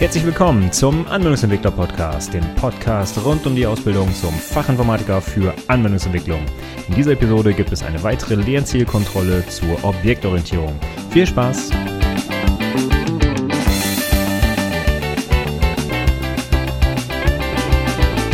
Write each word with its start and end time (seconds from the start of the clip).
Herzlich 0.00 0.24
willkommen 0.24 0.72
zum 0.72 1.06
Anwendungsentwickler 1.08 1.72
Podcast, 1.72 2.32
dem 2.32 2.54
Podcast 2.54 3.22
rund 3.22 3.46
um 3.46 3.54
die 3.54 3.66
Ausbildung 3.66 4.10
zum 4.14 4.32
Fachinformatiker 4.32 5.20
für 5.20 5.52
Anwendungsentwicklung. 5.66 6.40
In 6.88 6.94
dieser 6.94 7.10
Episode 7.10 7.52
gibt 7.52 7.70
es 7.70 7.82
eine 7.82 8.02
weitere 8.02 8.36
Lernzielkontrolle 8.36 9.46
zur 9.48 9.84
Objektorientierung. 9.84 10.80
Viel 11.10 11.26
Spaß! 11.26 11.68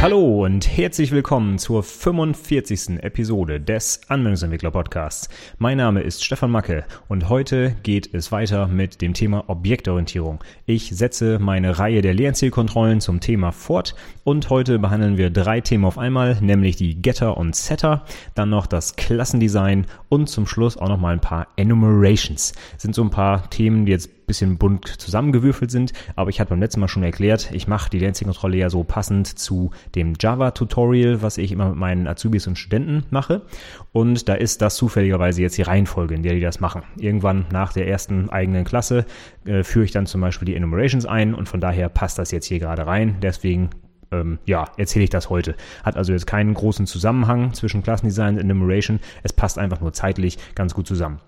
Hallo 0.07 0.45
und 0.45 0.69
herzlich 0.69 1.11
willkommen 1.11 1.59
zur 1.59 1.83
45. 1.83 3.03
Episode 3.03 3.61
des 3.61 4.03
Anwendungsentwickler 4.07 4.71
Podcasts. 4.71 5.29
Mein 5.59 5.79
Name 5.79 6.01
ist 6.01 6.25
Stefan 6.25 6.53
Macke 6.53 6.85
und 7.09 7.29
heute 7.29 7.75
geht 7.83 8.15
es 8.15 8.31
weiter 8.31 8.69
mit 8.69 9.03
dem 9.03 9.15
Thema 9.15 9.49
Objektorientierung. 9.49 10.45
Ich 10.65 10.91
setze 10.91 11.41
meine 11.41 11.81
Reihe 11.81 12.03
der 12.03 12.15
Lernzielkontrollen 12.15 13.01
zum 13.01 13.19
Thema 13.19 13.51
fort 13.51 13.97
und 14.23 14.49
heute 14.49 14.79
behandeln 14.79 15.17
wir 15.17 15.31
drei 15.31 15.61
Themen 15.61 15.85
auf 15.85 15.99
einmal, 15.99 16.39
nämlich 16.41 16.77
die 16.77 17.03
Getter 17.03 17.37
und 17.37 17.57
Setter, 17.57 18.05
dann 18.37 18.49
noch 18.49 18.69
das 18.69 18.95
Klassendesign 18.95 19.87
und 20.09 20.29
zum 20.29 20.47
Schluss 20.47 20.77
auch 20.77 20.89
noch 20.89 21.01
mal 21.01 21.15
ein 21.15 21.21
paar 21.21 21.49
Enumerations. 21.57 22.53
Das 22.75 22.83
sind 22.83 22.95
so 22.95 23.03
ein 23.03 23.11
paar 23.11 23.51
Themen, 23.51 23.87
die 23.87 23.91
jetzt 23.91 24.11
bisschen 24.27 24.59
bunt 24.59 24.87
zusammengewürfelt 24.87 25.71
sind, 25.71 25.93
aber 26.15 26.31
ich 26.31 26.41
hatte 26.41 26.51
beim 26.51 26.61
letzten 26.61 26.81
Mal 26.81 26.89
schon 26.89 27.03
erklärt, 27.03 27.51
ich 27.53 27.69
mache 27.69 27.91
die 27.91 27.99
Lansing-Kontrolle 27.99 28.57
ja 28.57 28.71
so 28.71 28.85
passend 28.85 29.39
zu 29.39 29.71
dem 29.95 30.15
Java-Tutorial, 30.19 31.23
was 31.23 31.39
ich 31.39 31.53
immer 31.53 31.71
mit 31.71 31.77
meinen 31.77 32.07
Azubis 32.07 32.47
und 32.47 32.57
Studenten 32.57 33.05
mache. 33.11 33.43
Und 33.93 34.29
da 34.29 34.35
ist 34.35 34.63
das 34.63 34.77
zufälligerweise 34.77 35.43
jetzt 35.43 35.59
die 35.59 35.63
Reihenfolge, 35.63 36.15
in 36.15 36.23
der 36.23 36.35
die 36.35 36.41
das 36.41 36.61
machen. 36.61 36.83
Irgendwann 36.99 37.47
nach 37.53 37.73
der 37.73 37.89
ersten 37.89 38.31
eigenen 38.31 38.65
Klasse 38.65 39.07
äh, 39.45 39.63
führe 39.63 39.85
ich 39.85 39.93
dann 39.93 40.07
zum 40.07 40.21
Beispiel 40.21 40.47
die 40.47 40.57
Enumerations 40.57 41.07
ein 41.07 41.35
und 41.35 41.49
von 41.49 41.61
daher 41.61 41.89
passt 41.89 42.19
das 42.19 42.31
jetzt 42.31 42.47
hier 42.47 42.59
gerade 42.59 42.87
rein. 42.87 43.17
Deswegen 43.23 43.71
ähm, 44.13 44.39
ja, 44.45 44.67
erzähle 44.77 45.05
ich 45.05 45.11
das 45.11 45.31
heute. 45.31 45.55
Hat 45.83 45.97
also 45.97 46.13
jetzt 46.13 46.27
keinen 46.27 46.55
großen 46.55 46.87
Zusammenhang 46.87 47.53
zwischen 47.55 47.83
Klassendesign 47.83 48.35
und 48.35 48.41
Enumeration. 48.41 49.01
Es 49.23 49.33
passt 49.33 49.59
einfach 49.59 49.81
nur 49.81 49.93
zeitlich 49.93 50.39
ganz 50.55 50.75
gut 50.75 50.87
zusammen. 50.87 51.21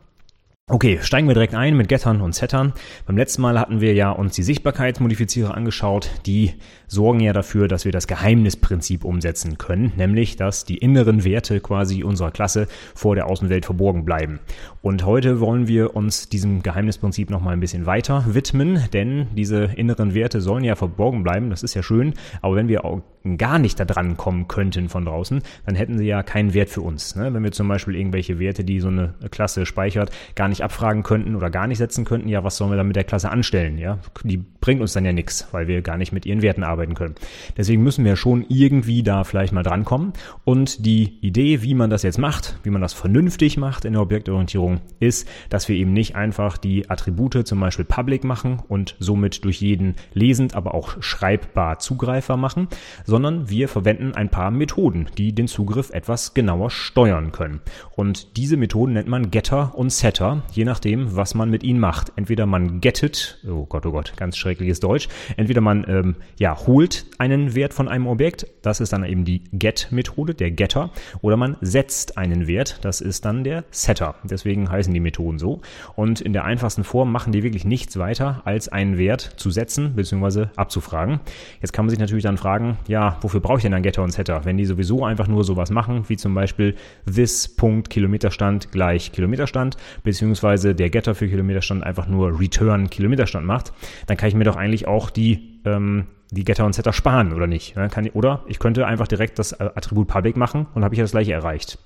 Okay, 0.70 0.98
steigen 1.00 1.26
wir 1.28 1.32
direkt 1.32 1.54
ein 1.54 1.78
mit 1.78 1.88
Gettern 1.88 2.20
und 2.20 2.34
Settern. 2.34 2.74
Beim 3.06 3.16
letzten 3.16 3.40
Mal 3.40 3.58
hatten 3.58 3.80
wir 3.80 3.94
ja 3.94 4.10
uns 4.10 4.34
die 4.34 4.42
Sichtbarkeitsmodifizierer 4.42 5.54
angeschaut. 5.54 6.10
Die 6.26 6.52
sorgen 6.86 7.20
ja 7.20 7.32
dafür, 7.32 7.68
dass 7.68 7.86
wir 7.86 7.92
das 7.92 8.06
Geheimnisprinzip 8.06 9.02
umsetzen 9.02 9.56
können, 9.56 9.94
nämlich 9.96 10.36
dass 10.36 10.66
die 10.66 10.76
inneren 10.76 11.24
Werte 11.24 11.60
quasi 11.60 12.04
unserer 12.04 12.32
Klasse 12.32 12.68
vor 12.94 13.14
der 13.14 13.28
Außenwelt 13.28 13.64
verborgen 13.64 14.04
bleiben. 14.04 14.40
Und 14.82 15.06
heute 15.06 15.40
wollen 15.40 15.68
wir 15.68 15.96
uns 15.96 16.28
diesem 16.28 16.62
Geheimnisprinzip 16.62 17.30
nochmal 17.30 17.54
ein 17.54 17.60
bisschen 17.60 17.86
weiter 17.86 18.24
widmen, 18.28 18.84
denn 18.92 19.28
diese 19.34 19.64
inneren 19.64 20.12
Werte 20.12 20.42
sollen 20.42 20.64
ja 20.64 20.74
verborgen 20.74 21.22
bleiben, 21.22 21.48
das 21.48 21.62
ist 21.62 21.74
ja 21.74 21.82
schön, 21.82 22.12
aber 22.42 22.56
wenn 22.56 22.68
wir 22.68 22.84
auch 22.84 23.00
gar 23.36 23.58
nicht 23.58 23.78
da 23.78 23.84
dran 23.84 24.16
kommen 24.16 24.48
könnten 24.48 24.88
von 24.88 25.04
draußen, 25.04 25.42
dann 25.66 25.74
hätten 25.74 25.98
sie 25.98 26.06
ja 26.06 26.22
keinen 26.22 26.54
Wert 26.54 26.70
für 26.70 26.80
uns. 26.80 27.16
Ne? 27.16 27.34
Wenn 27.34 27.42
wir 27.42 27.52
zum 27.52 27.68
Beispiel 27.68 27.96
irgendwelche 27.96 28.38
Werte, 28.38 28.64
die 28.64 28.80
so 28.80 28.88
eine 28.88 29.14
Klasse 29.30 29.66
speichert, 29.66 30.10
gar 30.34 30.48
nicht 30.48 30.57
abfragen 30.62 31.02
könnten 31.02 31.34
oder 31.34 31.50
gar 31.50 31.66
nicht 31.66 31.78
setzen 31.78 32.04
könnten, 32.04 32.28
ja, 32.28 32.44
was 32.44 32.56
sollen 32.56 32.70
wir 32.70 32.76
dann 32.76 32.86
mit 32.86 32.96
der 32.96 33.04
Klasse 33.04 33.30
anstellen? 33.30 33.78
Ja, 33.78 33.98
die 34.22 34.38
bringt 34.38 34.80
uns 34.80 34.92
dann 34.92 35.04
ja 35.04 35.12
nichts, 35.12 35.48
weil 35.52 35.68
wir 35.68 35.82
gar 35.82 35.96
nicht 35.96 36.12
mit 36.12 36.26
ihren 36.26 36.42
Werten 36.42 36.62
arbeiten 36.62 36.94
können. 36.94 37.14
Deswegen 37.56 37.82
müssen 37.82 38.04
wir 38.04 38.16
schon 38.16 38.44
irgendwie 38.48 39.02
da 39.02 39.24
vielleicht 39.24 39.52
mal 39.52 39.62
drankommen. 39.62 40.12
Und 40.44 40.84
die 40.84 41.18
Idee, 41.20 41.62
wie 41.62 41.74
man 41.74 41.90
das 41.90 42.02
jetzt 42.02 42.18
macht, 42.18 42.58
wie 42.62 42.70
man 42.70 42.82
das 42.82 42.92
vernünftig 42.92 43.56
macht 43.56 43.84
in 43.84 43.92
der 43.92 44.02
Objektorientierung, 44.02 44.80
ist, 45.00 45.28
dass 45.48 45.68
wir 45.68 45.76
eben 45.76 45.92
nicht 45.92 46.16
einfach 46.16 46.58
die 46.58 46.90
Attribute 46.90 47.46
zum 47.46 47.60
Beispiel 47.60 47.84
public 47.84 48.24
machen 48.24 48.60
und 48.68 48.96
somit 48.98 49.44
durch 49.44 49.60
jeden 49.60 49.94
lesend, 50.12 50.54
aber 50.54 50.74
auch 50.74 51.00
schreibbar 51.00 51.78
Zugreifer 51.78 52.36
machen, 52.36 52.68
sondern 53.04 53.48
wir 53.48 53.68
verwenden 53.68 54.14
ein 54.14 54.28
paar 54.28 54.50
Methoden, 54.50 55.06
die 55.16 55.34
den 55.34 55.48
Zugriff 55.48 55.90
etwas 55.90 56.34
genauer 56.34 56.70
steuern 56.70 57.32
können. 57.32 57.60
Und 57.94 58.36
diese 58.36 58.56
Methoden 58.56 58.94
nennt 58.94 59.08
man 59.08 59.30
Getter 59.30 59.74
und 59.74 59.90
Setter, 59.90 60.42
je 60.52 60.64
nachdem, 60.64 61.16
was 61.16 61.34
man 61.34 61.50
mit 61.50 61.62
ihnen 61.62 61.80
macht. 61.80 62.12
Entweder 62.16 62.46
man 62.46 62.80
gettet, 62.80 63.38
oh 63.48 63.66
Gott, 63.66 63.86
oh 63.86 63.92
Gott, 63.92 64.14
ganz 64.16 64.36
schreckliches 64.36 64.80
Deutsch, 64.80 65.08
entweder 65.36 65.60
man 65.60 65.84
ähm, 65.88 66.16
ja, 66.38 66.56
holt 66.66 67.06
einen 67.18 67.54
Wert 67.54 67.74
von 67.74 67.88
einem 67.88 68.06
Objekt, 68.06 68.46
das 68.62 68.80
ist 68.80 68.92
dann 68.92 69.04
eben 69.04 69.24
die 69.24 69.42
Get-Methode, 69.52 70.34
der 70.34 70.50
Getter, 70.50 70.90
oder 71.20 71.36
man 71.36 71.56
setzt 71.60 72.16
einen 72.16 72.46
Wert, 72.46 72.78
das 72.82 73.00
ist 73.00 73.24
dann 73.24 73.44
der 73.44 73.64
Setter. 73.70 74.14
Deswegen 74.24 74.70
heißen 74.70 74.92
die 74.92 75.00
Methoden 75.00 75.38
so. 75.38 75.60
Und 75.94 76.20
in 76.20 76.32
der 76.32 76.44
einfachsten 76.44 76.84
Form 76.84 77.12
machen 77.12 77.32
die 77.32 77.42
wirklich 77.42 77.64
nichts 77.64 77.98
weiter, 77.98 78.42
als 78.44 78.68
einen 78.68 78.98
Wert 78.98 79.34
zu 79.36 79.50
setzen 79.50 79.94
bzw. 79.94 80.46
abzufragen. 80.56 81.20
Jetzt 81.60 81.72
kann 81.72 81.84
man 81.84 81.90
sich 81.90 81.98
natürlich 81.98 82.24
dann 82.24 82.38
fragen, 82.38 82.78
ja, 82.86 83.18
wofür 83.20 83.40
brauche 83.40 83.58
ich 83.58 83.62
denn 83.62 83.74
einen 83.74 83.82
Getter 83.82 84.02
und 84.02 84.12
Setter? 84.12 84.44
Wenn 84.44 84.56
die 84.56 84.64
sowieso 84.64 85.04
einfach 85.04 85.28
nur 85.28 85.44
sowas 85.44 85.70
machen, 85.70 86.04
wie 86.08 86.16
zum 86.16 86.34
Beispiel 86.34 86.74
this 87.04 87.48
Punkt 87.48 87.90
Kilometerstand 87.90 88.72
gleich 88.72 89.12
Kilometerstand, 89.12 89.76
beziehungsweise 90.02 90.37
der 90.74 90.90
Getter 90.90 91.14
für 91.14 91.28
Kilometerstand 91.28 91.84
einfach 91.84 92.06
nur 92.06 92.38
return 92.38 92.90
Kilometerstand 92.90 93.46
macht, 93.46 93.72
dann 94.06 94.16
kann 94.16 94.28
ich 94.28 94.34
mir 94.34 94.44
doch 94.44 94.56
eigentlich 94.56 94.86
auch 94.86 95.10
die 95.10 95.60
ähm, 95.64 96.06
die 96.30 96.44
Getter 96.44 96.66
und 96.66 96.74
Setter 96.74 96.92
sparen 96.92 97.32
oder 97.32 97.46
nicht. 97.46 97.74
Ich, 97.76 98.14
oder 98.14 98.44
ich 98.46 98.58
könnte 98.58 98.86
einfach 98.86 99.08
direkt 99.08 99.38
das 99.38 99.52
äh, 99.52 99.70
Attribut 99.74 100.08
Public 100.08 100.36
machen 100.36 100.66
und 100.74 100.84
habe 100.84 100.94
ich 100.94 100.98
ja 100.98 101.04
das 101.04 101.12
gleiche 101.12 101.32
erreicht. 101.32 101.78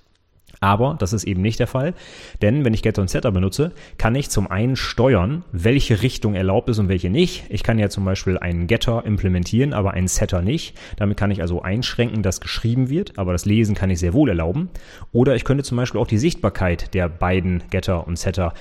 Aber 0.63 0.95
das 0.97 1.13
ist 1.13 1.25
eben 1.25 1.43
nicht 1.43 1.59
der 1.59 1.67
Fall, 1.67 1.93
denn 2.41 2.65
wenn 2.65 2.73
ich 2.73 2.83
Getter 2.83 3.03
und 3.03 3.11
Setter 3.11 3.33
benutze, 3.33 3.73
kann 3.99 4.15
ich 4.15 4.31
zum 4.31 4.49
einen 4.49 4.77
steuern, 4.77 5.45
welche 5.51 6.03
Richtung 6.03 6.37
erlaubt 6.37 6.69
ist 6.69 6.79
und 6.79 6.89
welche 6.89 7.11
nicht. 7.11 7.47
Ich 7.49 7.65
kann 7.65 7.81
ja 7.81 7.89
zum 7.89 8.05
Beispiel 8.05 8.39
einen 8.39 8.69
Getter 8.69 9.05
implementieren, 9.05 9.73
aber 9.73 9.95
einen 9.95 10.07
Setter 10.07 10.41
nicht. 10.41 10.79
Damit 10.97 11.17
kann 11.17 11.33
ich 11.33 11.43
also 11.43 11.63
einschränken, 11.63 12.23
dass 12.23 12.41
geschrieben 12.41 12.89
wird, 12.89 13.19
aber 13.19 13.33
das 13.33 13.45
Lesen 13.45 13.75
kann 13.75 13.91
ich 13.91 13.99
sehr 13.99 14.13
wohl 14.13 14.29
erlauben. 14.29 14.71
Oder 15.11 15.35
ich 15.35 15.43
könnte 15.43 15.65
zum 15.65 15.79
Beispiel 15.79 16.01
auch 16.01 16.07
die 16.07 16.19
Sichtbarkeit 16.19 16.95
der 16.95 17.09
beiden 17.09 17.65
Getter 17.71 18.07
und 18.07 18.17
Setter 18.17 18.55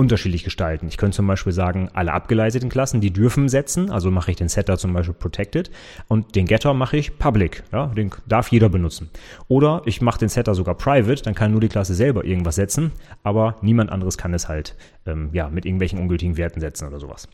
unterschiedlich 0.00 0.44
gestalten. 0.44 0.88
Ich 0.88 0.96
könnte 0.96 1.16
zum 1.16 1.26
Beispiel 1.26 1.52
sagen, 1.52 1.90
alle 1.92 2.14
abgeleiteten 2.14 2.70
Klassen, 2.70 3.02
die 3.02 3.12
dürfen 3.12 3.50
setzen, 3.50 3.90
also 3.90 4.10
mache 4.10 4.30
ich 4.30 4.36
den 4.38 4.48
Setter 4.48 4.78
zum 4.78 4.94
Beispiel 4.94 5.12
Protected 5.12 5.70
und 6.08 6.34
den 6.36 6.46
Getter 6.46 6.72
mache 6.72 6.96
ich 6.96 7.18
Public, 7.18 7.64
ja, 7.70 7.88
den 7.88 8.10
darf 8.26 8.48
jeder 8.48 8.70
benutzen. 8.70 9.10
Oder 9.46 9.82
ich 9.84 10.00
mache 10.00 10.18
den 10.18 10.30
Setter 10.30 10.54
sogar 10.54 10.74
Private, 10.74 11.22
dann 11.22 11.34
kann 11.34 11.52
nur 11.52 11.60
die 11.60 11.68
Klasse 11.68 11.94
selber 11.94 12.24
irgendwas 12.24 12.54
setzen, 12.54 12.92
aber 13.22 13.56
niemand 13.60 13.92
anderes 13.92 14.16
kann 14.16 14.32
es 14.32 14.48
halt 14.48 14.74
ähm, 15.04 15.28
ja, 15.34 15.50
mit 15.50 15.66
irgendwelchen 15.66 15.98
ungültigen 15.98 16.38
Werten 16.38 16.60
setzen 16.60 16.88
oder 16.88 16.98
sowas. 16.98 17.28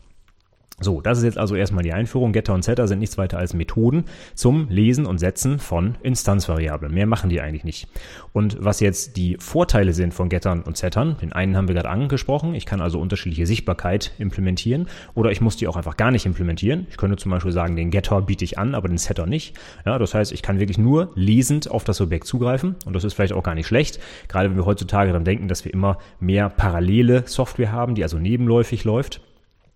So, 0.79 1.01
das 1.01 1.17
ist 1.17 1.23
jetzt 1.23 1.39
also 1.39 1.55
erstmal 1.55 1.83
die 1.83 1.91
Einführung. 1.91 2.33
Getter 2.33 2.53
und 2.53 2.63
Setter 2.63 2.87
sind 2.87 2.99
nichts 2.99 3.17
weiter 3.17 3.39
als 3.39 3.55
Methoden 3.55 4.05
zum 4.35 4.69
Lesen 4.69 5.07
und 5.07 5.17
Setzen 5.17 5.57
von 5.57 5.95
Instanzvariablen. 6.03 6.93
Mehr 6.93 7.07
machen 7.07 7.31
die 7.31 7.41
eigentlich 7.41 7.63
nicht. 7.63 7.87
Und 8.31 8.63
was 8.63 8.79
jetzt 8.79 9.17
die 9.17 9.37
Vorteile 9.39 9.93
sind 9.93 10.13
von 10.13 10.29
Gettern 10.29 10.61
und 10.61 10.77
Settern, 10.77 11.17
den 11.19 11.33
einen 11.33 11.57
haben 11.57 11.67
wir 11.67 11.73
gerade 11.73 11.89
angesprochen. 11.89 12.53
Ich 12.53 12.67
kann 12.67 12.79
also 12.79 12.99
unterschiedliche 12.99 13.47
Sichtbarkeit 13.47 14.11
implementieren 14.19 14.87
oder 15.15 15.31
ich 15.31 15.41
muss 15.41 15.57
die 15.57 15.67
auch 15.67 15.77
einfach 15.77 15.97
gar 15.97 16.11
nicht 16.11 16.27
implementieren. 16.27 16.85
Ich 16.91 16.97
könnte 16.97 17.17
zum 17.17 17.31
Beispiel 17.31 17.51
sagen, 17.51 17.75
den 17.75 17.89
Getter 17.89 18.21
biete 18.21 18.45
ich 18.45 18.59
an, 18.59 18.75
aber 18.75 18.87
den 18.87 18.99
Setter 18.99 19.25
nicht. 19.25 19.55
Ja, 19.83 19.97
das 19.97 20.13
heißt, 20.13 20.31
ich 20.31 20.43
kann 20.43 20.59
wirklich 20.59 20.77
nur 20.77 21.11
lesend 21.15 21.71
auf 21.71 21.85
das 21.85 22.01
Objekt 22.01 22.27
zugreifen 22.27 22.75
und 22.85 22.95
das 22.95 23.03
ist 23.03 23.15
vielleicht 23.15 23.33
auch 23.33 23.41
gar 23.41 23.55
nicht 23.55 23.65
schlecht. 23.65 23.99
Gerade 24.27 24.51
wenn 24.51 24.57
wir 24.57 24.67
heutzutage 24.67 25.09
daran 25.09 25.25
denken, 25.25 25.47
dass 25.47 25.65
wir 25.65 25.73
immer 25.73 25.97
mehr 26.19 26.49
parallele 26.49 27.23
Software 27.25 27.71
haben, 27.71 27.95
die 27.95 28.03
also 28.03 28.19
nebenläufig 28.19 28.83
läuft 28.83 29.21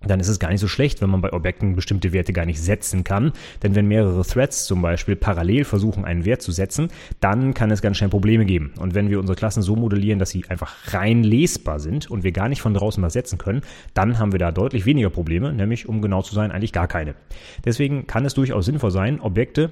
dann 0.06 0.20
ist 0.20 0.28
es 0.28 0.40
gar 0.40 0.50
nicht 0.50 0.60
so 0.60 0.68
schlecht, 0.68 1.02
wenn 1.02 1.10
man 1.10 1.22
bei 1.22 1.32
Objekten 1.32 1.76
bestimmte 1.76 2.14
Werte 2.14 2.34
gar 2.34 2.46
nicht 2.46 2.62
setzen 2.62 3.04
kann. 3.04 3.32
Denn 3.64 3.76
wenn 3.76 3.88
mehrere 3.88 4.26
Threads 4.26 4.66
zum 4.66 4.82
Beispiel 4.82 5.16
parallel 5.16 5.64
versuchen, 5.64 6.06
einen 6.06 6.26
Wert 6.26 6.42
zu 6.42 6.52
setzen, 6.52 6.90
dann 7.20 7.54
kann 7.54 7.72
es 7.72 7.82
ganz 7.82 7.98
schnell 7.98 8.10
Probleme 8.10 8.46
geben. 8.46 8.74
Und 8.80 8.96
wenn 8.96 9.10
wir 9.10 9.20
unsere 9.20 9.36
Klassen 9.36 9.62
so 9.62 9.76
modellieren, 9.76 10.20
dass 10.20 10.30
sie 10.30 10.46
einfach 10.50 10.94
rein 10.94 11.24
lesbar 11.24 11.80
sind 11.80 12.10
und 12.10 12.24
wir 12.24 12.32
gar 12.32 12.50
nicht 12.50 12.62
von 12.62 12.74
draußen 12.74 13.02
was 13.04 13.14
setzen 13.14 13.38
können, 13.38 13.62
dann 13.94 14.20
haben 14.20 14.32
wir 14.32 14.40
da 14.40 14.52
deutlich 14.52 14.86
weniger 14.86 15.10
Probleme, 15.10 15.54
nämlich 15.54 15.88
um 15.88 16.02
genau 16.02 16.22
zu 16.22 16.34
sein, 16.34 16.52
eigentlich 16.52 16.74
gar 16.74 16.88
keine. 16.88 17.16
Deswegen 17.66 18.08
kann 18.08 18.26
es 18.26 18.34
durchaus 18.34 18.66
sinnvoll 18.66 18.92
sein, 18.92 19.20
Objekte 19.22 19.72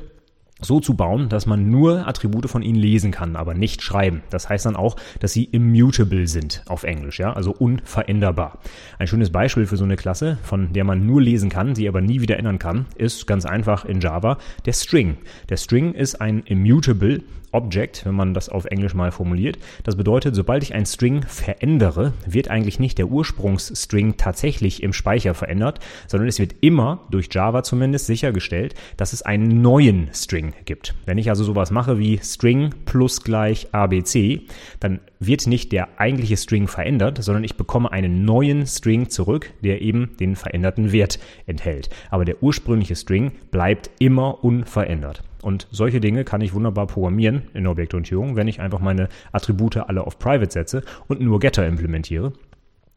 so 0.62 0.80
zu 0.80 0.94
bauen, 0.94 1.30
dass 1.30 1.46
man 1.46 1.70
nur 1.70 2.08
Attribute 2.08 2.50
von 2.50 2.62
ihnen 2.62 2.80
lesen 2.80 3.12
kann, 3.12 3.36
aber 3.36 3.54
nicht 3.54 3.82
schreiben. 3.82 4.22
Das 4.30 4.50
heißt 4.50 4.66
dann 4.66 4.76
auch, 4.76 4.96
dass 5.20 5.34
sie 5.34 5.46
immutable 5.46 6.28
sind 6.28 6.64
auf 6.68 6.84
Englisch, 6.84 7.20
ja, 7.20 7.34
also 7.34 7.52
unveränderbar. 7.52 8.60
Ein 8.98 9.08
schönes 9.08 9.32
Beispiel 9.32 9.66
für 9.66 9.78
so 9.78 9.86
eine 9.86 9.96
Klasse, 9.96 10.38
von 10.44 10.74
der 10.74 10.84
man 10.84 11.06
nur 11.06 11.22
lesen 11.22 11.50
kann, 11.50 11.76
sie 11.76 11.88
aber 11.88 12.02
nie 12.02 12.22
wieder 12.22 12.38
ändern 12.38 12.60
kann, 12.60 12.86
ist 12.96 13.28
ganz 13.28 13.46
einfach 13.46 13.86
in 13.86 14.02
Java 14.02 14.38
der 14.66 14.74
String. 14.74 15.18
Der 15.50 15.58
String 15.58 15.94
ist 15.94 16.20
ein 16.20 16.42
immutable 16.42 17.22
Object, 17.52 18.06
wenn 18.06 18.16
man 18.16 18.34
das 18.34 18.50
auf 18.50 18.66
Englisch 18.66 18.94
mal 18.94 19.12
formuliert. 19.12 19.58
Das 19.84 19.96
bedeutet, 19.96 20.36
sobald 20.36 20.64
ich 20.64 20.74
ein 20.74 20.86
String 20.86 21.24
verändere, 21.24 22.14
wird 22.26 22.50
eigentlich 22.50 22.80
nicht 22.80 22.98
der 22.98 23.08
Ursprungsstring 23.08 24.18
tatsächlich 24.18 24.84
im 24.84 24.94
Speicher 24.94 25.34
verändert, 25.34 25.80
sondern 26.08 26.28
es 26.28 26.40
wird 26.40 26.56
immer 26.62 27.02
durch 27.10 27.30
Java 27.32 27.64
zumindest 27.64 28.06
sichergestellt, 28.06 28.76
dass 28.98 29.14
es 29.14 29.22
einen 29.22 29.62
neuen 29.62 30.10
String 30.14 30.54
gibt. 30.66 30.96
Wenn 31.06 31.18
ich 31.18 31.30
also 31.30 31.44
sowas 31.44 31.72
mache 31.72 32.00
wie 32.00 32.20
String 32.20 32.74
plus 32.86 33.24
gleich 33.24 33.74
ABC, 33.74 34.42
dann 34.80 35.00
wird 35.20 35.48
nicht 35.48 35.72
der 35.72 36.00
eigentliche 36.00 36.38
String 36.38 36.68
verändert, 36.68 37.24
sondern 37.24 37.44
ich 37.44 37.58
bekomme 37.58 37.92
einen 37.92 38.24
neuen 38.26 38.66
String 38.66 39.10
zurück, 39.10 39.52
der 39.64 39.82
eben 39.82 40.16
den 40.20 40.36
veränderten 40.36 40.92
Wert 40.92 41.20
enthält. 41.46 41.90
Aber 42.10 42.26
der 42.26 42.42
ursprüngliche 42.42 42.96
String 42.96 43.32
bleibt 43.52 43.90
immer 44.00 44.44
unverändert. 44.44 45.24
Und 45.42 45.68
solche 45.72 46.00
Dinge 46.00 46.24
kann 46.24 46.42
ich 46.42 46.54
wunderbar 46.54 46.88
programmieren 46.88 47.44
in 47.54 47.68
Objektorientierung, 47.68 48.36
wenn 48.36 48.48
ich 48.48 48.60
einfach 48.60 48.80
meine 48.80 49.10
Attribute 49.32 49.78
alle 49.78 50.06
auf 50.06 50.20
Private 50.20 50.52
setze 50.52 50.84
und 51.08 51.22
nur 51.22 51.40
Getter 51.40 51.66
implementiere. 51.66 52.34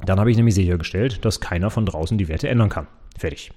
Dann 0.04 0.18
habe 0.18 0.30
ich 0.30 0.36
nämlich 0.36 0.54
sichergestellt, 0.54 1.24
dass 1.24 1.40
keiner 1.40 1.70
von 1.70 1.86
draußen 1.86 2.18
die 2.18 2.28
Werte 2.28 2.48
ändern 2.48 2.68
kann. 2.68 2.88
Fertig. 3.16 3.52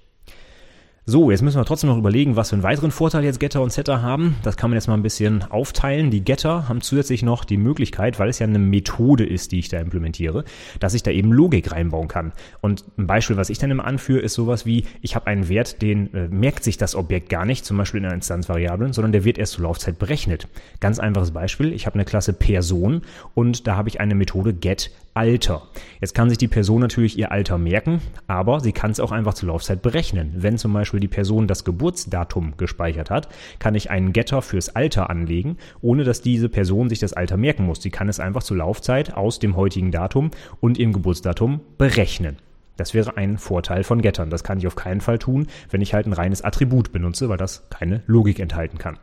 So, 1.07 1.30
jetzt 1.30 1.44
müssen 1.44 1.60
wir 1.60 1.66
trotzdem 1.66 1.92
noch 1.92 2.00
überlegen, 2.00 2.36
was 2.36 2.50
für 2.50 2.56
einen 2.56 2.63
weiteren 2.63 2.90
Vorteil 2.90 3.24
jetzt 3.24 3.40
Getter 3.40 3.62
und 3.62 3.72
Setter 3.72 4.02
haben. 4.02 4.38
Das 4.42 4.57
kann 4.57 4.72
man 4.72 4.75
jetzt 4.75 4.88
mal 4.88 4.96
ein 4.96 5.04
bisschen 5.04 5.44
aufteilen. 5.44 6.10
Die 6.10 6.24
Getter 6.24 6.68
haben 6.68 6.81
zusätzlich 6.81 7.22
noch 7.22 7.46
die 7.46 7.57
Möglichkeit, 7.57 8.18
weil 8.18 8.30
es 8.30 8.40
ja 8.40 8.48
eine 8.48 8.57
Methode 8.57 9.24
ist, 9.24 9.52
die 9.52 9.60
ich 9.60 9.69
da 9.69 9.80
implementiere, 9.80 10.46
dass 10.80 10.96
ich 10.96 11.04
da 11.04 11.12
eben 11.12 11.31
Logik 11.31 11.72
reinbauen 11.72 12.07
kann. 12.07 12.31
Und 12.60 12.86
ein 12.98 13.06
Beispiel, 13.06 13.38
was 13.38 13.52
ich 13.52 13.60
dann 13.60 13.69
immer 13.69 13.86
anführe, 13.86 14.22
ist 14.22 14.34
sowas 14.34 14.66
wie, 14.66 14.86
ich 15.04 15.13
habe 15.13 15.28
einen 15.28 15.48
Wert, 15.48 15.84
den 15.84 16.12
äh, 16.16 16.28
merkt 16.28 16.63
sich 16.63 16.78
das 16.78 16.96
Objekt 16.96 17.30
gar 17.30 17.46
nicht, 17.46 17.66
zum 17.66 17.78
Beispiel 17.78 18.00
in 18.00 18.06
einer 18.08 18.16
Instanzvariablen, 18.16 18.92
sondern 18.92 19.12
der 19.12 19.24
wird 19.24 19.38
erst 19.38 19.54
zur 19.54 19.66
Laufzeit 19.66 20.00
berechnet. 20.00 20.48
Ganz 20.80 20.98
einfaches 20.98 21.30
Beispiel, 21.30 21.72
ich 21.72 21.86
habe 21.86 21.94
eine 21.94 22.06
Klasse 22.06 22.34
Person 22.34 23.04
und 23.36 23.68
da 23.68 23.75
habe 23.75 23.90
ich 23.90 24.00
eine 24.00 24.16
Methode 24.16 24.56
get 24.56 24.90
Alter. 25.16 25.62
Jetzt 26.02 26.14
kann 26.14 26.28
sich 26.28 26.38
die 26.38 26.50
Person 26.50 26.82
natürlich 26.82 27.18
ihr 27.18 27.32
Alter 27.32 27.58
merken, 27.58 28.02
aber 28.28 28.60
sie 28.60 28.74
kann 28.74 28.92
es 28.92 29.00
auch 29.00 29.14
einfach 29.14 29.34
zur 29.34 29.48
Laufzeit 29.48 29.82
berechnen. 29.82 30.34
Wenn 30.36 30.58
zum 30.58 30.74
Beispiel 30.74 31.00
die 31.00 31.08
Person 31.08 31.48
das 31.48 31.64
Geburtsdatum 31.64 32.58
gespeichert 32.58 33.10
hat, 33.10 33.30
kann 33.58 33.76
ich 33.76 33.90
einen 33.90 34.12
Getter 34.12 34.42
fürs 34.42 34.76
Alter 34.76 35.10
anlegen, 35.10 35.56
ohne 35.80 36.04
dass 36.04 36.20
diese 36.20 36.50
Person 36.50 36.90
sich 36.90 37.00
das 37.00 37.14
Alter 37.14 37.38
merken 37.38 37.66
muss. 37.66 37.82
Sie 37.82 37.92
kann 37.92 38.10
es 38.10 38.20
einfach 38.20 38.44
zur 38.44 38.58
Laufzeit 38.58 39.14
aus 39.14 39.40
dem 39.40 39.56
heutigen 39.56 39.92
Datum 39.92 40.32
und 40.60 40.78
ihrem 40.78 40.92
Geburtsdatum 40.92 41.62
berechnen. 41.78 42.36
Das 42.76 42.94
wäre 42.94 43.16
ein 43.16 43.38
Vorteil 43.38 43.86
von 43.86 44.02
Gettern. 44.02 44.30
Das 44.30 44.44
kann 44.44 44.58
ich 44.58 44.68
auf 44.68 44.76
keinen 44.76 45.00
Fall 45.00 45.18
tun, 45.18 45.48
wenn 45.70 45.82
ich 45.82 45.94
halt 45.94 46.08
ein 46.08 46.14
reines 46.14 46.42
Attribut 46.42 46.92
benutze, 46.92 47.30
weil 47.30 47.38
das 47.38 47.70
keine 47.70 48.04
Logik 48.06 48.40
enthalten 48.42 48.78
kann. 48.78 48.98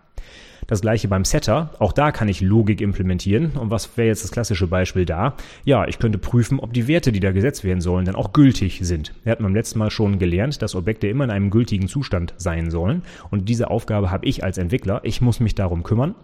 Das 0.73 0.81
gleiche 0.81 1.07
beim 1.07 1.27
Setter. 1.27 1.69
Auch 1.81 1.93
da 1.93 2.13
kann 2.13 2.29
ich 2.29 2.41
Logik 2.41 2.81
implementieren. 2.81 3.51
Und 3.61 3.71
was 3.71 3.95
wäre 3.99 4.09
jetzt 4.09 4.25
das 4.25 4.31
klassische 4.31 4.67
Beispiel 4.67 5.05
da? 5.05 5.35
Ja, 5.67 5.87
ich 5.87 5.99
könnte 5.99 6.17
prüfen, 6.17 6.59
ob 6.59 6.73
die 6.73 6.89
Werte, 6.89 7.13
die 7.13 7.21
da 7.21 7.31
gesetzt 7.31 7.63
werden 7.63 7.83
sollen, 7.83 8.07
dann 8.07 8.15
auch 8.15 8.33
gültig 8.33 8.79
sind. 8.81 9.13
Wir 9.23 9.33
hatten 9.33 9.43
beim 9.43 9.55
letzten 9.55 9.79
Mal 9.79 9.91
schon 9.91 10.19
gelernt, 10.19 10.63
dass 10.63 10.75
Objekte 10.75 11.09
immer 11.09 11.25
in 11.25 11.31
einem 11.31 11.51
gültigen 11.51 11.89
Zustand 11.89 12.33
sein 12.39 12.71
sollen. 12.71 13.03
Und 13.31 13.51
diese 13.51 13.69
Aufgabe 13.69 14.11
habe 14.11 14.25
ich 14.25 14.45
als 14.45 14.57
Entwickler. 14.57 15.01
Ich 15.03 15.21
muss 15.21 15.41
mich 15.41 15.55
darum 15.55 15.83
kümmern. 15.83 16.15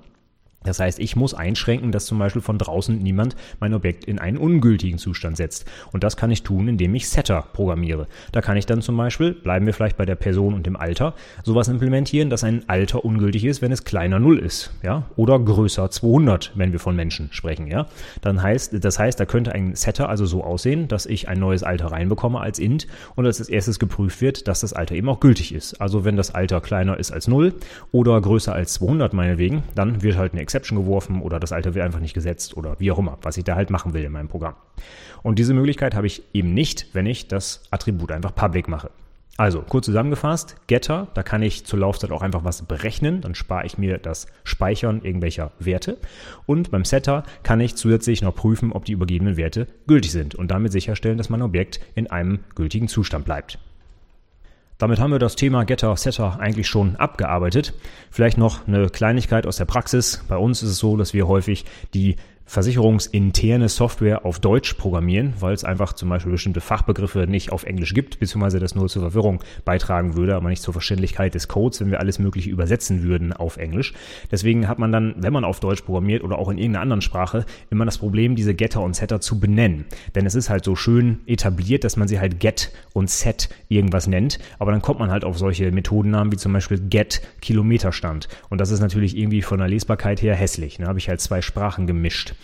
Das 0.69 0.81
heißt, 0.81 0.99
ich 0.99 1.17
muss 1.17 1.33
einschränken, 1.33 1.93
dass 1.93 2.05
zum 2.05 2.19
Beispiel 2.19 2.43
von 2.43 2.59
draußen 2.59 2.97
niemand 2.99 3.37
mein 3.59 3.73
Objekt 3.73 4.05
in 4.05 4.19
einen 4.19 4.37
ungültigen 4.37 4.99
Zustand 4.99 5.39
setzt. 5.39 5.65
Und 5.93 6.05
das 6.05 6.17
kann 6.19 6.31
ich 6.31 6.43
tun, 6.43 6.69
indem 6.69 6.95
ich 6.95 7.09
Setter 7.09 7.47
programmiere. 7.55 8.07
Da 8.33 8.43
kann 8.43 8.59
ich 8.59 8.67
dann 8.67 8.83
zum 8.83 8.97
Beispiel, 8.97 9.33
bleiben 9.33 9.65
wir 9.65 9.73
vielleicht 9.73 9.97
bei 9.97 10.05
der 10.05 10.15
Person 10.15 10.53
und 10.53 10.67
dem 10.67 10.77
Alter, 10.77 11.15
sowas 11.43 11.69
implementieren, 11.69 12.29
dass 12.29 12.45
ein 12.45 12.69
Alter 12.69 13.03
ungültig 13.05 13.47
ist, 13.47 13.63
wenn 13.63 13.73
es 13.73 13.85
kleiner 13.85 14.19
0 14.19 14.39
ist, 14.39 14.73
ja, 14.83 15.07
oder 15.17 15.39
größer 15.39 15.91
200, 15.91 16.53
wenn 16.55 16.73
wir 16.73 16.81
von 16.81 16.95
Menschen 16.95 17.29
sprechen, 17.33 17.67
ja. 17.67 17.87
Dann 18.21 18.43
heißt, 18.43 18.85
das 18.85 18.99
heißt, 18.99 19.19
da 19.19 19.25
könnte 19.25 19.53
ein 19.53 19.75
Setter 19.75 20.11
also 20.11 20.27
so 20.27 20.45
aussehen, 20.45 20.87
dass 20.87 21.07
ich 21.07 21.29
ein 21.29 21.39
neues 21.39 21.63
Alter 21.63 21.87
reinbekomme 21.87 22.41
als 22.41 22.59
int 22.59 22.87
und 23.15 23.25
als 23.25 23.41
erstes 23.49 23.79
geprüft 23.79 24.21
wird, 24.21 24.49
dass 24.49 24.61
das 24.61 24.75
Alter 24.75 24.95
eben 24.95 25.09
auch 25.09 25.21
gültig 25.21 25.55
ist. 25.55 25.81
Also 25.81 26.05
wenn 26.05 26.17
das 26.17 26.35
Alter 26.35 26.61
kleiner 26.61 26.99
ist 26.99 27.11
als 27.11 27.27
0 27.27 27.55
oder 27.91 28.21
größer 28.21 28.53
als 28.53 28.75
200 28.75 29.15
meinetwegen, 29.15 29.63
dann 29.75 30.03
wird 30.03 30.19
halt 30.19 30.33
eine 30.33 30.43
Exception 30.43 30.58
geworfen 30.67 31.23
oder 31.23 31.41
das 31.41 31.53
alte 31.53 31.75
wird 31.75 31.85
einfach 31.85 32.01
nicht 32.01 32.15
gesetzt 32.15 32.57
oder 32.57 32.77
wie 32.79 32.91
auch 32.91 32.99
immer, 32.99 33.19
was 33.23 33.37
ich 33.37 33.45
da 33.45 33.55
halt 33.55 33.71
machen 33.71 33.95
will 33.95 34.05
in 34.05 34.13
meinem 34.13 34.29
Programm. 34.29 34.55
Und 35.23 35.39
diese 35.39 35.55
Möglichkeit 35.55 35.95
habe 35.95 36.07
ich 36.07 36.23
eben 36.33 36.55
nicht, 36.55 36.89
wenn 36.93 37.07
ich 37.07 37.29
das 37.29 37.63
Attribut 37.71 38.13
einfach 38.13 38.35
public 38.35 38.69
mache. 38.69 38.91
Also, 39.41 39.63
kurz 39.63 39.87
zusammengefasst, 39.87 40.57
Getter, 40.67 41.07
da 41.15 41.23
kann 41.23 41.43
ich 41.43 41.65
zur 41.65 41.79
Laufzeit 41.79 42.11
auch 42.11 42.23
einfach 42.23 42.43
was 42.43 42.63
berechnen, 42.63 43.21
dann 43.21 43.37
spare 43.37 43.65
ich 43.67 43.79
mir 43.79 43.97
das 43.99 44.27
Speichern 44.43 45.01
irgendwelcher 45.05 45.53
Werte. 45.61 45.99
Und 46.45 46.73
beim 46.73 46.85
Setter 46.85 47.23
kann 47.45 47.61
ich 47.61 47.77
zusätzlich 47.77 48.21
noch 48.21 48.35
prüfen, 48.35 48.73
ob 48.73 48.85
die 48.85 48.93
übergebenen 48.93 49.37
Werte 49.37 49.69
gültig 49.87 50.11
sind 50.11 50.35
und 50.35 50.51
damit 50.51 50.73
sicherstellen, 50.73 51.19
dass 51.19 51.31
mein 51.31 51.43
Objekt 51.43 51.79
in 51.95 52.11
einem 52.11 52.41
gültigen 52.57 52.89
Zustand 52.89 53.27
bleibt. 53.27 53.61
Damit 54.79 55.01
haben 55.01 55.11
wir 55.11 55.19
das 55.19 55.35
Thema 55.35 55.65
Getter, 55.65 55.97
Setter 55.97 56.39
eigentlich 56.39 56.69
schon 56.69 56.95
abgearbeitet. 56.95 57.75
Vielleicht 58.13 58.39
noch 58.39 58.69
eine 58.69 58.89
Kleinigkeit 58.89 59.45
aus 59.45 59.57
der 59.57 59.65
Praxis. 59.65 60.25
Bei 60.29 60.37
uns 60.37 60.63
ist 60.63 60.71
es 60.71 60.79
so, 60.79 60.97
dass 60.97 61.13
wir 61.13 61.27
häufig 61.27 61.65
die 61.95 62.15
versicherungsinterne 62.49 63.69
Software 63.69 64.25
auf 64.25 64.41
Deutsch 64.41 64.73
programmieren, 64.75 65.35
weil 65.39 65.53
es 65.53 65.65
einfach 65.65 65.93
zum 65.93 66.09
Beispiel 66.09 66.33
bestimmte 66.33 66.63
Fachbegriffe 66.63 67.27
nicht 67.29 67.53
auf 67.53 67.65
Englisch 67.65 67.93
gibt, 67.93 68.19
beziehungsweise 68.19 68.59
das 68.59 68.75
nur 68.75 68.89
zur 68.89 69.03
Verwirrung 69.03 69.45
beitragen 69.67 70.17
würde, 70.17 70.35
aber 70.35 70.49
nicht 70.49 70.63
zur 70.63 70.73
Verständlichkeit 70.73 71.35
des 71.35 71.47
Codes, 71.47 71.81
wenn 71.81 71.91
wir 71.91 72.01
alles 72.01 72.19
Mögliche 72.19 72.49
übersetzen 72.49 73.03
würden 73.03 73.35
auf 73.35 73.59
Englisch. 73.59 73.93
Deswegen 74.31 74.67
hat 74.67 74.79
man 74.79 74.91
dann, 74.91 75.15
wenn 75.19 75.33
man 75.33 75.45
auf 75.45 75.61
Deutsch 75.61 75.83
programmiert 75.83 76.25
oder 76.25 76.39
auch 76.39 76.49
in 76.49 76.57
irgendeiner 76.57 76.83
anderen 76.83 77.03
Sprache, 77.03 77.45
immer 77.71 77.85
das 77.85 77.99
Problem, 77.99 78.35
diese 78.35 78.55
Getter 78.55 78.81
und 78.81 78.97
Setter 78.97 79.21
zu 79.21 79.39
benennen. 79.39 79.85
Denn 80.15 80.25
es 80.25 80.35
ist 80.35 80.49
halt 80.49 80.65
so 80.65 80.75
schön 80.75 81.19
etabliert, 81.27 81.85
dass 81.85 81.99
man 81.99 82.09
sie 82.09 82.19
halt 82.19 82.41
Get 82.41 82.73
und 82.95 83.11
Set 83.11 83.51
irgendwas 83.69 84.07
nennt, 84.07 84.39
aber 84.59 84.73
dann 84.73 84.81
kommt 84.81 85.01
man 85.01 85.11
halt 85.11 85.25
auf 85.25 85.37
solche 85.37 85.71
Methodennamen 85.71 86.33
wie 86.33 86.39
zum 86.39 86.55
Beispiel 86.55 86.79
Get 86.81 87.21
Kilometerstand. 87.43 88.29
Und 88.49 88.59
das 88.59 88.71
ist 88.71 88.81
natürlich 88.81 89.19
irgendwie 89.19 89.43
von 89.43 89.59
der 89.59 89.69
Lesbarkeit 89.69 90.23
her 90.23 90.35
hässlich. 90.35 90.79
Da 90.79 90.85
ne? 90.85 90.89
habe 90.89 90.99
ich 90.99 91.11
halt 91.11 91.21
zwei 91.21 91.43
Sprachen 91.43 91.87
gemischt. 91.87 92.35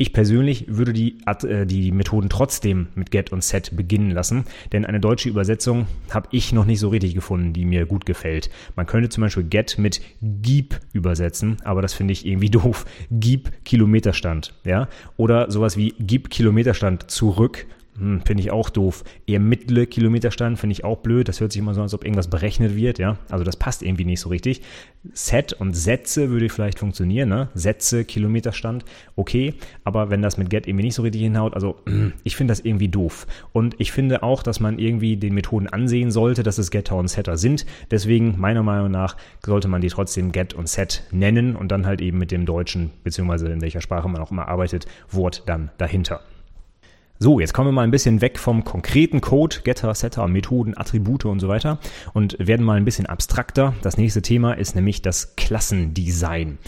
Ich 0.00 0.12
persönlich 0.12 0.66
würde 0.68 0.92
die, 0.92 1.18
äh, 1.26 1.66
die 1.66 1.90
Methoden 1.90 2.28
trotzdem 2.28 2.86
mit 2.94 3.10
get 3.10 3.32
und 3.32 3.42
set 3.42 3.76
beginnen 3.76 4.12
lassen, 4.12 4.44
denn 4.72 4.84
eine 4.84 5.00
deutsche 5.00 5.28
Übersetzung 5.28 5.88
habe 6.10 6.28
ich 6.30 6.52
noch 6.52 6.66
nicht 6.66 6.78
so 6.78 6.88
richtig 6.88 7.16
gefunden, 7.16 7.52
die 7.52 7.64
mir 7.64 7.84
gut 7.84 8.06
gefällt. 8.06 8.48
Man 8.76 8.86
könnte 8.86 9.08
zum 9.08 9.22
Beispiel 9.22 9.42
get 9.42 9.76
mit 9.76 10.00
gib 10.22 10.78
übersetzen, 10.92 11.56
aber 11.64 11.82
das 11.82 11.94
finde 11.94 12.12
ich 12.12 12.24
irgendwie 12.24 12.50
doof. 12.50 12.84
Gib 13.10 13.64
Kilometerstand, 13.64 14.54
ja? 14.64 14.88
Oder 15.16 15.50
sowas 15.50 15.76
wie 15.76 15.94
gib 15.98 16.30
Kilometerstand 16.30 17.10
zurück 17.10 17.66
hm, 17.98 18.22
finde 18.24 18.42
ich 18.42 18.50
auch 18.50 18.70
doof. 18.70 19.04
Eher 19.26 19.40
mittlere 19.40 19.86
Kilometerstand 19.86 20.58
finde 20.58 20.72
ich 20.72 20.84
auch 20.84 20.98
blöd. 20.98 21.28
Das 21.28 21.40
hört 21.40 21.52
sich 21.52 21.60
immer 21.60 21.74
so 21.74 21.80
an, 21.80 21.84
als 21.84 21.94
ob 21.94 22.04
irgendwas 22.04 22.28
berechnet 22.28 22.76
wird, 22.76 22.98
ja. 22.98 23.16
Also 23.30 23.44
das 23.44 23.56
passt 23.56 23.82
irgendwie 23.82 24.04
nicht 24.04 24.20
so 24.20 24.28
richtig. 24.28 24.62
Set 25.12 25.52
und 25.52 25.74
Sätze 25.74 26.30
würde 26.30 26.48
vielleicht 26.48 26.78
funktionieren, 26.78 27.28
ne? 27.28 27.48
Sätze, 27.54 28.04
Kilometerstand, 28.04 28.84
okay. 29.16 29.54
Aber 29.84 30.10
wenn 30.10 30.22
das 30.22 30.38
mit 30.38 30.50
Get 30.50 30.66
irgendwie 30.66 30.84
nicht 30.84 30.94
so 30.94 31.02
richtig 31.02 31.22
hinhaut, 31.22 31.54
also 31.54 31.76
ich 32.24 32.36
finde 32.36 32.52
das 32.52 32.60
irgendwie 32.60 32.88
doof. 32.88 33.26
Und 33.52 33.74
ich 33.78 33.92
finde 33.92 34.22
auch, 34.22 34.42
dass 34.42 34.60
man 34.60 34.78
irgendwie 34.78 35.16
den 35.16 35.34
Methoden 35.34 35.68
ansehen 35.68 36.10
sollte, 36.10 36.42
dass 36.42 36.58
es 36.58 36.70
Getter 36.70 36.96
und 36.96 37.08
Setter 37.08 37.36
sind. 37.36 37.66
Deswegen, 37.90 38.38
meiner 38.38 38.62
Meinung 38.62 38.90
nach, 38.90 39.16
sollte 39.44 39.68
man 39.68 39.80
die 39.80 39.88
trotzdem 39.88 40.32
Get 40.32 40.54
und 40.54 40.68
Set 40.68 41.04
nennen 41.10 41.56
und 41.56 41.72
dann 41.72 41.86
halt 41.86 42.00
eben 42.00 42.18
mit 42.18 42.30
dem 42.30 42.46
deutschen, 42.46 42.90
beziehungsweise 43.04 43.48
in 43.48 43.60
welcher 43.60 43.80
Sprache 43.80 44.08
man 44.08 44.20
auch 44.20 44.30
immer 44.30 44.48
arbeitet, 44.48 44.86
Wort 45.10 45.42
dann 45.46 45.70
dahinter. 45.78 46.20
So, 47.20 47.40
jetzt 47.40 47.52
kommen 47.52 47.66
wir 47.66 47.72
mal 47.72 47.82
ein 47.82 47.90
bisschen 47.90 48.20
weg 48.20 48.38
vom 48.38 48.62
konkreten 48.62 49.20
Code, 49.20 49.56
Getter, 49.64 49.92
Setter, 49.92 50.28
Methoden, 50.28 50.76
Attribute 50.76 51.24
und 51.24 51.40
so 51.40 51.48
weiter 51.48 51.80
und 52.14 52.36
werden 52.38 52.64
mal 52.64 52.76
ein 52.76 52.84
bisschen 52.84 53.06
abstrakter. 53.06 53.74
Das 53.82 53.96
nächste 53.96 54.22
Thema 54.22 54.52
ist 54.52 54.76
nämlich 54.76 55.02
das 55.02 55.34
Klassendesign. 55.34 56.58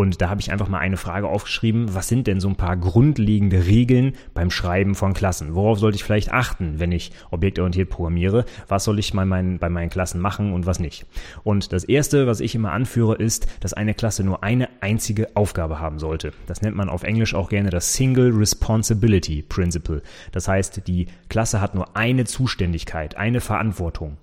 Und 0.00 0.22
da 0.22 0.30
habe 0.30 0.40
ich 0.40 0.50
einfach 0.50 0.70
mal 0.70 0.78
eine 0.78 0.96
Frage 0.96 1.28
aufgeschrieben, 1.28 1.94
was 1.94 2.08
sind 2.08 2.26
denn 2.26 2.40
so 2.40 2.48
ein 2.48 2.56
paar 2.56 2.74
grundlegende 2.74 3.66
Regeln 3.66 4.14
beim 4.32 4.50
Schreiben 4.50 4.94
von 4.94 5.12
Klassen? 5.12 5.54
Worauf 5.54 5.78
sollte 5.78 5.96
ich 5.96 6.04
vielleicht 6.04 6.32
achten, 6.32 6.80
wenn 6.80 6.90
ich 6.90 7.12
objektorientiert 7.30 7.90
programmiere? 7.90 8.46
Was 8.66 8.84
soll 8.84 8.98
ich 8.98 9.12
mal 9.12 9.26
mein, 9.26 9.58
bei 9.58 9.68
meinen 9.68 9.90
Klassen 9.90 10.18
machen 10.18 10.54
und 10.54 10.64
was 10.64 10.80
nicht? 10.80 11.04
Und 11.44 11.74
das 11.74 11.84
erste, 11.84 12.26
was 12.26 12.40
ich 12.40 12.54
immer 12.54 12.72
anführe, 12.72 13.14
ist, 13.14 13.46
dass 13.60 13.74
eine 13.74 13.92
Klasse 13.92 14.24
nur 14.24 14.42
eine 14.42 14.70
einzige 14.80 15.36
Aufgabe 15.36 15.80
haben 15.80 15.98
sollte. 15.98 16.32
Das 16.46 16.62
nennt 16.62 16.76
man 16.76 16.88
auf 16.88 17.02
Englisch 17.02 17.34
auch 17.34 17.50
gerne 17.50 17.68
das 17.68 17.92
Single 17.92 18.30
Responsibility 18.30 19.42
Principle. 19.42 20.00
Das 20.32 20.48
heißt, 20.48 20.88
die 20.88 21.08
Klasse 21.28 21.60
hat 21.60 21.74
nur 21.74 21.94
eine 21.94 22.24
Zuständigkeit, 22.24 23.18
eine 23.18 23.42
Verantwortung. 23.42 24.16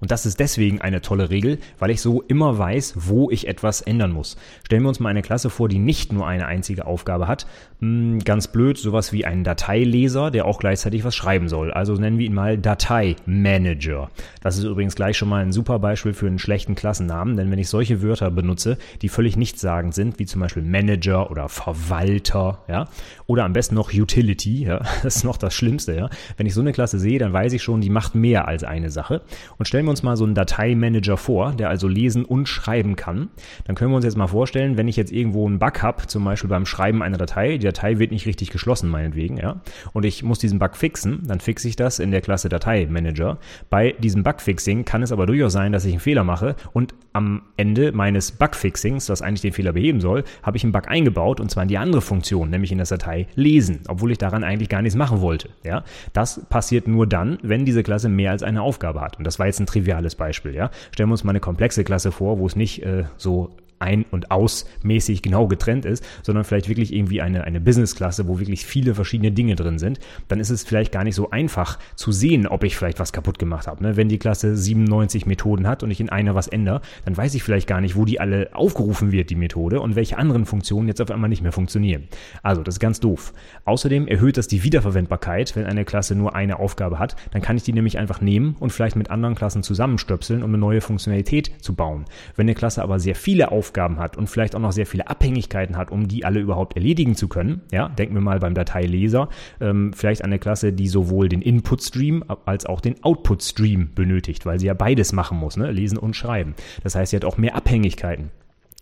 Und 0.00 0.10
das 0.10 0.26
ist 0.26 0.38
deswegen 0.38 0.80
eine 0.80 1.00
tolle 1.00 1.30
Regel, 1.30 1.58
weil 1.78 1.90
ich 1.90 2.00
so 2.00 2.22
immer 2.22 2.58
weiß, 2.58 2.94
wo 2.96 3.30
ich 3.30 3.48
etwas 3.48 3.80
ändern 3.80 4.12
muss. 4.12 4.36
Stellen 4.64 4.82
wir 4.82 4.88
uns 4.88 5.00
mal 5.00 5.08
eine 5.08 5.22
Klasse 5.22 5.50
vor, 5.50 5.68
die 5.68 5.78
nicht 5.78 6.12
nur 6.12 6.26
eine 6.26 6.46
einzige 6.46 6.86
Aufgabe 6.86 7.26
hat. 7.26 7.46
Hm, 7.80 8.20
ganz 8.20 8.48
blöd, 8.48 8.78
sowas 8.78 9.12
wie 9.12 9.24
einen 9.24 9.44
Dateileser, 9.44 10.30
der 10.30 10.44
auch 10.44 10.58
gleichzeitig 10.58 11.04
was 11.04 11.16
schreiben 11.16 11.48
soll. 11.48 11.72
Also 11.72 11.94
nennen 11.94 12.18
wir 12.18 12.26
ihn 12.26 12.34
mal 12.34 12.58
Dateimanager. 12.58 14.10
Das 14.40 14.56
ist 14.56 14.64
übrigens 14.64 14.94
gleich 14.94 15.16
schon 15.16 15.28
mal 15.28 15.42
ein 15.42 15.52
super 15.52 15.78
Beispiel 15.78 16.12
für 16.12 16.26
einen 16.26 16.38
schlechten 16.38 16.74
Klassennamen, 16.74 17.36
denn 17.36 17.50
wenn 17.50 17.58
ich 17.58 17.68
solche 17.68 18.02
Wörter 18.02 18.30
benutze, 18.30 18.78
die 19.02 19.08
völlig 19.08 19.36
nichtssagend 19.36 19.94
sind, 19.94 20.18
wie 20.18 20.26
zum 20.26 20.40
Beispiel 20.40 20.62
Manager 20.62 21.30
oder 21.30 21.48
Verwalter, 21.48 22.62
ja, 22.68 22.88
oder 23.26 23.44
am 23.44 23.52
besten 23.52 23.74
noch 23.74 23.92
Utility, 23.92 24.64
ja, 24.64 24.78
das 25.02 25.16
ist 25.16 25.24
noch 25.24 25.36
das 25.36 25.54
Schlimmste, 25.54 25.94
ja. 25.94 26.10
Wenn 26.36 26.46
ich 26.46 26.54
so 26.54 26.60
eine 26.60 26.72
Klasse 26.72 26.98
sehe, 26.98 27.18
dann 27.18 27.32
weiß 27.32 27.52
ich 27.52 27.62
schon, 27.62 27.80
die 27.80 27.90
macht 27.90 28.14
mehr 28.14 28.48
als 28.48 28.64
eine 28.64 28.90
Sache. 28.90 29.22
Und 29.58 29.66
stellen 29.66 29.87
wir 29.88 29.90
uns 29.90 30.02
mal 30.02 30.16
so 30.16 30.24
einen 30.24 30.34
Dateimanager 30.34 31.16
vor, 31.16 31.52
der 31.52 31.68
also 31.70 31.88
lesen 31.88 32.24
und 32.24 32.48
schreiben 32.48 32.94
kann. 32.94 33.28
Dann 33.64 33.74
können 33.74 33.90
wir 33.90 33.96
uns 33.96 34.04
jetzt 34.04 34.16
mal 34.16 34.26
vorstellen, 34.26 34.76
wenn 34.76 34.88
ich 34.88 34.96
jetzt 34.96 35.12
irgendwo 35.12 35.46
einen 35.46 35.58
Bug 35.58 35.82
habe, 35.82 36.06
zum 36.06 36.24
Beispiel 36.24 36.50
beim 36.50 36.66
Schreiben 36.66 37.02
einer 37.02 37.16
Datei, 37.16 37.58
die 37.58 37.66
Datei 37.66 37.98
wird 37.98 38.12
nicht 38.12 38.26
richtig 38.26 38.50
geschlossen, 38.50 38.90
meinetwegen, 38.90 39.38
ja, 39.38 39.60
und 39.92 40.04
ich 40.04 40.22
muss 40.22 40.38
diesen 40.38 40.58
Bug 40.58 40.76
fixen, 40.76 41.22
dann 41.26 41.40
fixe 41.40 41.68
ich 41.68 41.76
das 41.76 41.98
in 41.98 42.10
der 42.10 42.20
Klasse 42.20 42.48
Dateimanager. 42.48 43.38
Bei 43.70 43.92
diesem 43.98 44.22
Bugfixing 44.22 44.84
kann 44.84 45.02
es 45.02 45.12
aber 45.12 45.26
durchaus 45.26 45.52
sein, 45.52 45.72
dass 45.72 45.84
ich 45.84 45.92
einen 45.92 46.00
Fehler 46.00 46.24
mache 46.24 46.56
und 46.72 46.94
am 47.18 47.42
Ende 47.56 47.92
meines 47.92 48.32
Bugfixings, 48.32 49.06
das 49.06 49.22
eigentlich 49.22 49.42
den 49.42 49.52
Fehler 49.52 49.72
beheben 49.72 50.00
soll, 50.00 50.24
habe 50.42 50.56
ich 50.56 50.62
einen 50.62 50.72
Bug 50.72 50.88
eingebaut 50.88 51.40
und 51.40 51.50
zwar 51.50 51.64
in 51.64 51.68
die 51.68 51.76
andere 51.76 52.00
Funktion, 52.00 52.48
nämlich 52.48 52.70
in 52.72 52.78
das 52.78 52.88
Datei 52.90 53.26
lesen, 53.34 53.80
obwohl 53.88 54.12
ich 54.12 54.18
daran 54.18 54.44
eigentlich 54.44 54.68
gar 54.68 54.82
nichts 54.82 54.96
machen 54.96 55.20
wollte. 55.20 55.50
Ja, 55.64 55.84
das 56.12 56.46
passiert 56.48 56.86
nur 56.86 57.06
dann, 57.06 57.38
wenn 57.42 57.64
diese 57.64 57.82
Klasse 57.82 58.08
mehr 58.08 58.30
als 58.30 58.42
eine 58.42 58.62
Aufgabe 58.62 59.00
hat. 59.00 59.18
Und 59.18 59.26
das 59.26 59.38
war 59.38 59.46
jetzt 59.46 59.58
ein 59.60 59.66
triviales 59.66 60.14
Beispiel. 60.14 60.54
Ja, 60.54 60.70
stellen 60.92 61.08
wir 61.08 61.14
uns 61.14 61.24
mal 61.24 61.32
eine 61.32 61.40
komplexe 61.40 61.82
Klasse 61.84 62.12
vor, 62.12 62.38
wo 62.38 62.46
es 62.46 62.54
nicht 62.54 62.84
äh, 62.84 63.04
so 63.16 63.50
ein- 63.78 64.04
und 64.10 64.30
ausmäßig 64.30 65.22
genau 65.22 65.46
getrennt 65.46 65.84
ist, 65.84 66.04
sondern 66.22 66.44
vielleicht 66.44 66.68
wirklich 66.68 66.92
irgendwie 66.92 67.20
eine, 67.20 67.44
eine 67.44 67.60
Business-Klasse, 67.60 68.28
wo 68.28 68.38
wirklich 68.38 68.66
viele 68.66 68.94
verschiedene 68.94 69.32
Dinge 69.32 69.56
drin 69.56 69.78
sind, 69.78 69.98
dann 70.28 70.40
ist 70.40 70.50
es 70.50 70.64
vielleicht 70.64 70.92
gar 70.92 71.04
nicht 71.04 71.14
so 71.14 71.30
einfach 71.30 71.78
zu 71.96 72.12
sehen, 72.12 72.46
ob 72.46 72.64
ich 72.64 72.76
vielleicht 72.76 72.98
was 72.98 73.12
kaputt 73.12 73.38
gemacht 73.38 73.66
habe. 73.66 73.82
Ne? 73.82 73.96
Wenn 73.96 74.08
die 74.08 74.18
Klasse 74.18 74.56
97 74.56 75.26
Methoden 75.26 75.66
hat 75.66 75.82
und 75.82 75.90
ich 75.90 76.00
in 76.00 76.08
einer 76.08 76.34
was 76.34 76.48
ändere, 76.48 76.80
dann 77.04 77.16
weiß 77.16 77.34
ich 77.34 77.42
vielleicht 77.42 77.66
gar 77.66 77.80
nicht, 77.80 77.96
wo 77.96 78.04
die 78.04 78.20
alle 78.20 78.50
aufgerufen 78.52 79.12
wird, 79.12 79.30
die 79.30 79.36
Methode, 79.36 79.80
und 79.80 79.96
welche 79.96 80.18
anderen 80.18 80.46
Funktionen 80.46 80.88
jetzt 80.88 81.00
auf 81.00 81.10
einmal 81.10 81.28
nicht 81.28 81.42
mehr 81.42 81.52
funktionieren. 81.52 82.08
Also, 82.42 82.62
das 82.62 82.76
ist 82.76 82.80
ganz 82.80 83.00
doof. 83.00 83.32
Außerdem 83.64 84.08
erhöht 84.08 84.36
das 84.36 84.48
die 84.48 84.62
Wiederverwendbarkeit, 84.62 85.54
wenn 85.56 85.64
eine 85.64 85.84
Klasse 85.84 86.14
nur 86.14 86.34
eine 86.34 86.58
Aufgabe 86.58 86.98
hat, 86.98 87.16
dann 87.30 87.42
kann 87.42 87.56
ich 87.56 87.62
die 87.62 87.72
nämlich 87.72 87.98
einfach 87.98 88.20
nehmen 88.20 88.56
und 88.60 88.72
vielleicht 88.72 88.96
mit 88.96 89.10
anderen 89.10 89.34
Klassen 89.34 89.62
zusammenstöpseln, 89.62 90.42
um 90.42 90.50
eine 90.50 90.58
neue 90.58 90.80
Funktionalität 90.80 91.52
zu 91.60 91.74
bauen. 91.74 92.04
Wenn 92.36 92.46
eine 92.46 92.54
Klasse 92.54 92.82
aber 92.82 92.98
sehr 92.98 93.14
viele 93.14 93.50
Aufgaben 93.50 93.67
Aufgaben 93.68 93.98
hat 93.98 94.16
und 94.16 94.28
vielleicht 94.28 94.56
auch 94.56 94.60
noch 94.60 94.72
sehr 94.72 94.86
viele 94.86 95.08
Abhängigkeiten 95.08 95.76
hat, 95.76 95.90
um 95.90 96.08
die 96.08 96.24
alle 96.24 96.40
überhaupt 96.40 96.74
erledigen 96.74 97.16
zu 97.16 97.28
können. 97.28 97.60
Ja, 97.70 97.90
denken 97.90 98.14
wir 98.14 98.22
mal 98.22 98.40
beim 98.40 98.54
Dateileser, 98.54 99.28
ähm, 99.60 99.92
vielleicht 99.92 100.24
eine 100.24 100.38
Klasse, 100.38 100.72
die 100.72 100.88
sowohl 100.88 101.28
den 101.28 101.42
Input-Stream 101.42 102.24
als 102.46 102.64
auch 102.64 102.80
den 102.80 103.04
Output-Stream 103.04 103.90
benötigt, 103.94 104.46
weil 104.46 104.58
sie 104.58 104.66
ja 104.66 104.74
beides 104.74 105.12
machen 105.12 105.38
muss, 105.38 105.58
ne? 105.58 105.70
lesen 105.70 105.98
und 105.98 106.16
schreiben. 106.16 106.54
Das 106.82 106.94
heißt, 106.94 107.10
sie 107.10 107.16
hat 107.16 107.26
auch 107.26 107.36
mehr 107.36 107.54
Abhängigkeiten. 107.54 108.30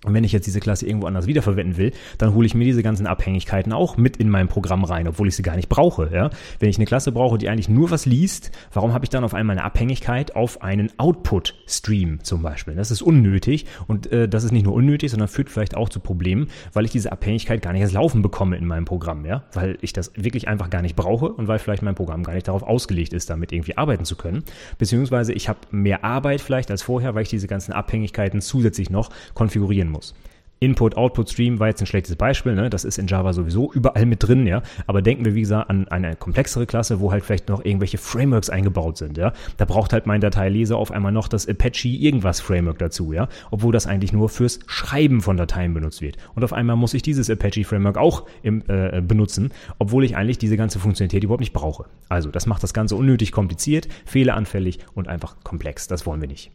Und 0.07 0.15
wenn 0.15 0.25
ich 0.25 0.33
jetzt 0.33 0.47
diese 0.47 0.61
Klasse 0.61 0.87
irgendwo 0.87 1.09
anders 1.09 1.27
wiederverwenden 1.27 1.77
will, 1.77 1.93
dann 2.19 2.33
hole 2.33 2.47
ich 2.47 2.55
mir 2.55 2.65
diese 2.65 2.85
ganzen 2.85 3.09
Abhängigkeiten 3.09 3.73
auch 3.73 3.97
mit 3.97 4.17
in 4.19 4.31
mein 4.31 4.47
Programm 4.47 4.85
rein, 4.85 5.09
obwohl 5.09 5.27
ich 5.27 5.35
sie 5.35 5.43
gar 5.43 5.57
nicht 5.57 5.69
brauche. 5.69 6.11
Ja? 6.13 6.31
Wenn 6.61 6.71
ich 6.71 6.77
eine 6.77 6.87
Klasse 6.87 7.11
brauche, 7.11 7.39
die 7.39 7.49
eigentlich 7.49 7.69
nur 7.69 7.91
was 7.91 8.07
liest, 8.07 8.53
warum 8.73 8.95
habe 8.95 9.05
ich 9.05 9.11
dann 9.11 9.25
auf 9.25 9.35
einmal 9.35 9.57
eine 9.57 9.65
Abhängigkeit 9.65 10.37
auf 10.37 10.63
einen 10.63 10.93
Output-Stream 10.97 12.23
zum 12.23 12.43
Beispiel? 12.43 12.77
Das 12.77 12.93
ist 12.93 13.03
unnötig 13.03 13.67
und 13.89 14.13
äh, 14.13 14.29
das 14.29 14.45
ist 14.45 14.53
nicht 14.53 14.65
nur 14.65 14.75
unnötig, 14.75 15.11
sondern 15.11 15.27
führt 15.27 15.51
vielleicht 15.51 15.77
auch 15.77 15.89
zu 15.89 15.99
Problemen, 15.99 16.47
weil 16.73 16.85
ich 16.85 16.93
diese 16.93 17.11
Abhängigkeit 17.11 17.61
gar 17.61 17.73
nicht 17.73 17.83
erst 17.83 17.95
laufen 17.95 18.23
bekomme 18.23 18.57
in 18.57 18.67
meinem 18.67 18.85
Programm, 18.85 19.27
ja? 19.27 19.43
weil 19.55 19.77
ich 19.81 19.93
das 19.93 20.13
wirklich 20.15 20.47
einfach 20.47 20.71
gar 20.71 20.83
nicht 20.83 20.95
brauche 20.95 21.31
und 21.31 21.49
weil 21.49 21.59
vielleicht 21.59 21.83
mein 21.83 21.97
Programm 21.97 22.23
gar 22.23 22.35
nicht 22.35 22.47
darauf 22.47 22.63
ausgelegt 22.63 23.13
ist, 23.13 23.29
damit 23.29 23.51
irgendwie 23.51 23.77
arbeiten 23.77 24.05
zu 24.05 24.15
können. 24.15 24.45
Beziehungsweise 24.79 25.33
ich 25.33 25.49
habe 25.49 25.59
mehr 25.73 26.05
Arbeit 26.05 26.41
vielleicht 26.41 26.71
als 26.71 26.83
vorher, 26.83 27.17
weil 27.17 27.23
ich 27.25 27.29
diese 27.29 27.49
ganzen 27.49 27.73
Abhängigkeiten 27.73 28.41
zusätzlich 28.41 28.89
noch 28.89 29.11
konfigurieren 29.35 29.91
muss 29.91 29.96
muss. 29.97 30.15
Input-Output-Stream 30.61 31.61
war 31.61 31.69
jetzt 31.69 31.83
ein 31.83 31.87
schlechtes 31.87 32.17
Beispiel, 32.17 32.55
ne? 32.55 32.71
das 32.71 32.85
ist 32.85 32.99
in 32.99 33.07
Java 33.07 33.33
sowieso 33.33 33.71
überall 33.73 34.07
mit 34.07 34.27
drin, 34.27 34.47
ja. 34.47 34.63
Aber 34.87 35.03
denken 35.03 35.25
wir, 35.25 35.35
wie 35.35 35.43
gesagt, 35.43 35.69
an 35.69 35.87
eine 35.89 36.17
komplexere 36.17 36.67
Klasse, 36.67 37.01
wo 37.01 37.13
halt 37.13 37.25
vielleicht 37.25 37.49
noch 37.49 37.65
irgendwelche 37.65 37.99
Frameworks 37.99 38.49
eingebaut 38.49 38.97
sind, 38.97 39.19
ja. 39.19 39.33
Da 39.59 39.67
braucht 39.67 39.93
halt 39.93 40.07
mein 40.07 40.21
Dateileser 40.21 40.77
auf 40.79 40.91
einmal 40.91 41.13
noch 41.13 41.29
das 41.29 41.47
Apache 41.47 41.89
irgendwas 41.89 42.41
Framework 42.41 42.79
dazu, 42.79 43.13
ja. 43.13 43.29
Obwohl 43.51 43.73
das 43.73 43.87
eigentlich 43.87 44.15
nur 44.15 44.31
fürs 44.31 44.61
Schreiben 44.67 45.21
von 45.21 45.37
Dateien 45.37 45.75
benutzt 45.75 46.01
wird. 46.01 46.17
Und 46.35 46.43
auf 46.43 46.55
einmal 46.55 46.77
muss 46.77 46.95
ich 46.95 47.03
dieses 47.03 47.29
Apache 47.29 47.65
Framework 47.65 47.99
auch 47.99 48.27
im, 48.43 48.63
äh, 48.69 49.03
benutzen, 49.03 49.53
obwohl 49.79 50.05
ich 50.05 50.17
eigentlich 50.17 50.39
diese 50.39 50.57
ganze 50.57 50.79
Funktionalität 50.79 51.25
überhaupt 51.25 51.41
nicht 51.41 51.53
brauche. 51.53 51.85
Also, 52.09 52.31
das 52.31 52.47
macht 52.47 52.63
das 52.63 52.73
Ganze 52.73 52.97
unnötig 52.97 53.31
kompliziert, 53.31 53.89
fehleranfällig 54.07 54.79
und 54.95 55.07
einfach 55.07 55.37
komplex. 55.45 55.87
Das 55.87 56.07
wollen 56.07 56.21
wir 56.23 56.29
nicht. 56.29 56.51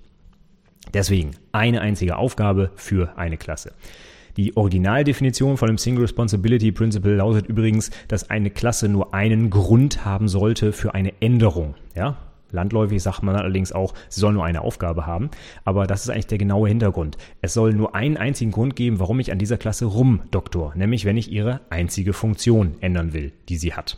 Deswegen 0.93 1.31
eine 1.51 1.81
einzige 1.81 2.17
Aufgabe 2.17 2.71
für 2.75 3.17
eine 3.17 3.38
Klasse. 3.38 3.73
Die 4.38 4.55
Originaldefinition 4.55 5.57
von 5.57 5.67
dem 5.67 5.77
Single 5.77 6.03
Responsibility 6.03 6.71
Principle 6.71 7.15
lautet 7.15 7.47
übrigens, 7.47 7.91
dass 8.07 8.29
eine 8.29 8.50
Klasse 8.50 8.88
nur 8.88 9.13
einen 9.13 9.50
Grund 9.50 10.05
haben 10.05 10.27
sollte 10.27 10.71
für 10.71 10.93
eine 10.93 11.13
Änderung. 11.21 11.75
Ja? 11.95 12.17
Landläufig 12.51 13.01
sagt 13.01 13.23
man 13.23 13.35
allerdings 13.35 13.71
auch, 13.71 13.93
sie 14.09 14.19
soll 14.19 14.33
nur 14.33 14.45
eine 14.45 14.61
Aufgabe 14.61 15.05
haben. 15.05 15.29
Aber 15.65 15.88
das 15.88 16.03
ist 16.03 16.09
eigentlich 16.09 16.27
der 16.27 16.38
genaue 16.38 16.69
Hintergrund. 16.69 17.17
Es 17.41 17.53
soll 17.53 17.73
nur 17.73 17.95
einen 17.95 18.17
einzigen 18.17 18.51
Grund 18.51 18.75
geben, 18.75 19.00
warum 19.00 19.19
ich 19.19 19.31
an 19.31 19.39
dieser 19.39 19.57
Klasse 19.57 19.85
rumdoktor. 19.85 20.73
Nämlich, 20.75 21.05
wenn 21.05 21.17
ich 21.17 21.31
ihre 21.31 21.61
einzige 21.69 22.13
Funktion 22.13 22.75
ändern 22.81 23.13
will, 23.13 23.31
die 23.50 23.57
sie 23.57 23.73
hat. 23.73 23.97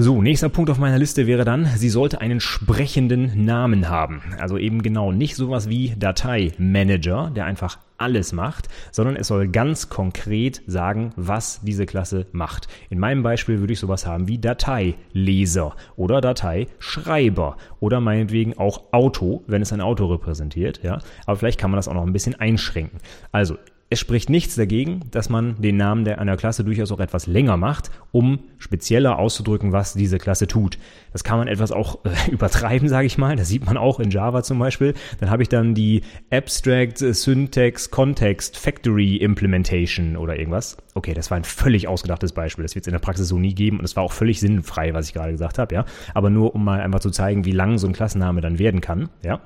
So, 0.00 0.22
nächster 0.22 0.48
Punkt 0.48 0.70
auf 0.70 0.78
meiner 0.78 0.96
Liste 0.96 1.26
wäre 1.26 1.44
dann, 1.44 1.66
sie 1.74 1.88
sollte 1.88 2.20
einen 2.20 2.38
sprechenden 2.38 3.44
Namen 3.44 3.88
haben. 3.88 4.22
Also 4.38 4.56
eben 4.56 4.80
genau 4.82 5.10
nicht 5.10 5.34
sowas 5.34 5.68
wie 5.68 5.92
Dateimanager, 5.98 7.32
der 7.34 7.46
einfach 7.46 7.80
alles 7.96 8.32
macht, 8.32 8.68
sondern 8.92 9.16
es 9.16 9.26
soll 9.26 9.48
ganz 9.48 9.88
konkret 9.88 10.62
sagen, 10.68 11.10
was 11.16 11.62
diese 11.62 11.84
Klasse 11.84 12.26
macht. 12.30 12.68
In 12.90 13.00
meinem 13.00 13.24
Beispiel 13.24 13.58
würde 13.58 13.72
ich 13.72 13.80
sowas 13.80 14.06
haben 14.06 14.28
wie 14.28 14.38
Dateileser 14.38 15.74
oder 15.96 16.20
Dateischreiber 16.20 17.56
oder 17.80 18.00
meinetwegen 18.00 18.56
auch 18.56 18.92
Auto, 18.92 19.42
wenn 19.48 19.62
es 19.62 19.72
ein 19.72 19.80
Auto 19.80 20.06
repräsentiert, 20.06 20.80
ja. 20.84 21.00
Aber 21.26 21.36
vielleicht 21.36 21.58
kann 21.58 21.72
man 21.72 21.78
das 21.78 21.88
auch 21.88 21.94
noch 21.94 22.06
ein 22.06 22.12
bisschen 22.12 22.36
einschränken. 22.36 23.00
Also, 23.32 23.58
es 23.90 23.98
spricht 23.98 24.28
nichts 24.28 24.54
dagegen, 24.54 25.00
dass 25.10 25.30
man 25.30 25.60
den 25.62 25.78
Namen 25.78 26.04
der 26.04 26.20
einer 26.20 26.36
Klasse 26.36 26.62
durchaus 26.62 26.92
auch 26.92 27.00
etwas 27.00 27.26
länger 27.26 27.56
macht, 27.56 27.90
um 28.12 28.40
spezieller 28.58 29.18
auszudrücken, 29.18 29.72
was 29.72 29.94
diese 29.94 30.18
Klasse 30.18 30.46
tut. 30.46 30.78
Das 31.12 31.24
kann 31.24 31.38
man 31.38 31.48
etwas 31.48 31.72
auch 31.72 32.04
äh, 32.04 32.10
übertreiben, 32.30 32.88
sage 32.88 33.06
ich 33.06 33.16
mal. 33.16 33.36
Das 33.36 33.48
sieht 33.48 33.64
man 33.64 33.78
auch 33.78 33.98
in 33.98 34.10
Java 34.10 34.42
zum 34.42 34.58
Beispiel. 34.58 34.92
Dann 35.20 35.30
habe 35.30 35.42
ich 35.42 35.48
dann 35.48 35.74
die 35.74 36.02
Abstract 36.30 36.98
Syntax 36.98 37.90
Context 37.90 38.58
Factory 38.58 39.16
Implementation 39.16 40.16
oder 40.18 40.38
irgendwas. 40.38 40.76
Okay, 40.94 41.14
das 41.14 41.30
war 41.30 41.38
ein 41.38 41.44
völlig 41.44 41.88
ausgedachtes 41.88 42.32
Beispiel. 42.32 42.64
Das 42.64 42.74
wird 42.74 42.82
es 42.82 42.88
in 42.88 42.92
der 42.92 42.98
Praxis 42.98 43.28
so 43.28 43.38
nie 43.38 43.54
geben 43.54 43.78
und 43.78 43.86
es 43.86 43.96
war 43.96 44.02
auch 44.02 44.12
völlig 44.12 44.40
sinnfrei, 44.40 44.92
was 44.92 45.06
ich 45.06 45.14
gerade 45.14 45.32
gesagt 45.32 45.58
habe, 45.58 45.74
ja. 45.74 45.86
Aber 46.12 46.28
nur 46.28 46.54
um 46.54 46.62
mal 46.62 46.80
einfach 46.80 47.00
zu 47.00 47.10
zeigen, 47.10 47.46
wie 47.46 47.52
lang 47.52 47.78
so 47.78 47.86
ein 47.86 47.94
Klassenname 47.94 48.42
dann 48.42 48.58
werden 48.58 48.82
kann, 48.82 49.08
ja. 49.22 49.40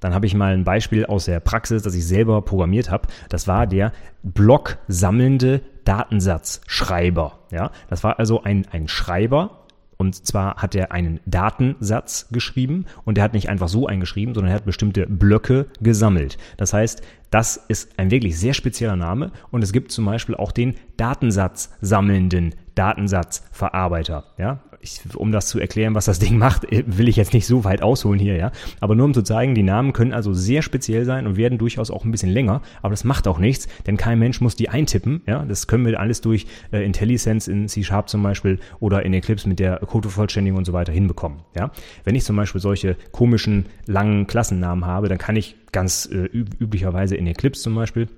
Dann 0.00 0.14
habe 0.14 0.26
ich 0.26 0.34
mal 0.34 0.52
ein 0.54 0.64
Beispiel 0.64 1.06
aus 1.06 1.26
der 1.26 1.40
Praxis, 1.40 1.82
das 1.82 1.94
ich 1.94 2.06
selber 2.06 2.42
programmiert 2.42 2.90
habe. 2.90 3.08
Das 3.28 3.48
war 3.48 3.66
der 3.66 3.92
Block 4.22 4.78
sammelnde 4.88 5.60
Datensatzschreiber. 5.84 7.38
Ja, 7.50 7.70
das 7.88 8.04
war 8.04 8.18
also 8.18 8.42
ein, 8.42 8.66
ein 8.70 8.88
Schreiber, 8.88 9.64
und 9.96 10.26
zwar 10.26 10.56
hat 10.56 10.74
er 10.74 10.92
einen 10.92 11.20
Datensatz 11.26 12.28
geschrieben 12.30 12.86
und 13.04 13.18
er 13.18 13.24
hat 13.24 13.32
nicht 13.32 13.48
einfach 13.48 13.68
so 13.68 13.86
eingeschrieben, 13.86 14.34
sondern 14.34 14.50
er 14.52 14.56
hat 14.56 14.64
bestimmte 14.64 15.06
Blöcke 15.06 15.66
gesammelt. 15.80 16.36
Das 16.56 16.72
heißt, 16.72 17.02
das 17.30 17.56
ist 17.56 17.98
ein 17.98 18.10
wirklich 18.10 18.38
sehr 18.38 18.54
spezieller 18.54 18.96
Name 18.96 19.30
und 19.50 19.62
es 19.62 19.72
gibt 19.72 19.92
zum 19.92 20.04
Beispiel 20.04 20.34
auch 20.34 20.52
den 20.52 20.74
Datensatz 20.96 21.72
sammelnden 21.80 22.54
Datensatzverarbeiter. 22.74 24.24
Ja, 24.38 24.60
ich, 24.84 25.00
um 25.14 25.32
das 25.32 25.48
zu 25.48 25.58
erklären, 25.58 25.94
was 25.94 26.04
das 26.04 26.18
Ding 26.24 26.38
macht, 26.38 26.70
äh, 26.70 26.84
will 26.86 27.08
ich 27.08 27.16
jetzt 27.16 27.34
nicht 27.34 27.46
so 27.46 27.64
weit 27.64 27.82
ausholen 27.82 28.20
hier, 28.20 28.36
ja. 28.36 28.52
Aber 28.80 28.94
nur 28.94 29.06
um 29.06 29.14
zu 29.14 29.22
zeigen, 29.22 29.54
die 29.54 29.62
Namen 29.62 29.92
können 29.92 30.12
also 30.12 30.32
sehr 30.32 30.62
speziell 30.62 31.04
sein 31.04 31.26
und 31.26 31.36
werden 31.36 31.58
durchaus 31.58 31.90
auch 31.90 32.04
ein 32.04 32.10
bisschen 32.10 32.30
länger. 32.30 32.62
Aber 32.82 32.90
das 32.90 33.04
macht 33.04 33.26
auch 33.26 33.38
nichts, 33.38 33.68
denn 33.86 33.96
kein 33.96 34.18
Mensch 34.18 34.40
muss 34.40 34.56
die 34.56 34.68
eintippen, 34.68 35.22
ja. 35.26 35.44
Das 35.44 35.66
können 35.66 35.86
wir 35.86 35.98
alles 35.98 36.20
durch 36.20 36.46
äh, 36.72 36.84
IntelliSense 36.84 37.50
in 37.50 37.68
C-Sharp 37.68 38.08
zum 38.08 38.22
Beispiel 38.22 38.58
oder 38.80 39.04
in 39.04 39.14
Eclipse 39.14 39.48
mit 39.48 39.58
der 39.58 39.78
Codevervollständigung 39.78 40.58
und 40.58 40.64
so 40.64 40.72
weiter 40.72 40.92
hinbekommen, 40.92 41.40
ja. 41.56 41.70
Wenn 42.04 42.14
ich 42.14 42.24
zum 42.24 42.36
Beispiel 42.36 42.60
solche 42.60 42.96
komischen, 43.12 43.66
langen 43.86 44.26
Klassennamen 44.26 44.86
habe, 44.86 45.08
dann 45.08 45.18
kann 45.18 45.36
ich 45.36 45.56
ganz 45.72 46.06
äh, 46.06 46.28
üblicherweise 46.32 47.16
in 47.16 47.26
Eclipse 47.26 47.62
zum 47.62 47.74
Beispiel 47.74 48.08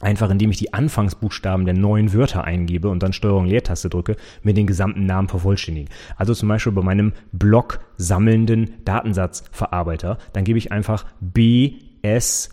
einfach 0.00 0.30
indem 0.30 0.50
ich 0.50 0.58
die 0.58 0.74
Anfangsbuchstaben 0.74 1.64
der 1.64 1.74
neuen 1.74 2.12
Wörter 2.12 2.44
eingebe 2.44 2.88
und 2.88 3.02
dann 3.02 3.12
Steuerung 3.12 3.46
Leertaste 3.46 3.88
drücke, 3.88 4.16
mir 4.42 4.54
den 4.54 4.66
gesamten 4.66 5.06
Namen 5.06 5.28
vervollständigen. 5.28 5.90
Also 6.16 6.34
zum 6.34 6.48
Beispiel 6.48 6.72
bei 6.72 6.82
meinem 6.82 7.12
Block 7.32 7.80
sammelnden 7.96 8.74
Datensatzverarbeiter, 8.84 10.18
dann 10.32 10.44
gebe 10.44 10.58
ich 10.58 10.72
einfach 10.72 11.06
B, 11.20 11.74
S, 12.02 12.50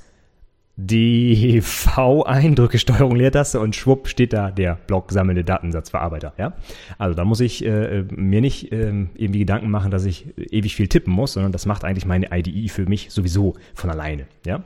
D, 0.78 1.62
V 1.62 2.24
ein, 2.24 2.56
drücke 2.56 2.80
Steuerung 2.80 3.16
Leertaste 3.16 3.60
und 3.60 3.76
schwupp 3.76 4.08
steht 4.08 4.34
da 4.34 4.52
der 4.52 4.76
Block 4.88 5.12
sammelnde 5.12 5.44
Datensatzverarbeiter. 5.44 6.34
Ja? 6.38 6.54
Also 6.98 7.16
da 7.16 7.26
muss 7.26 7.40
ich 7.40 7.66
äh, 7.66 8.04
mir 8.10 8.42
nicht 8.42 8.72
äh, 8.72 8.88
irgendwie 8.88 9.40
Gedanken 9.40 9.70
machen, 9.70 9.92
dass 9.92 10.06
ich 10.06 10.34
ewig 10.38 10.76
viel 10.76 10.88
tippen 10.88 11.14
muss, 11.14 11.34
sondern 11.34 11.52
das 11.52 11.66
macht 11.66 11.84
eigentlich 11.84 12.06
meine 12.06 12.30
IDE 12.32 12.70
für 12.70 12.86
mich 12.86 13.12
sowieso 13.12 13.56
von 13.74 13.90
alleine. 13.90 14.28
Ja? 14.46 14.64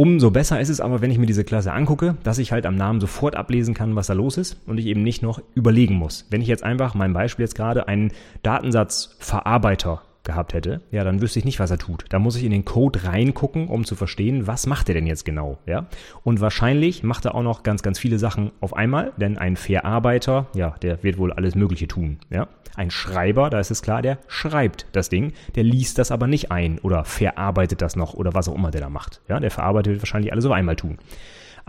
Umso 0.00 0.30
besser 0.30 0.58
ist 0.58 0.70
es 0.70 0.80
aber, 0.80 1.02
wenn 1.02 1.10
ich 1.10 1.18
mir 1.18 1.26
diese 1.26 1.44
Klasse 1.44 1.74
angucke, 1.74 2.16
dass 2.22 2.38
ich 2.38 2.52
halt 2.52 2.64
am 2.64 2.74
Namen 2.74 3.02
sofort 3.02 3.36
ablesen 3.36 3.74
kann, 3.74 3.96
was 3.96 4.06
da 4.06 4.14
los 4.14 4.38
ist 4.38 4.56
und 4.66 4.78
ich 4.78 4.86
eben 4.86 5.02
nicht 5.02 5.22
noch 5.22 5.42
überlegen 5.54 5.96
muss. 5.96 6.26
Wenn 6.30 6.40
ich 6.40 6.48
jetzt 6.48 6.62
einfach, 6.64 6.94
mein 6.94 7.12
Beispiel 7.12 7.42
jetzt 7.42 7.54
gerade, 7.54 7.86
einen 7.86 8.10
Datensatzverarbeiter 8.42 10.00
gehabt 10.24 10.54
hätte, 10.54 10.82
ja, 10.90 11.04
dann 11.04 11.20
wüsste 11.20 11.38
ich 11.38 11.44
nicht, 11.44 11.60
was 11.60 11.70
er 11.70 11.78
tut. 11.78 12.04
Da 12.10 12.18
muss 12.18 12.36
ich 12.36 12.44
in 12.44 12.50
den 12.50 12.64
Code 12.64 13.04
reingucken, 13.04 13.68
um 13.68 13.84
zu 13.84 13.96
verstehen, 13.96 14.46
was 14.46 14.66
macht 14.66 14.88
er 14.88 14.94
denn 14.94 15.06
jetzt 15.06 15.24
genau, 15.24 15.58
ja? 15.66 15.86
Und 16.22 16.40
wahrscheinlich 16.40 17.02
macht 17.02 17.24
er 17.24 17.34
auch 17.34 17.42
noch 17.42 17.62
ganz, 17.62 17.82
ganz 17.82 17.98
viele 17.98 18.18
Sachen 18.18 18.52
auf 18.60 18.76
einmal, 18.76 19.12
denn 19.16 19.38
ein 19.38 19.56
Verarbeiter, 19.56 20.46
ja, 20.54 20.74
der 20.82 21.02
wird 21.02 21.18
wohl 21.18 21.32
alles 21.32 21.54
Mögliche 21.54 21.88
tun, 21.88 22.18
ja? 22.30 22.48
Ein 22.76 22.90
Schreiber, 22.90 23.50
da 23.50 23.58
ist 23.58 23.70
es 23.70 23.82
klar, 23.82 24.00
der 24.02 24.18
schreibt 24.28 24.86
das 24.92 25.08
Ding, 25.08 25.32
der 25.56 25.64
liest 25.64 25.98
das 25.98 26.10
aber 26.12 26.26
nicht 26.26 26.52
ein 26.52 26.78
oder 26.78 27.04
verarbeitet 27.04 27.82
das 27.82 27.96
noch 27.96 28.14
oder 28.14 28.34
was 28.34 28.48
auch 28.48 28.54
immer 28.54 28.70
der 28.70 28.80
da 28.82 28.88
macht, 28.88 29.20
ja? 29.28 29.40
Der 29.40 29.50
verarbeitet 29.50 29.94
wird 29.94 30.02
wahrscheinlich 30.02 30.32
alles 30.32 30.44
auf 30.44 30.52
einmal 30.52 30.76
tun. 30.76 30.98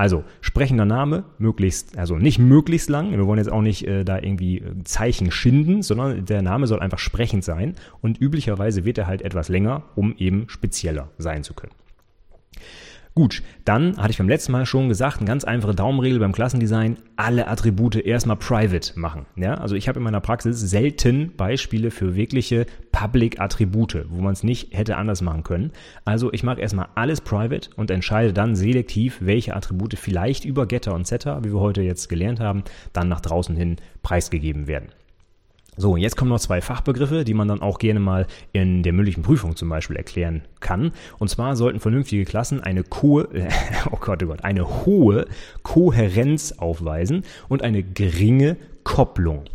Also 0.02 0.24
sprechender 0.42 0.86
Name, 0.86 1.26
möglichst, 1.38 1.96
also 1.96 2.16
nicht 2.16 2.40
möglichst 2.40 2.90
lang. 2.90 3.12
Wir 3.12 3.28
wollen 3.28 3.38
jetzt 3.38 3.52
auch 3.52 3.62
nicht 3.62 3.86
äh, 3.86 4.04
da 4.04 4.18
irgendwie 4.18 4.58
äh, 4.58 4.84
Zeichen 4.84 5.30
schinden, 5.30 5.84
sondern 5.84 6.26
der 6.26 6.42
Name 6.42 6.66
soll 6.66 6.80
einfach 6.80 6.98
sprechend 6.98 7.44
sein. 7.44 7.76
Und 8.02 8.20
üblicherweise 8.20 8.84
wird 8.84 8.98
er 8.98 9.06
halt 9.06 9.22
etwas 9.22 9.48
länger, 9.48 9.84
um 9.94 10.16
eben 10.18 10.50
spezieller 10.50 11.10
sein 11.20 11.44
zu 11.44 11.54
können. 11.54 11.74
Gut, 13.14 13.44
dann 13.66 13.98
hatte 13.98 14.12
ich 14.12 14.20
beim 14.20 14.30
letzten 14.30 14.54
Mal 14.54 14.66
schon 14.66 14.88
gesagt, 14.88 15.18
eine 15.18 15.28
ganz 15.28 15.44
einfache 15.44 15.76
Daumenregel 15.76 16.20
beim 16.20 16.32
Klassendesign, 16.32 16.96
alle 17.18 17.50
Attribute 17.50 17.98
erstmal 17.98 18.38
private 18.38 18.98
machen. 18.98 19.26
Ja, 19.36 19.56
also 19.56 19.76
ich 19.76 19.90
habe 19.90 20.00
in 20.00 20.04
meiner 20.04 20.22
Praxis 20.22 20.62
selten 20.62 21.36
Beispiele 21.36 21.92
für 21.92 22.16
wirkliche 22.16 22.66
Public 22.94 23.42
Attribute, 23.42 24.06
wo 24.10 24.22
man 24.22 24.32
es 24.32 24.44
nicht 24.44 24.74
hätte 24.78 24.96
anders 24.96 25.22
machen 25.22 25.44
können. 25.44 25.72
Also 26.06 26.32
ich 26.32 26.44
mache 26.44 26.62
erstmal 26.62 26.88
alles 26.96 27.20
private 27.20 27.70
und 27.76 27.92
entscheide 27.92 28.32
dann 28.32 28.56
selektiv, 28.56 29.18
welche 29.20 29.58
Attribute 29.58 29.96
vielleicht 30.00 30.46
über 30.46 30.66
Getter 30.66 30.94
und 30.94 31.06
Setter, 31.06 31.44
wie 31.44 31.52
wir 31.52 31.60
heute 31.60 31.82
jetzt 31.82 32.08
gelernt 32.08 32.40
haben, 32.40 32.64
dann 32.94 33.10
nach 33.10 33.20
draußen 33.20 33.58
hin 33.58 33.76
preisgegeben 34.04 34.68
werden. 34.68 34.88
So, 35.78 35.96
jetzt 35.96 36.18
kommen 36.18 36.30
noch 36.30 36.40
zwei 36.40 36.60
Fachbegriffe, 36.60 37.24
die 37.24 37.34
man 37.34 37.48
dann 37.48 37.62
auch 37.62 37.80
gerne 37.80 38.02
mal 38.02 38.28
in 38.52 38.84
der 38.84 38.92
mündlichen 38.92 39.24
Prüfung 39.24 39.56
zum 39.56 39.70
Beispiel 39.70 39.96
erklären 39.96 40.44
kann. 40.60 40.92
Und 41.18 41.30
zwar 41.30 41.56
sollten 41.56 41.80
vernünftige 41.80 42.26
Klassen 42.26 42.62
eine, 42.62 42.84
Ko 42.84 43.22
äh, 43.22 43.48
oh 43.92 43.98
Gott, 44.00 44.22
oh 44.22 44.28
Gott, 44.28 44.44
eine 44.44 44.86
hohe 44.86 45.28
Kohärenz 45.64 46.54
aufweisen 46.58 47.24
und 47.48 47.64
eine 47.64 47.84
geringe 47.84 48.58
Kopplung. 48.84 49.46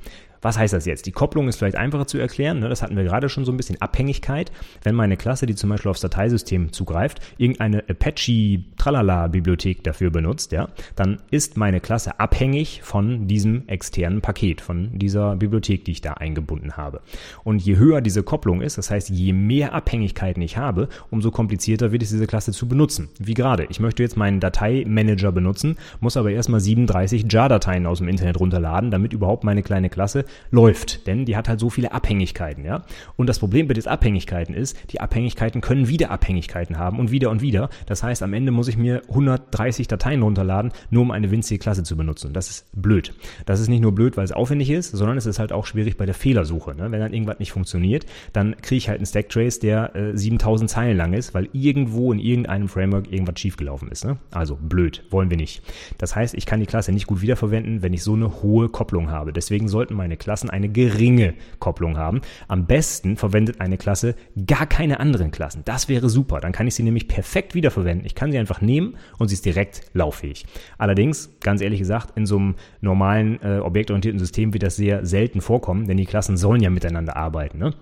Was 0.46 0.56
heißt 0.56 0.74
das 0.74 0.86
jetzt? 0.86 1.06
Die 1.06 1.10
Kopplung 1.10 1.48
ist 1.48 1.56
vielleicht 1.56 1.74
einfacher 1.74 2.06
zu 2.06 2.18
erklären. 2.18 2.60
Ne? 2.60 2.68
Das 2.68 2.80
hatten 2.80 2.94
wir 2.94 3.02
gerade 3.02 3.28
schon 3.28 3.44
so 3.44 3.50
ein 3.50 3.56
bisschen 3.56 3.82
Abhängigkeit. 3.82 4.52
Wenn 4.84 4.94
meine 4.94 5.16
Klasse, 5.16 5.44
die 5.44 5.56
zum 5.56 5.70
Beispiel 5.70 5.90
aufs 5.90 6.02
Dateisystem 6.02 6.72
zugreift, 6.72 7.20
irgendeine 7.36 7.82
Apache 7.88 8.62
Tralala 8.78 9.26
Bibliothek 9.26 9.82
dafür 9.82 10.10
benutzt, 10.10 10.52
ja, 10.52 10.68
dann 10.94 11.18
ist 11.32 11.56
meine 11.56 11.80
Klasse 11.80 12.20
abhängig 12.20 12.82
von 12.84 13.26
diesem 13.26 13.66
externen 13.66 14.20
Paket, 14.20 14.60
von 14.60 14.96
dieser 14.96 15.34
Bibliothek, 15.34 15.84
die 15.84 15.90
ich 15.90 16.00
da 16.00 16.12
eingebunden 16.12 16.76
habe. 16.76 17.00
Und 17.42 17.60
je 17.60 17.76
höher 17.76 18.00
diese 18.00 18.22
Kopplung 18.22 18.60
ist, 18.60 18.78
das 18.78 18.88
heißt, 18.88 19.10
je 19.10 19.32
mehr 19.32 19.72
Abhängigkeiten 19.72 20.42
ich 20.42 20.56
habe, 20.56 20.88
umso 21.10 21.32
komplizierter 21.32 21.90
wird 21.90 22.04
es, 22.04 22.10
diese 22.10 22.28
Klasse 22.28 22.52
zu 22.52 22.68
benutzen. 22.68 23.08
Wie 23.18 23.34
gerade. 23.34 23.66
Ich 23.68 23.80
möchte 23.80 24.04
jetzt 24.04 24.16
meinen 24.16 24.38
Dateimanager 24.38 25.32
benutzen, 25.32 25.76
muss 25.98 26.16
aber 26.16 26.30
erstmal 26.30 26.60
37 26.60 27.26
JAR-Dateien 27.28 27.84
aus 27.86 27.98
dem 27.98 28.06
Internet 28.06 28.38
runterladen, 28.38 28.92
damit 28.92 29.12
überhaupt 29.12 29.42
meine 29.42 29.64
kleine 29.64 29.90
Klasse 29.90 30.24
läuft, 30.50 31.06
denn 31.06 31.24
die 31.24 31.36
hat 31.36 31.48
halt 31.48 31.60
so 31.60 31.70
viele 31.70 31.92
Abhängigkeiten, 31.92 32.64
ja. 32.64 32.84
Und 33.16 33.28
das 33.28 33.38
Problem 33.38 33.66
mit 33.66 33.76
den 33.76 33.86
Abhängigkeiten 33.86 34.54
ist, 34.54 34.76
die 34.90 35.00
Abhängigkeiten 35.00 35.60
können 35.60 35.88
wieder 35.88 36.10
Abhängigkeiten 36.10 36.78
haben 36.78 36.98
und 36.98 37.10
wieder 37.10 37.30
und 37.30 37.42
wieder. 37.42 37.68
Das 37.86 38.02
heißt, 38.02 38.22
am 38.22 38.32
Ende 38.32 38.52
muss 38.52 38.68
ich 38.68 38.76
mir 38.76 39.02
130 39.08 39.88
Dateien 39.88 40.22
runterladen, 40.22 40.72
nur 40.90 41.02
um 41.02 41.10
eine 41.10 41.30
winzige 41.30 41.58
Klasse 41.58 41.82
zu 41.82 41.96
benutzen. 41.96 42.32
Das 42.32 42.50
ist 42.50 42.66
blöd. 42.74 43.14
Das 43.44 43.60
ist 43.60 43.68
nicht 43.68 43.80
nur 43.80 43.94
blöd, 43.94 44.16
weil 44.16 44.24
es 44.24 44.32
aufwendig 44.32 44.70
ist, 44.70 44.90
sondern 44.90 45.16
es 45.16 45.26
ist 45.26 45.38
halt 45.38 45.52
auch 45.52 45.66
schwierig 45.66 45.96
bei 45.96 46.06
der 46.06 46.14
Fehlersuche. 46.14 46.74
Ne? 46.74 46.90
Wenn 46.90 47.00
dann 47.00 47.12
irgendwas 47.12 47.38
nicht 47.38 47.52
funktioniert, 47.52 48.06
dann 48.32 48.56
kriege 48.62 48.78
ich 48.78 48.88
halt 48.88 48.98
einen 48.98 49.06
Stacktrace, 49.06 49.58
der 49.58 49.94
äh, 49.94 50.16
7000 50.16 50.70
Zeilen 50.70 50.96
lang 50.96 51.12
ist, 51.12 51.34
weil 51.34 51.48
irgendwo 51.52 52.12
in 52.12 52.18
irgendeinem 52.18 52.68
Framework 52.68 53.12
irgendwas 53.12 53.38
schiefgelaufen 53.38 53.90
ist. 53.90 54.04
Ne? 54.04 54.18
Also 54.30 54.56
blöd, 54.56 55.04
wollen 55.10 55.30
wir 55.30 55.36
nicht. 55.36 55.62
Das 55.98 56.16
heißt, 56.16 56.34
ich 56.34 56.46
kann 56.46 56.60
die 56.60 56.66
Klasse 56.66 56.92
nicht 56.92 57.06
gut 57.06 57.20
wiederverwenden, 57.20 57.82
wenn 57.82 57.92
ich 57.92 58.02
so 58.02 58.14
eine 58.14 58.42
hohe 58.42 58.68
Kopplung 58.68 59.10
habe. 59.10 59.32
Deswegen 59.32 59.68
sollten 59.68 59.94
meine 59.94 60.16
Klassen 60.26 60.50
eine 60.50 60.68
geringe 60.68 61.34
Kopplung 61.60 61.96
haben. 61.98 62.20
Am 62.48 62.66
besten 62.66 63.16
verwendet 63.16 63.60
eine 63.60 63.78
Klasse 63.78 64.16
gar 64.44 64.66
keine 64.66 64.98
anderen 64.98 65.30
Klassen. 65.30 65.62
Das 65.64 65.88
wäre 65.88 66.08
super. 66.08 66.40
Dann 66.40 66.50
kann 66.50 66.66
ich 66.66 66.74
sie 66.74 66.82
nämlich 66.82 67.06
perfekt 67.06 67.54
wiederverwenden. 67.54 68.04
Ich 68.04 68.16
kann 68.16 68.32
sie 68.32 68.38
einfach 68.38 68.60
nehmen 68.60 68.96
und 69.18 69.28
sie 69.28 69.34
ist 69.34 69.44
direkt 69.44 69.82
lauffähig. 69.92 70.44
Allerdings, 70.78 71.30
ganz 71.38 71.60
ehrlich 71.60 71.78
gesagt, 71.78 72.16
in 72.18 72.26
so 72.26 72.38
einem 72.38 72.56
normalen 72.80 73.40
äh, 73.40 73.60
objektorientierten 73.60 74.18
System 74.18 74.52
wird 74.52 74.64
das 74.64 74.74
sehr 74.74 75.06
selten 75.06 75.40
vorkommen, 75.40 75.86
denn 75.86 75.96
die 75.96 76.06
Klassen 76.06 76.36
sollen 76.36 76.60
ja 76.60 76.70
miteinander 76.70 77.16
arbeiten. 77.16 77.58
Ne? 77.58 77.74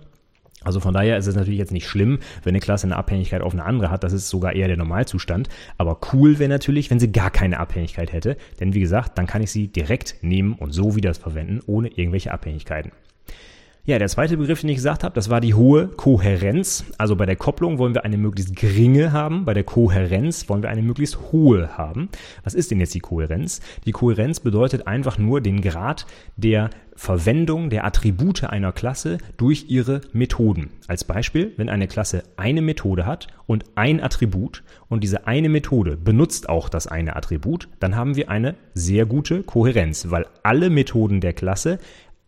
Also 0.65 0.81
von 0.81 0.95
daher 0.95 1.19
ist 1.19 1.27
es 1.27 1.37
natürlich 1.37 1.59
jetzt 1.59 1.73
nicht 1.73 1.87
schlimm, 1.87 2.19
wenn 2.43 2.53
eine 2.53 2.61
Klasse 2.61 2.87
eine 2.87 2.97
Abhängigkeit 2.97 3.43
auf 3.43 3.53
eine 3.53 3.65
andere 3.65 3.91
hat. 3.91 4.05
Das 4.05 4.13
ist 4.13 4.29
sogar 4.29 4.55
eher 4.55 4.69
der 4.69 4.77
Normalzustand. 4.77 5.49
Aber 5.79 5.99
cool 6.13 6.39
wäre 6.39 6.49
natürlich, 6.49 6.91
wenn 6.91 7.01
sie 7.01 7.13
gar 7.13 7.31
keine 7.31 7.59
Abhängigkeit 7.61 8.13
hätte. 8.13 8.37
Denn 8.61 8.75
wie 8.75 8.81
gesagt, 8.81 9.19
dann 9.19 9.27
kann 9.27 9.43
ich 9.43 9.51
sie 9.51 9.69
direkt 9.69 10.17
nehmen 10.23 10.55
und 10.55 10.73
so 10.73 10.97
wieder 10.97 11.15
verwenden, 11.15 11.61
ohne 11.67 11.89
irgendwelche 11.89 12.33
Abhängigkeiten. 12.33 12.93
Ja, 13.87 13.99
der 13.99 14.09
zweite 14.09 14.39
Begriff, 14.39 14.63
den 14.63 14.71
ich 14.71 14.77
gesagt 14.77 15.05
habe, 15.05 15.15
das 15.15 15.29
war 15.29 15.43
die 15.43 15.53
hohe 15.53 15.89
Kohärenz. 15.89 16.87
Also 16.97 17.17
bei 17.17 17.27
der 17.27 17.37
Kopplung 17.37 17.77
wollen 17.77 17.93
wir 17.93 18.07
eine 18.07 18.17
möglichst 18.17 18.57
geringe 18.57 19.13
haben, 19.13 19.45
bei 19.45 19.53
der 19.53 19.63
Kohärenz 19.63 20.49
wollen 20.49 20.63
wir 20.63 20.71
eine 20.71 20.81
möglichst 20.81 21.19
hohe 21.33 21.77
haben. 21.77 22.09
Was 22.45 22.55
ist 22.55 22.71
denn 22.71 22.81
jetzt 22.81 22.95
die 22.95 23.01
Kohärenz? 23.01 23.61
Die 23.85 23.93
Kohärenz 23.93 24.41
bedeutet 24.41 24.87
einfach 24.87 25.19
nur 25.19 25.43
den 25.43 25.61
Grad 25.61 26.07
der 26.39 26.71
Verwendung 26.97 27.69
der 27.69 27.85
Attribute 27.85 28.45
einer 28.45 28.73
Klasse 28.73 29.19
durch 29.37 29.67
ihre 29.69 30.01
Methoden. 30.15 30.71
Als 30.87 31.05
Beispiel, 31.05 31.53
wenn 31.59 31.69
eine 31.69 31.87
Klasse 31.87 32.23
eine 32.39 32.63
Methode 32.63 33.05
hat 33.05 33.27
und 33.47 33.65
ein 33.75 34.03
Attribut 34.03 34.63
und 34.89 35.05
diese 35.05 35.27
eine 35.27 35.51
Methode 35.51 35.99
benutzt 35.99 36.49
auch 36.49 36.71
das 36.71 36.87
eine 36.87 37.17
Attribut, 37.17 37.69
dann 37.81 37.97
haben 37.97 38.17
wir 38.17 38.31
eine 38.31 38.55
sehr 38.73 39.05
gute 39.05 39.43
Kohärenz, 39.43 40.11
weil 40.11 40.25
alle 40.43 40.71
Methoden 40.71 41.21
der 41.21 41.35
Klasse 41.35 41.79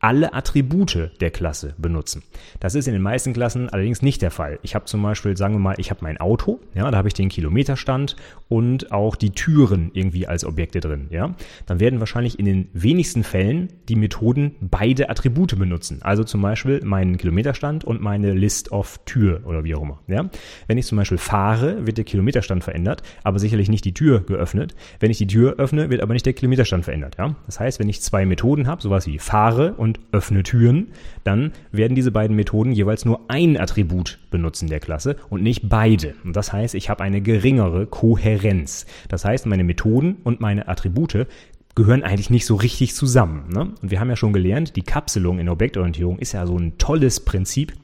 alle 0.06 0.34
Attribute 0.34 1.10
der 1.20 1.32
Klasse 1.32 1.74
benutzen. 1.78 2.22
Das 2.60 2.76
ist 2.76 2.86
in 2.86 2.92
den 2.92 3.02
meisten 3.02 3.32
Klassen 3.32 3.68
allerdings 3.68 4.02
nicht 4.02 4.22
der 4.22 4.30
Fall. 4.30 4.60
Ich 4.62 4.76
habe 4.76 4.84
zum 4.84 5.02
Beispiel, 5.02 5.36
sagen 5.36 5.54
wir 5.54 5.58
mal, 5.58 5.74
ich 5.78 5.90
habe 5.90 6.04
mein 6.04 6.18
Auto, 6.18 6.60
ja, 6.74 6.88
da 6.92 6.96
habe 6.96 7.08
ich 7.08 7.14
den 7.14 7.28
Kilometerstand 7.28 8.14
und 8.48 8.92
auch 8.92 9.16
die 9.16 9.30
Türen 9.30 9.90
irgendwie 9.94 10.28
als 10.28 10.44
Objekte 10.44 10.78
drin, 10.78 11.08
ja. 11.10 11.34
Dann 11.66 11.80
werden 11.80 11.98
wahrscheinlich 11.98 12.38
in 12.38 12.44
den 12.44 12.68
wenigsten 12.72 13.24
Fällen 13.24 13.68
die 13.88 13.96
Methoden 13.96 14.54
beide 14.60 15.10
Attribute 15.10 15.58
benutzen. 15.58 15.98
Also 16.02 16.22
zum 16.22 16.40
Beispiel 16.40 16.82
meinen 16.84 17.16
Kilometerstand 17.16 17.82
und 17.82 18.00
meine 18.00 18.32
List 18.32 18.70
of 18.70 19.00
Tür 19.06 19.40
oder 19.44 19.64
wie 19.64 19.74
auch 19.74 19.82
immer, 19.82 19.98
ja. 20.06 20.30
Wenn 20.68 20.78
ich 20.78 20.86
zum 20.86 20.98
Beispiel 20.98 21.18
fahre, 21.18 21.84
wird 21.84 21.98
der 21.98 22.04
Kilometerstand 22.04 22.62
verändert, 22.62 23.02
aber 23.24 23.40
sicherlich 23.40 23.68
nicht 23.68 23.84
die 23.84 23.94
Tür 23.94 24.20
geöffnet. 24.20 24.76
Wenn 25.00 25.10
ich 25.10 25.18
die 25.18 25.26
Tür 25.26 25.56
öffne, 25.58 25.90
wird 25.90 26.00
aber 26.00 26.12
nicht 26.12 26.26
der 26.26 26.32
Kilometerstand 26.32 26.84
verändert, 26.84 27.16
ja. 27.18 27.34
Das 27.46 27.58
heißt, 27.58 27.80
wenn 27.80 27.88
ich 27.88 28.02
zwei 28.02 28.24
Methoden 28.24 28.68
habe, 28.68 28.80
sowas 28.80 29.08
wie 29.08 29.18
fahre 29.18 29.72
und 29.72 29.95
und 29.96 30.00
öffne 30.12 30.42
Türen, 30.42 30.88
dann 31.24 31.52
werden 31.72 31.94
diese 31.94 32.12
beiden 32.12 32.36
Methoden 32.36 32.72
jeweils 32.72 33.04
nur 33.04 33.20
ein 33.28 33.58
Attribut 33.58 34.18
benutzen 34.30 34.68
der 34.68 34.80
Klasse 34.80 35.16
und 35.30 35.42
nicht 35.42 35.68
beide. 35.68 36.14
Und 36.24 36.36
das 36.36 36.52
heißt, 36.52 36.74
ich 36.74 36.90
habe 36.90 37.02
eine 37.02 37.20
geringere 37.20 37.86
Kohärenz. 37.86 38.86
Das 39.08 39.24
heißt, 39.24 39.46
meine 39.46 39.64
Methoden 39.64 40.16
und 40.24 40.40
meine 40.40 40.68
Attribute 40.68 41.26
gehören 41.74 42.02
eigentlich 42.02 42.30
nicht 42.30 42.46
so 42.46 42.54
richtig 42.54 42.94
zusammen. 42.94 43.50
Ne? 43.52 43.72
Und 43.82 43.90
wir 43.90 44.00
haben 44.00 44.08
ja 44.08 44.16
schon 44.16 44.32
gelernt, 44.32 44.76
die 44.76 44.82
Kapselung 44.82 45.38
in 45.38 45.48
Objektorientierung 45.48 46.18
ist 46.18 46.32
ja 46.32 46.46
so 46.46 46.56
ein 46.56 46.78
tolles 46.78 47.20
Prinzip, 47.20 47.74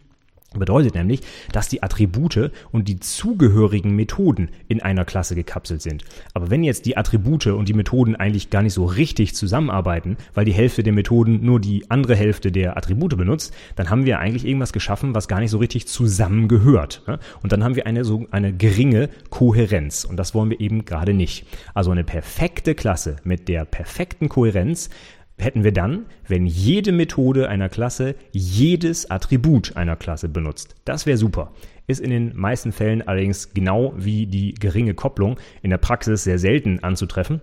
Bedeutet 0.59 0.95
nämlich, 0.95 1.21
dass 1.53 1.69
die 1.69 1.83
Attribute 1.83 2.51
und 2.71 2.89
die 2.89 3.01
zugehörigen 3.01 3.95
Methoden 3.95 4.49
in 4.69 4.83
einer 4.83 5.05
Klasse 5.05 5.35
gekapselt 5.35 5.83
sind. 5.83 6.05
Aber 6.35 6.51
wenn 6.51 6.65
jetzt 6.65 6.87
die 6.87 6.97
Attribute 6.97 7.47
und 7.49 7.69
die 7.69 7.75
Methoden 7.75 8.17
eigentlich 8.17 8.51
gar 8.51 8.63
nicht 8.63 8.75
so 8.75 8.85
richtig 8.85 9.35
zusammenarbeiten, 9.35 10.17
weil 10.35 10.45
die 10.45 10.53
Hälfte 10.53 10.83
der 10.83 10.93
Methoden 10.93 11.45
nur 11.45 11.61
die 11.61 11.91
andere 11.91 12.15
Hälfte 12.15 12.53
der 12.53 12.77
Attribute 12.77 13.17
benutzt, 13.17 13.55
dann 13.77 13.91
haben 13.91 14.07
wir 14.07 14.19
eigentlich 14.19 14.45
irgendwas 14.45 14.73
geschaffen, 14.73 15.15
was 15.15 15.29
gar 15.29 15.41
nicht 15.41 15.51
so 15.51 15.59
richtig 15.59 15.89
zusammengehört. 15.89 17.03
Ne? 17.07 17.19
Und 17.43 17.53
dann 17.53 17.65
haben 17.65 17.77
wir 17.77 17.87
eine 17.87 18.05
so 18.05 18.27
eine 18.31 18.53
geringe 18.53 19.09
Kohärenz. 19.31 20.05
Und 20.05 20.17
das 20.17 20.35
wollen 20.35 20.51
wir 20.51 20.61
eben 20.61 20.85
gerade 20.85 21.15
nicht. 21.15 21.47
Also 21.75 21.91
eine 21.91 22.05
perfekte 22.05 22.75
Klasse 22.75 23.17
mit 23.25 23.49
der 23.49 23.65
perfekten 23.65 24.29
Kohärenz 24.29 24.91
hätten 25.43 25.65
wir 25.65 25.73
dann, 25.73 26.07
wenn 26.27 26.47
jede 26.47 26.93
Methode 26.93 27.49
einer 27.49 27.69
Klasse 27.69 28.15
jedes 28.31 29.11
Attribut 29.11 29.77
einer 29.77 29.97
Klasse 29.97 30.29
benutzt. 30.29 30.75
Das 30.85 31.07
wäre 31.07 31.19
super. 31.19 31.53
Ist 31.87 32.01
in 32.01 32.11
den 32.11 32.37
meisten 32.37 32.73
Fällen 32.73 33.07
allerdings 33.07 33.53
genau 33.55 33.93
wie 33.97 34.27
die 34.27 34.55
geringe 34.55 34.95
Kopplung 34.95 35.39
in 35.63 35.71
der 35.71 35.79
Praxis 35.79 36.25
sehr 36.25 36.39
selten 36.39 36.79
anzutreffen. 36.83 37.41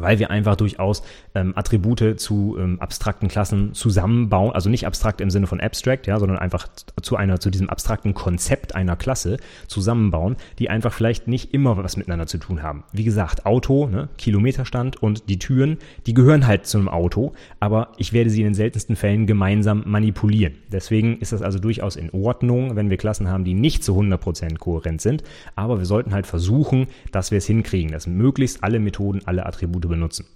Weil 0.00 0.18
wir 0.18 0.30
einfach 0.30 0.56
durchaus 0.56 1.02
ähm, 1.34 1.52
Attribute 1.56 2.20
zu 2.20 2.56
ähm, 2.58 2.80
abstrakten 2.80 3.28
Klassen 3.28 3.74
zusammenbauen, 3.74 4.52
also 4.52 4.70
nicht 4.70 4.86
abstrakt 4.86 5.20
im 5.20 5.30
Sinne 5.30 5.46
von 5.46 5.60
abstract, 5.60 6.06
ja, 6.06 6.18
sondern 6.18 6.38
einfach 6.38 6.68
zu 7.02 7.16
einer 7.16 7.40
zu 7.40 7.50
diesem 7.50 7.70
abstrakten 7.70 8.14
Konzept 8.14 8.74
einer 8.74 8.96
Klasse 8.96 9.38
zusammenbauen, 9.66 10.36
die 10.58 10.70
einfach 10.70 10.92
vielleicht 10.92 11.28
nicht 11.28 11.54
immer 11.54 11.76
was 11.76 11.96
miteinander 11.96 12.26
zu 12.26 12.38
tun 12.38 12.62
haben. 12.62 12.84
Wie 12.92 13.04
gesagt, 13.04 13.46
Auto, 13.46 13.86
ne, 13.86 14.08
Kilometerstand 14.18 15.02
und 15.02 15.28
die 15.28 15.38
Türen, 15.38 15.78
die 16.06 16.14
gehören 16.14 16.46
halt 16.46 16.66
zu 16.66 16.78
einem 16.78 16.88
Auto, 16.88 17.32
aber 17.60 17.92
ich 17.96 18.12
werde 18.12 18.30
sie 18.30 18.40
in 18.40 18.48
den 18.48 18.54
seltensten 18.54 18.96
Fällen 18.96 19.26
gemeinsam 19.26 19.82
manipulieren. 19.86 20.54
Deswegen 20.70 21.18
ist 21.18 21.32
das 21.32 21.42
also 21.42 21.58
durchaus 21.58 21.96
in 21.96 22.10
Ordnung, 22.10 22.76
wenn 22.76 22.90
wir 22.90 22.96
Klassen 22.96 23.28
haben, 23.28 23.44
die 23.44 23.54
nicht 23.54 23.82
zu 23.82 23.98
100% 23.98 24.58
kohärent 24.58 25.00
sind, 25.00 25.22
aber 25.54 25.78
wir 25.78 25.86
sollten 25.86 26.12
halt 26.12 26.26
versuchen, 26.26 26.86
dass 27.12 27.30
wir 27.30 27.38
es 27.38 27.46
hinkriegen, 27.46 27.92
dass 27.92 28.06
möglichst 28.06 28.62
alle 28.62 28.78
Methoden, 28.78 29.22
alle 29.24 29.46
Attribute 29.46 29.85
benutzen. 29.88 30.26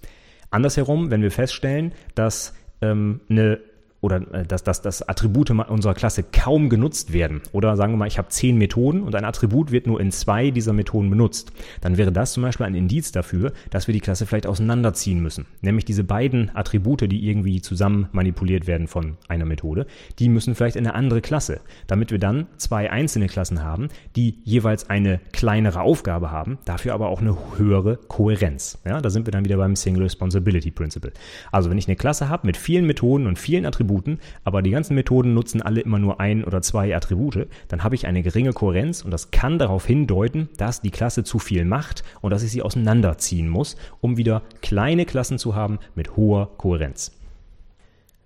Andersherum, 0.49 1.11
wenn 1.11 1.21
wir 1.21 1.31
feststellen, 1.31 1.93
dass 2.15 2.53
ähm, 2.81 3.21
eine 3.29 3.59
oder 4.01 4.33
äh, 4.33 4.45
dass, 4.45 4.63
dass, 4.63 4.81
dass 4.81 5.07
Attribute 5.07 5.51
unserer 5.51 5.93
Klasse 5.93 6.23
kaum 6.23 6.69
genutzt 6.69 7.13
werden. 7.13 7.41
Oder 7.51 7.77
sagen 7.77 7.93
wir 7.93 7.97
mal, 7.97 8.07
ich 8.07 8.17
habe 8.17 8.29
zehn 8.29 8.57
Methoden 8.57 9.03
und 9.03 9.15
ein 9.15 9.25
Attribut 9.25 9.71
wird 9.71 9.87
nur 9.87 10.01
in 10.01 10.11
zwei 10.11 10.51
dieser 10.51 10.73
Methoden 10.73 11.09
benutzt. 11.09 11.53
Dann 11.81 11.97
wäre 11.97 12.11
das 12.11 12.33
zum 12.33 12.43
Beispiel 12.43 12.65
ein 12.65 12.75
Indiz 12.75 13.11
dafür, 13.11 13.53
dass 13.69 13.87
wir 13.87 13.93
die 13.93 13.99
Klasse 13.99 14.25
vielleicht 14.25 14.47
auseinanderziehen 14.47 15.21
müssen. 15.21 15.45
Nämlich 15.61 15.85
diese 15.85 16.03
beiden 16.03 16.53
Attribute, 16.55 17.01
die 17.01 17.27
irgendwie 17.29 17.61
zusammen 17.61 18.09
manipuliert 18.11 18.67
werden 18.67 18.87
von 18.87 19.17
einer 19.27 19.45
Methode, 19.45 19.85
die 20.19 20.29
müssen 20.29 20.55
vielleicht 20.55 20.75
in 20.75 20.85
eine 20.85 20.95
andere 20.95 21.21
Klasse, 21.21 21.61
damit 21.87 22.11
wir 22.11 22.19
dann 22.19 22.47
zwei 22.57 22.91
einzelne 22.91 23.27
Klassen 23.27 23.63
haben, 23.63 23.89
die 24.15 24.39
jeweils 24.43 24.89
eine 24.89 25.19
kleinere 25.31 25.81
Aufgabe 25.81 26.31
haben, 26.31 26.57
dafür 26.65 26.93
aber 26.93 27.09
auch 27.09 27.21
eine 27.21 27.37
höhere 27.57 27.97
Kohärenz. 28.07 28.79
Ja, 28.85 28.99
da 28.99 29.09
sind 29.09 29.27
wir 29.27 29.31
dann 29.31 29.45
wieder 29.45 29.57
beim 29.57 29.75
Single 29.75 30.03
Responsibility 30.03 30.71
Principle. 30.71 31.13
Also 31.51 31.69
wenn 31.69 31.77
ich 31.77 31.87
eine 31.87 31.95
Klasse 31.95 32.29
habe 32.29 32.47
mit 32.47 32.57
vielen 32.57 32.85
Methoden 32.85 33.27
und 33.27 33.37
vielen 33.37 33.65
Attributen, 33.65 33.90
Attributen, 33.91 34.19
aber 34.43 34.61
die 34.61 34.71
ganzen 34.71 34.95
Methoden 34.95 35.33
nutzen 35.33 35.61
alle 35.61 35.81
immer 35.81 35.99
nur 35.99 36.19
ein 36.19 36.43
oder 36.43 36.61
zwei 36.61 36.95
Attribute, 36.95 37.47
dann 37.67 37.83
habe 37.83 37.95
ich 37.95 38.07
eine 38.07 38.23
geringe 38.23 38.53
Kohärenz 38.53 39.01
und 39.01 39.11
das 39.11 39.31
kann 39.31 39.59
darauf 39.59 39.85
hindeuten, 39.85 40.49
dass 40.57 40.81
die 40.81 40.91
Klasse 40.91 41.23
zu 41.23 41.39
viel 41.39 41.65
macht 41.65 42.03
und 42.21 42.31
dass 42.31 42.43
ich 42.43 42.51
sie 42.51 42.61
auseinanderziehen 42.61 43.49
muss, 43.49 43.75
um 43.99 44.17
wieder 44.17 44.43
kleine 44.61 45.05
Klassen 45.05 45.37
zu 45.37 45.55
haben 45.55 45.79
mit 45.95 46.15
hoher 46.15 46.57
Kohärenz. 46.57 47.11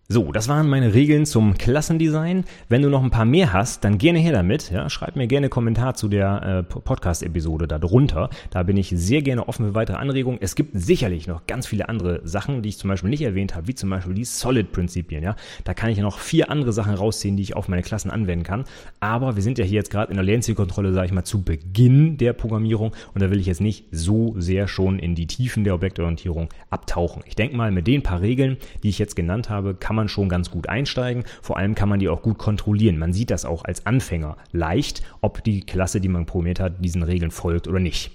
So, 0.07 0.31
das 0.31 0.47
waren 0.47 0.69
meine 0.69 0.93
Regeln 0.93 1.25
zum 1.25 1.57
Klassendesign. 1.57 2.43
Wenn 2.69 2.83
du 2.83 2.89
noch 2.89 3.01
ein 3.01 3.09
paar 3.09 3.25
mehr 3.25 3.53
hast, 3.53 3.83
dann 3.83 3.97
gerne 3.97 4.19
her 4.19 4.33
damit. 4.33 4.69
Ja, 4.69 4.87
schreib 4.87 5.15
mir 5.15 5.25
gerne 5.25 5.45
einen 5.45 5.49
Kommentar 5.49 5.95
zu 5.95 6.07
der 6.07 6.43
äh, 6.43 6.61
Podcast-Episode 6.61 7.67
da 7.67 7.79
drunter. 7.79 8.29
Da 8.51 8.61
bin 8.61 8.77
ich 8.77 8.89
sehr 8.89 9.23
gerne 9.23 9.47
offen 9.47 9.65
für 9.65 9.73
weitere 9.73 9.97
Anregungen. 9.97 10.37
Es 10.43 10.53
gibt 10.53 10.79
sicherlich 10.79 11.25
noch 11.25 11.47
ganz 11.47 11.65
viele 11.65 11.89
andere 11.89 12.21
Sachen, 12.23 12.61
die 12.61 12.69
ich 12.69 12.77
zum 12.77 12.91
Beispiel 12.91 13.09
nicht 13.09 13.23
erwähnt 13.23 13.55
habe, 13.55 13.67
wie 13.67 13.73
zum 13.73 13.89
Beispiel 13.89 14.13
die 14.13 14.25
Solid-Prinzipien. 14.25 15.23
Ja, 15.23 15.35
da 15.63 15.73
kann 15.73 15.89
ich 15.89 15.97
ja 15.97 16.03
noch 16.03 16.19
vier 16.19 16.51
andere 16.51 16.71
Sachen 16.71 16.93
rausziehen, 16.93 17.35
die 17.35 17.41
ich 17.41 17.55
auf 17.55 17.67
meine 17.67 17.81
Klassen 17.81 18.11
anwenden 18.11 18.45
kann. 18.45 18.65
Aber 18.99 19.35
wir 19.35 19.41
sind 19.41 19.57
ja 19.57 19.65
hier 19.65 19.77
jetzt 19.77 19.89
gerade 19.89 20.11
in 20.11 20.17
der 20.17 20.23
Lernzielkontrolle, 20.23 20.93
sage 20.93 21.07
ich 21.07 21.13
mal, 21.13 21.23
zu 21.23 21.41
Beginn 21.41 22.17
der 22.17 22.33
Programmierung 22.33 22.91
und 23.15 23.23
da 23.23 23.31
will 23.31 23.39
ich 23.39 23.47
jetzt 23.47 23.59
nicht 23.59 23.85
so 23.91 24.35
sehr 24.37 24.67
schon 24.67 24.99
in 24.99 25.15
die 25.15 25.25
Tiefen 25.25 25.63
der 25.63 25.73
Objektorientierung 25.73 26.49
abtauchen. 26.69 27.23
Ich 27.25 27.35
denke 27.35 27.57
mal, 27.57 27.71
mit 27.71 27.87
den 27.87 28.03
paar 28.03 28.21
Regeln, 28.21 28.57
die 28.83 28.89
ich 28.89 28.99
jetzt 28.99 29.15
genannt 29.15 29.49
habe, 29.49 29.73
kann 29.73 29.94
kann 29.95 30.03
man 30.03 30.10
schon 30.10 30.27
ganz 30.27 30.51
gut 30.51 30.67
einsteigen. 30.67 31.23
Vor 31.41 31.55
allem 31.55 31.73
kann 31.73 31.88
man 31.88 31.99
die 31.99 32.10
auch 32.10 32.21
gut 32.21 32.38
kontrollieren. 32.38 32.97
Man 32.97 33.13
sieht 33.13 33.31
das 33.31 33.45
auch 33.45 33.63
als 33.63 33.86
Anfänger 33.86 34.36
leicht, 34.51 35.03
ob 35.21 35.41
die 35.41 35.62
Klasse, 35.62 36.01
die 36.01 36.10
man 36.10 36.25
programmiert 36.25 36.60
hat, 36.60 36.84
diesen 36.84 37.01
Regeln 37.01 37.31
folgt 37.31 37.69
oder 37.69 37.79
nicht. 37.79 38.12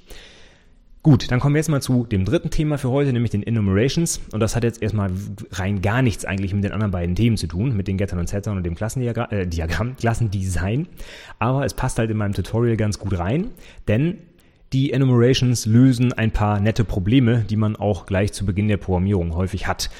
Gut, 1.03 1.31
dann 1.31 1.41
kommen 1.41 1.55
wir 1.55 1.61
jetzt 1.61 1.71
mal 1.71 1.81
zu 1.81 2.05
dem 2.05 2.27
dritten 2.27 2.51
Thema 2.51 2.77
für 2.77 2.91
heute, 2.91 3.15
nämlich 3.15 3.31
den 3.31 3.43
Enumerations. 3.43 4.21
Und 4.31 4.41
das 4.41 4.57
hat 4.57 4.63
jetzt 4.63 4.83
erstmal 4.83 5.11
rein 5.53 5.81
gar 5.81 6.03
nichts 6.03 6.27
eigentlich 6.27 6.53
mit 6.53 6.65
den 6.65 6.73
anderen 6.73 6.91
beiden 6.91 7.15
Themen 7.15 7.39
zu 7.39 7.47
tun, 7.47 7.75
mit 7.75 7.89
den 7.89 7.97
Gettern 7.97 8.19
und 8.19 8.29
Settern 8.29 8.59
und 8.59 8.65
dem 8.65 8.75
Klassendiagramm, 8.75 9.31
äh, 9.31 9.95
Klassendesign. 9.99 10.87
Aber 11.39 11.65
es 11.65 11.73
passt 11.73 11.99
halt 11.99 12.11
in 12.11 12.19
meinem 12.19 12.35
Tutorial 12.35 12.77
ganz 12.77 12.99
gut 12.99 13.19
rein, 13.19 13.53
denn 13.89 14.19
die 14.73 14.93
Enumerations 14.93 15.67
lösen 15.67 16.13
ein 16.13 16.31
paar 16.31 16.61
nette 16.61 16.85
Probleme, 16.85 17.45
die 17.49 17.57
man 17.57 17.75
auch 17.75 18.07
gleich 18.07 18.33
zu 18.33 18.47
Beginn 18.47 18.69
der 18.69 18.77
Programmierung 18.77 19.35
häufig 19.35 19.67
hat. 19.67 19.91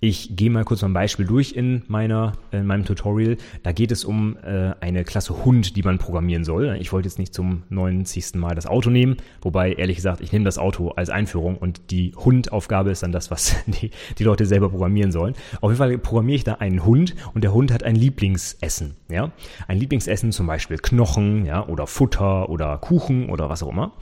Ich 0.00 0.36
gehe 0.36 0.50
mal 0.50 0.64
kurz 0.64 0.84
ein 0.84 0.92
Beispiel 0.92 1.24
durch 1.24 1.52
in, 1.52 1.82
meiner, 1.88 2.32
in 2.50 2.66
meinem 2.66 2.84
Tutorial. 2.84 3.36
Da 3.62 3.72
geht 3.72 3.90
es 3.90 4.04
um 4.04 4.36
äh, 4.38 4.72
eine 4.80 5.04
Klasse 5.04 5.44
Hund, 5.44 5.76
die 5.76 5.82
man 5.82 5.98
programmieren 5.98 6.44
soll. 6.44 6.76
Ich 6.80 6.92
wollte 6.92 7.08
jetzt 7.08 7.18
nicht 7.18 7.32
zum 7.32 7.62
90. 7.70 8.34
Mal 8.34 8.54
das 8.54 8.66
Auto 8.66 8.90
nehmen, 8.90 9.16
wobei 9.40 9.72
ehrlich 9.72 9.96
gesagt, 9.96 10.20
ich 10.20 10.32
nehme 10.32 10.44
das 10.44 10.58
Auto 10.58 10.90
als 10.90 11.10
Einführung 11.10 11.56
und 11.56 11.90
die 11.90 12.12
Hundaufgabe 12.14 12.90
ist 12.90 13.02
dann 13.02 13.12
das, 13.12 13.30
was 13.30 13.56
die, 13.66 13.90
die 14.18 14.24
Leute 14.24 14.46
selber 14.46 14.68
programmieren 14.68 15.12
sollen. 15.12 15.34
Auf 15.60 15.70
jeden 15.70 15.78
Fall 15.78 15.96
programmiere 15.98 16.36
ich 16.36 16.44
da 16.44 16.54
einen 16.54 16.84
Hund 16.84 17.14
und 17.32 17.44
der 17.44 17.54
Hund 17.54 17.72
hat 17.72 17.82
ein 17.82 17.96
Lieblingsessen. 17.96 18.96
Ja? 19.08 19.30
Ein 19.68 19.78
Lieblingsessen 19.78 20.32
zum 20.32 20.46
Beispiel 20.46 20.78
Knochen 20.78 21.46
ja? 21.46 21.66
oder 21.66 21.86
Futter 21.86 22.50
oder 22.50 22.76
Kuchen 22.78 23.30
oder 23.30 23.48
was 23.48 23.62
auch 23.62 23.70
immer. 23.70 23.92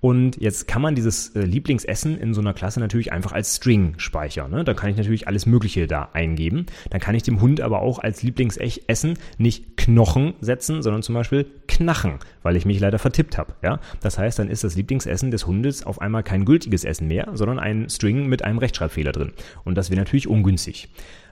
Und 0.00 0.40
jetzt 0.40 0.66
kann 0.66 0.80
man 0.80 0.94
dieses 0.94 1.36
äh, 1.36 1.40
Lieblingsessen 1.40 2.18
in 2.18 2.32
so 2.32 2.40
einer 2.40 2.54
Klasse 2.54 2.80
natürlich 2.80 3.12
einfach 3.12 3.32
als 3.32 3.56
String 3.56 3.94
speichern. 3.98 4.50
Ne? 4.50 4.64
Da 4.64 4.72
kann 4.72 4.88
ich 4.90 4.96
natürlich 4.96 5.28
alles 5.28 5.44
Mögliche 5.50 5.86
da 5.86 6.08
eingeben. 6.12 6.66
Dann 6.90 7.00
kann 7.00 7.14
ich 7.14 7.22
dem 7.22 7.40
Hund 7.40 7.60
aber 7.60 7.82
auch 7.82 7.98
als 7.98 8.22
Lieblingsessen 8.22 9.18
nicht 9.38 9.76
Knochen 9.76 10.34
setzen, 10.40 10.82
sondern 10.82 11.02
zum 11.02 11.14
Beispiel 11.14 11.46
Knachen, 11.68 12.18
weil 12.42 12.56
ich 12.56 12.64
mich 12.64 12.80
leider 12.80 12.98
vertippt 12.98 13.38
habe. 13.38 13.54
Ja? 13.62 13.80
Das 14.00 14.18
heißt, 14.18 14.38
dann 14.38 14.48
ist 14.48 14.64
das 14.64 14.76
Lieblingsessen 14.76 15.30
des 15.30 15.46
Hundes 15.46 15.84
auf 15.84 16.00
einmal 16.00 16.22
kein 16.22 16.44
gültiges 16.44 16.84
Essen 16.84 17.08
mehr, 17.08 17.28
sondern 17.34 17.58
ein 17.58 17.88
String 17.88 18.26
mit 18.26 18.42
einem 18.44 18.58
Rechtschreibfehler 18.58 19.12
drin. 19.12 19.32
Und 19.64 19.76
das 19.76 19.90
wäre 19.90 20.00
natürlich 20.00 20.28
ungünstig. 20.28 20.88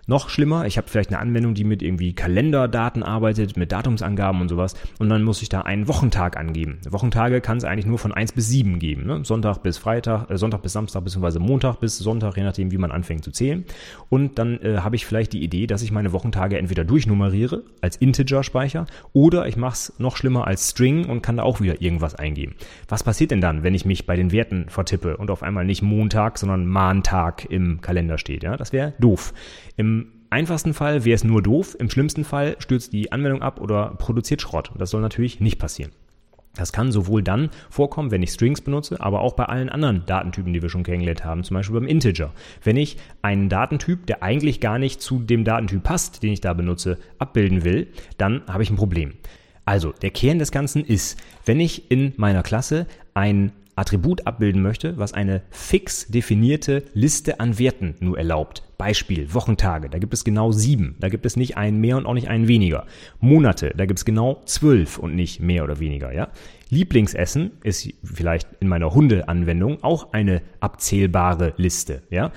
Noch 0.08 0.30
schlimmer, 0.30 0.64
ich 0.64 0.78
habe 0.78 0.88
vielleicht 0.88 1.10
eine 1.10 1.18
Anwendung, 1.18 1.52
die 1.52 1.64
mit 1.64 1.82
irgendwie 1.82 2.14
Kalenderdaten 2.14 3.02
arbeitet, 3.02 3.58
mit 3.58 3.72
Datumsangaben 3.72 4.40
und 4.40 4.48
sowas. 4.48 4.74
Und 4.98 5.10
dann 5.10 5.22
muss 5.22 5.42
ich 5.42 5.50
da 5.50 5.60
einen 5.60 5.86
Wochentag 5.86 6.38
angeben. 6.38 6.78
Wochentage 6.88 7.42
kann 7.42 7.58
es 7.58 7.64
eigentlich 7.64 7.84
nur 7.84 7.98
von 7.98 8.14
1 8.14 8.32
bis 8.32 8.48
7 8.48 8.78
geben. 8.78 9.04
Ne? 9.04 9.22
Sonntag 9.26 9.58
bis 9.58 9.76
Freitag, 9.76 10.30
äh, 10.30 10.38
Sonntag 10.38 10.62
bis 10.62 10.72
Samstag, 10.72 11.04
beziehungsweise 11.04 11.40
Montag 11.40 11.80
bis 11.80 11.98
Sonntag, 11.98 12.38
je 12.38 12.42
nachdem, 12.42 12.72
wie 12.72 12.78
man 12.78 12.90
anfängt 12.90 13.22
zu 13.22 13.32
zählen. 13.32 13.66
Und 14.08 14.38
dann 14.38 14.58
äh, 14.62 14.78
habe 14.78 14.96
ich 14.96 15.04
vielleicht 15.04 15.34
die 15.34 15.44
Idee, 15.44 15.66
dass 15.66 15.82
ich 15.82 15.92
meine 15.92 16.12
Wochentage 16.14 16.56
entweder 16.56 16.84
durchnummeriere 16.84 17.64
als 17.82 17.96
Integer-Speicher 17.96 18.86
oder 19.12 19.46
ich 19.46 19.58
mache 19.58 19.74
es 19.74 19.92
noch 19.98 20.16
schlimmer 20.16 20.46
als 20.46 20.70
String 20.70 21.04
und 21.04 21.20
kann 21.20 21.36
da 21.36 21.42
auch 21.42 21.60
wieder 21.60 21.82
irgendwas 21.82 22.14
eingeben. 22.14 22.54
Was 22.88 23.02
passiert 23.02 23.30
denn 23.30 23.42
dann, 23.42 23.62
wenn 23.62 23.74
ich 23.74 23.84
mich 23.84 24.06
bei 24.06 24.16
den 24.16 24.32
Werten 24.32 24.70
vertippe 24.70 25.18
und 25.18 25.30
auf 25.30 25.42
einmal 25.42 25.66
nicht 25.66 25.82
Montag, 25.82 26.38
sondern 26.38 26.66
Mahntag 26.66 27.44
im 27.50 27.82
Kalender 27.82 28.16
steht? 28.16 28.42
Ja, 28.42 28.56
das 28.56 28.72
wäre 28.72 28.94
doof. 28.98 29.34
Im 29.78 30.08
einfachsten 30.28 30.74
Fall 30.74 31.04
wäre 31.04 31.14
es 31.14 31.22
nur 31.22 31.40
doof, 31.40 31.76
im 31.78 31.88
schlimmsten 31.88 32.24
Fall 32.24 32.56
stürzt 32.58 32.92
die 32.92 33.12
Anwendung 33.12 33.42
ab 33.42 33.60
oder 33.60 33.94
produziert 33.94 34.42
Schrott. 34.42 34.72
Das 34.76 34.90
soll 34.90 35.00
natürlich 35.00 35.38
nicht 35.38 35.60
passieren. 35.60 35.92
Das 36.56 36.72
kann 36.72 36.90
sowohl 36.90 37.22
dann 37.22 37.50
vorkommen, 37.70 38.10
wenn 38.10 38.24
ich 38.24 38.30
Strings 38.30 38.60
benutze, 38.60 39.00
aber 39.00 39.20
auch 39.20 39.34
bei 39.34 39.44
allen 39.44 39.68
anderen 39.68 40.04
Datentypen, 40.04 40.52
die 40.52 40.60
wir 40.60 40.68
schon 40.68 40.82
kennengelernt 40.82 41.24
haben, 41.24 41.44
zum 41.44 41.54
Beispiel 41.54 41.78
beim 41.78 41.86
Integer. 41.86 42.32
Wenn 42.64 42.76
ich 42.76 42.96
einen 43.22 43.48
Datentyp, 43.48 44.06
der 44.06 44.24
eigentlich 44.24 44.58
gar 44.60 44.80
nicht 44.80 45.00
zu 45.00 45.20
dem 45.20 45.44
Datentyp 45.44 45.84
passt, 45.84 46.24
den 46.24 46.32
ich 46.32 46.40
da 46.40 46.54
benutze, 46.54 46.98
abbilden 47.20 47.62
will, 47.62 47.86
dann 48.16 48.42
habe 48.48 48.64
ich 48.64 48.70
ein 48.70 48.76
Problem. 48.76 49.12
Also, 49.64 49.92
der 49.92 50.10
Kern 50.10 50.40
des 50.40 50.50
Ganzen 50.50 50.84
ist, 50.84 51.22
wenn 51.44 51.60
ich 51.60 51.88
in 51.92 52.14
meiner 52.16 52.42
Klasse 52.42 52.88
ein 53.14 53.52
Attribut 53.78 54.26
abbilden 54.26 54.60
möchte, 54.60 54.98
was 54.98 55.14
eine 55.14 55.42
fix 55.50 56.08
definierte 56.08 56.84
Liste 56.94 57.40
an 57.40 57.58
Werten 57.58 57.94
nur 58.00 58.18
erlaubt. 58.18 58.64
Beispiel 58.76 59.32
Wochentage, 59.34 59.88
da 59.88 59.98
gibt 59.98 60.14
es 60.14 60.24
genau 60.24 60.52
sieben, 60.52 60.96
da 61.00 61.08
gibt 61.08 61.26
es 61.26 61.36
nicht 61.36 61.56
einen 61.56 61.80
mehr 61.80 61.96
und 61.96 62.06
auch 62.06 62.14
nicht 62.14 62.28
einen 62.28 62.48
weniger. 62.48 62.86
Monate, 63.20 63.72
da 63.76 63.86
gibt 63.86 63.98
es 63.98 64.04
genau 64.04 64.42
zwölf 64.44 64.98
und 64.98 65.14
nicht 65.14 65.40
mehr 65.40 65.64
oder 65.64 65.80
weniger, 65.80 66.12
ja. 66.12 66.28
Lieblingsessen 66.70 67.52
ist 67.62 67.88
vielleicht 68.04 68.48
in 68.60 68.68
meiner 68.68 68.94
Hundeanwendung 68.94 69.82
auch 69.82 70.12
eine 70.12 70.42
abzählbare 70.60 71.54
Liste, 71.56 72.02
ja. 72.10 72.30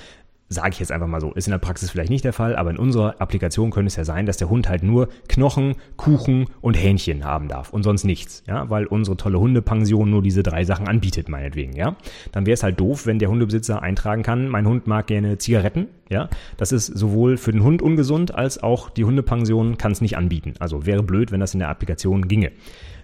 Sage 0.53 0.71
ich 0.71 0.79
jetzt 0.79 0.91
einfach 0.91 1.07
mal 1.07 1.21
so. 1.21 1.31
Ist 1.31 1.47
in 1.47 1.51
der 1.51 1.59
Praxis 1.59 1.91
vielleicht 1.91 2.09
nicht 2.09 2.25
der 2.25 2.33
Fall, 2.33 2.57
aber 2.57 2.71
in 2.71 2.77
unserer 2.77 3.21
Applikation 3.21 3.71
könnte 3.71 3.87
es 3.87 3.95
ja 3.95 4.03
sein, 4.03 4.25
dass 4.25 4.35
der 4.35 4.49
Hund 4.49 4.67
halt 4.67 4.83
nur 4.83 5.07
Knochen, 5.29 5.75
Kuchen 5.95 6.47
und 6.59 6.73
Hähnchen 6.73 7.23
haben 7.23 7.47
darf 7.47 7.69
und 7.71 7.83
sonst 7.83 8.03
nichts, 8.03 8.43
ja, 8.47 8.69
weil 8.69 8.85
unsere 8.85 9.15
tolle 9.15 9.39
Hundepension 9.39 10.09
nur 10.09 10.21
diese 10.21 10.43
drei 10.43 10.65
Sachen 10.65 10.89
anbietet, 10.89 11.29
meinetwegen, 11.29 11.73
ja. 11.77 11.95
Dann 12.33 12.45
wäre 12.45 12.55
es 12.55 12.63
halt 12.63 12.81
doof, 12.81 13.05
wenn 13.05 13.17
der 13.17 13.29
Hundebesitzer 13.29 13.81
eintragen 13.81 14.23
kann, 14.23 14.49
mein 14.49 14.67
Hund 14.67 14.87
mag 14.87 15.07
gerne 15.07 15.37
Zigaretten, 15.37 15.87
ja. 16.09 16.27
Das 16.57 16.73
ist 16.73 16.87
sowohl 16.87 17.37
für 17.37 17.53
den 17.53 17.63
Hund 17.63 17.81
ungesund, 17.81 18.35
als 18.35 18.61
auch 18.61 18.89
die 18.89 19.05
Hundepension 19.05 19.77
kann 19.77 19.93
es 19.93 20.01
nicht 20.01 20.17
anbieten. 20.17 20.55
Also 20.59 20.85
wäre 20.85 21.01
blöd, 21.01 21.31
wenn 21.31 21.39
das 21.39 21.53
in 21.53 21.61
der 21.61 21.69
Applikation 21.69 22.27
ginge. 22.27 22.51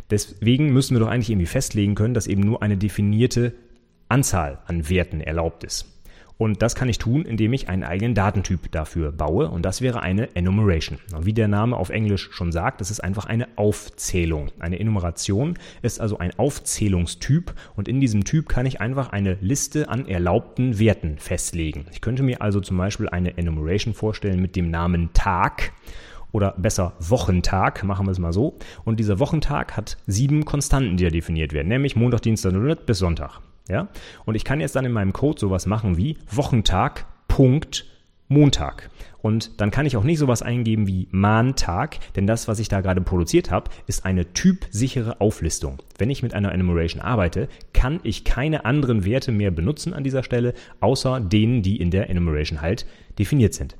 Deswegen 0.10 0.73
müssen 0.73 0.95
wir 0.95 0.99
doch 0.99 1.07
eigentlich 1.07 1.29
irgendwie 1.29 1.45
festlegen 1.45 1.95
können, 1.95 2.13
dass 2.13 2.27
eben 2.27 2.41
nur 2.41 2.62
eine 2.62 2.75
definierte 2.75 3.53
Anzahl 4.10 4.60
an 4.65 4.89
Werten 4.89 5.21
erlaubt 5.21 5.63
ist. 5.63 5.96
Und 6.38 6.62
das 6.62 6.76
kann 6.76 6.89
ich 6.89 7.00
tun, 7.00 7.23
indem 7.23 7.54
ich 7.54 7.67
einen 7.67 7.84
eigenen 7.84 8.13
Datentyp 8.13 8.71
dafür 8.71 9.12
baue. 9.12 9.50
Und 9.50 9.63
das 9.63 9.82
wäre 9.82 10.02
eine 10.02 10.36
Enumeration. 10.36 11.00
Wie 11.19 11.34
der 11.34 11.47
Name 11.47 11.76
auf 11.76 11.89
Englisch 11.89 12.30
schon 12.32 12.52
sagt, 12.52 12.80
das 12.82 12.91
ist 12.91 13.00
einfach 13.00 13.26
eine 13.26 13.47
Aufzählung. 13.56 14.52
Eine 14.60 14.80
Enumeration 14.80 15.58
ist 15.82 16.00
also 16.00 16.19
ein 16.19 16.38
Aufzählungstyp. 16.38 17.54
Und 17.76 17.88
in 17.88 18.00
diesem 18.00 18.23
Typ 18.23 18.50
kann 18.50 18.65
ich 18.65 18.80
einfach 18.82 19.10
eine 19.10 19.38
Liste 19.41 19.89
an 19.89 20.08
erlaubten 20.08 20.78
Werten 20.80 21.17
festlegen. 21.17 21.86
Ich 21.91 22.02
könnte 22.02 22.23
mir 22.23 22.41
also 22.41 22.62
zum 22.62 22.78
Beispiel 22.78 23.10
eine 23.10 23.38
Enumeration 23.38 23.93
vorstellen 23.93 24.41
mit 24.41 24.56
dem 24.56 24.69
Namen 24.69 25.10
Tag 25.13 25.73
oder 26.32 26.54
besser 26.58 26.93
Wochentag, 27.00 27.84
machen 27.84 28.06
wir 28.06 28.12
es 28.12 28.19
mal 28.19 28.34
so. 28.34 28.58
Und 28.86 29.00
dieser 29.00 29.19
Wochentag 29.19 29.76
hat 29.76 29.97
sieben 30.06 30.45
Konstanten, 30.45 30.97
die 30.97 31.06
da 31.06 31.10
definiert 31.10 31.54
werden, 31.54 31.69
nämlich 31.69 31.95
Montag, 31.95 32.21
Dienstag 32.21 32.54
bis 32.86 33.00
Sonntag. 33.00 33.39
Ja? 33.67 33.88
Und 34.25 34.36
ich 34.36 34.43
kann 34.43 34.60
jetzt 34.60 34.75
dann 34.75 34.86
in 34.86 34.91
meinem 34.91 35.13
Code 35.13 35.39
sowas 35.39 35.65
machen 35.65 35.97
wie 35.97 36.17
Wochentag, 36.30 37.06
Punkt, 37.27 37.86
Montag. 38.30 38.89
Und 39.21 39.60
dann 39.60 39.71
kann 39.71 39.86
ich 39.86 39.97
auch 39.97 40.03
nicht 40.03 40.19
sowas 40.19 40.41
eingeben 40.41 40.88
wie 40.88 41.08
Mahntag, 41.12 41.97
denn 42.15 42.27
das, 42.27 42.47
was 42.47 42.60
ich 42.60 42.67
da 42.69 42.82
gerade 42.82 43.01
produziert 43.01 43.51
habe, 43.51 43.71
ist 43.88 44.06
eine 44.06 44.34
typsichere 44.34 45.21
Auflistung. 45.21 45.82
Wenn 45.97 46.10
ich 46.10 46.23
mit 46.23 46.34
einer 46.34 46.51
Enumeration 46.51 47.01
arbeite, 47.01 47.47
kann 47.73 47.99
ich 48.03 48.23
keine 48.23 48.65
anderen 48.65 49.06
Werte 49.06 49.32
mehr 49.32 49.51
benutzen 49.51 49.93
an 49.93 50.03
dieser 50.03 50.23
Stelle, 50.23 50.53
außer 50.80 51.19
denen, 51.19 51.62
die 51.62 51.77
in 51.77 51.91
der 51.91 52.10
Enumeration 52.10 52.62
halt 52.62 52.86
definiert 53.17 53.53
sind. 53.53 53.75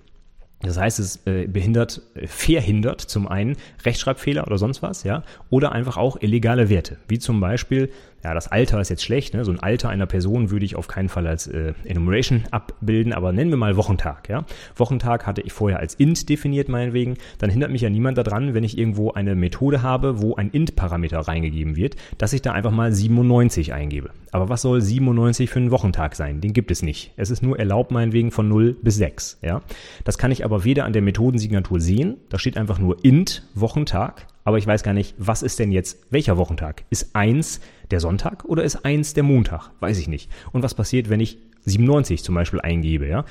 Das 0.62 0.78
heißt, 0.78 0.97
es 1.00 1.26
äh, 1.28 1.45
behindert, 1.47 2.02
äh, 2.15 2.26
verhindert 2.26 3.02
zum 3.02 3.28
einen 3.28 3.58
Rechtschreibfehler 3.86 4.47
oder 4.47 4.58
sonst 4.58 4.82
was, 4.82 5.04
ja, 5.04 5.23
oder 5.52 5.71
einfach 5.71 5.97
auch 5.97 6.19
illegale 6.19 6.69
Werte, 6.69 6.97
wie 7.08 7.19
zum 7.19 7.39
Beispiel 7.39 7.91
ja, 8.23 8.34
das 8.34 8.47
Alter 8.47 8.82
ist 8.82 8.89
jetzt 8.89 9.03
schlecht, 9.03 9.34
ne? 9.34 9.45
so 9.45 9.51
ein 9.51 9.60
Alter 9.60 9.89
einer 9.89 10.06
Person 10.06 10.49
würde 10.49 10.65
ich 10.65 10.75
auf 10.75 10.88
keinen 10.88 11.08
Fall 11.08 11.27
als 11.27 11.47
äh, 11.47 11.73
Enumeration 11.86 12.43
abbilden, 12.51 13.13
aber 13.13 13.32
nennen 13.32 13.51
wir 13.51 13.58
mal 13.58 13.77
Wochentag. 13.77 14.27
Ja? 14.27 14.45
Wochentag 14.75 15.25
hatte 15.27 15.41
ich 15.41 15.53
vorher 15.53 15.80
als 15.80 15.93
int 15.93 16.27
definiert, 16.27 16.67
meinetwegen. 16.67 17.17
Dann 17.38 17.49
hindert 17.49 17.71
mich 17.71 17.82
ja 17.82 17.89
niemand 17.89 18.17
daran, 18.17 18.53
wenn 18.53 18.63
ich 18.63 18.77
irgendwo 18.77 19.12
eine 19.12 19.36
Methode 19.36 19.84
habe, 19.84 20.21
wo 20.21 20.36
ein 20.36 20.49
int-Parameter 20.49 21.19
reingegeben 21.19 21.75
wird, 21.75 21.95
dass 22.17 22.34
ich 22.34 22.41
da 22.41 22.53
einfach 22.53 22.71
mal 22.71 22.91
97 22.91 23.73
eingebe. 23.73 24.10
Aber 24.32 24.49
was 24.49 24.62
soll 24.62 24.82
97 24.82 25.49
für 25.49 25.60
einen 25.60 25.71
Wochentag 25.71 26.15
sein? 26.15 26.41
Den 26.41 26.53
gibt 26.53 26.71
es 26.71 26.82
nicht. 26.82 27.13
Es 27.17 27.30
ist 27.30 27.43
nur 27.43 27.60
erlaubt, 27.60 27.91
meinetwegen 27.91 28.32
von 28.32 28.47
0 28.49 28.75
bis 28.82 28.95
6. 28.95 29.39
Ja? 29.43 29.62
Das 30.03 30.17
kann 30.17 30.32
ich 30.32 30.43
aber 30.43 30.63
weder 30.63 30.86
an 30.86 30.93
der 30.93 31.01
Methodensignatur 31.01 31.80
sehen, 31.80 32.17
da 32.30 32.39
steht 32.39 32.58
einfach 32.58 32.80
nur 32.80 33.03
int 33.03 33.47
Wochentag, 33.53 34.25
aber 34.47 34.58
ich 34.58 34.65
weiß 34.65 34.82
gar 34.82 34.93
nicht, 34.93 35.13
was 35.17 35.43
ist 35.43 35.60
denn 35.60 35.73
jetzt 35.73 35.99
welcher 36.10 36.38
Wochentag? 36.38 36.86
Ist 36.89 37.13
eins 37.15 37.60
der 37.91 38.00
Sonntag 38.00 38.45
oder 38.45 38.63
ist 38.63 38.86
eins 38.86 39.13
der 39.13 39.23
Montag? 39.23 39.71
Weiß 39.80 40.00
ich 40.00 40.08
nicht. 40.08 40.30
Und 40.52 40.63
was 40.63 40.73
passiert, 40.73 41.10
wenn 41.10 41.19
ich 41.19 41.38
97 41.65 42.23
zum 42.23 42.36
Beispiel 42.36 42.62
eingebe, 42.62 43.08
ja? 43.08 43.26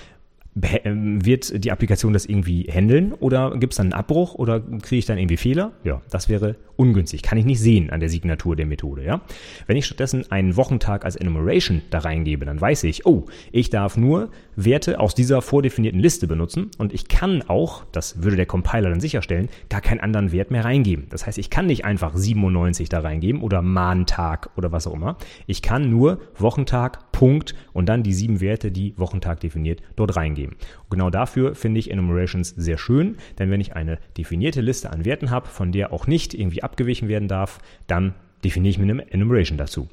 Ähm, 0.85 1.25
wird 1.25 1.65
die 1.65 1.71
Applikation 1.71 2.15
das 2.15 2.25
irgendwie 2.25 2.63
handeln 2.63 3.13
oder 3.13 3.59
gibt 3.59 3.75
es 3.75 3.77
dann 3.77 3.87
einen 3.87 3.93
Abbruch 3.93 4.35
oder 4.35 4.61
kriege 4.61 4.97
ich 4.97 5.05
dann 5.05 5.19
irgendwie 5.19 5.37
Fehler? 5.37 5.73
Ja, 5.85 6.01
das 6.11 6.31
wäre 6.31 6.57
ungünstig. 6.77 7.23
Kann 7.23 7.39
ich 7.39 7.45
nicht 7.45 7.61
sehen 7.61 7.91
an 7.91 8.01
der 8.01 8.09
Signatur 8.09 8.57
der 8.57 8.67
Methode. 8.67 9.05
Ja? 9.05 9.21
Wenn 9.67 9.77
ich 9.77 9.87
stattdessen 9.87 10.31
einen 10.31 10.57
Wochentag 10.57 11.05
als 11.05 11.17
Enumeration 11.17 11.83
da 11.91 11.99
reingebe, 11.99 12.45
dann 12.45 12.61
weiß 12.61 12.85
ich, 12.85 13.07
oh, 13.07 13.27
ich 13.53 13.71
darf 13.71 13.97
nur 13.97 14.31
Werte 14.57 15.01
aus 15.01 15.15
dieser 15.15 15.43
vordefinierten 15.43 16.01
Liste 16.01 16.27
benutzen 16.27 16.71
und 16.79 16.95
ich 16.95 17.09
kann 17.09 17.43
auch, 17.43 17.85
das 17.93 18.23
würde 18.23 18.37
der 18.37 18.47
Compiler 18.47 18.89
dann 18.89 19.01
sicherstellen, 19.01 19.49
gar 19.69 19.81
keinen 19.81 20.01
anderen 20.01 20.33
Wert 20.33 20.51
mehr 20.51 20.65
reingeben. 20.65 21.07
Das 21.11 21.27
heißt, 21.27 21.39
ich 21.39 21.51
kann 21.51 21.67
nicht 21.67 21.85
einfach 21.85 22.17
97 22.17 22.89
da 22.89 23.01
reingeben 23.01 23.43
oder 23.43 23.61
Mahntag 23.61 24.51
oder 24.57 24.73
was 24.73 24.87
auch 24.87 24.95
immer. 24.95 25.17
Ich 25.47 25.61
kann 25.61 25.91
nur 25.91 26.21
Wochentag, 26.39 27.13
Punkt 27.13 27.55
und 27.73 27.89
dann 27.89 28.03
die 28.03 28.15
sieben 28.15 28.41
Werte, 28.41 28.71
die 28.71 28.95
Wochentag 28.97 29.41
definiert, 29.41 29.83
dort 29.97 30.17
reingeben 30.17 30.47
geben. 30.47 30.57
Und 30.85 30.91
genau 30.91 31.11
dafür 31.11 31.57
finde 31.57 31.81
ich 31.81 31.91
Enumerations 31.91 32.51
sehr 32.51 32.79
schön, 32.79 33.17
denn 33.39 33.51
wenn 33.51 33.61
ich 33.61 33.75
eine 33.75 33.99
definierte 34.17 34.61
Liste 34.61 34.91
an 34.91 35.05
Werten 35.05 35.31
habe, 35.31 35.49
von 35.49 35.73
der 35.73 35.93
auch 35.93 36.07
nicht 36.07 36.35
irgendwie 36.35 36.63
abgewichen 36.67 37.09
werden 37.09 37.29
darf, 37.29 37.61
dann 37.87 38.15
definiere 38.45 38.71
ich 38.71 38.79
mir 38.79 38.91
eine 38.91 39.11
Enumeration 39.11 39.57
dazu. 39.57 39.89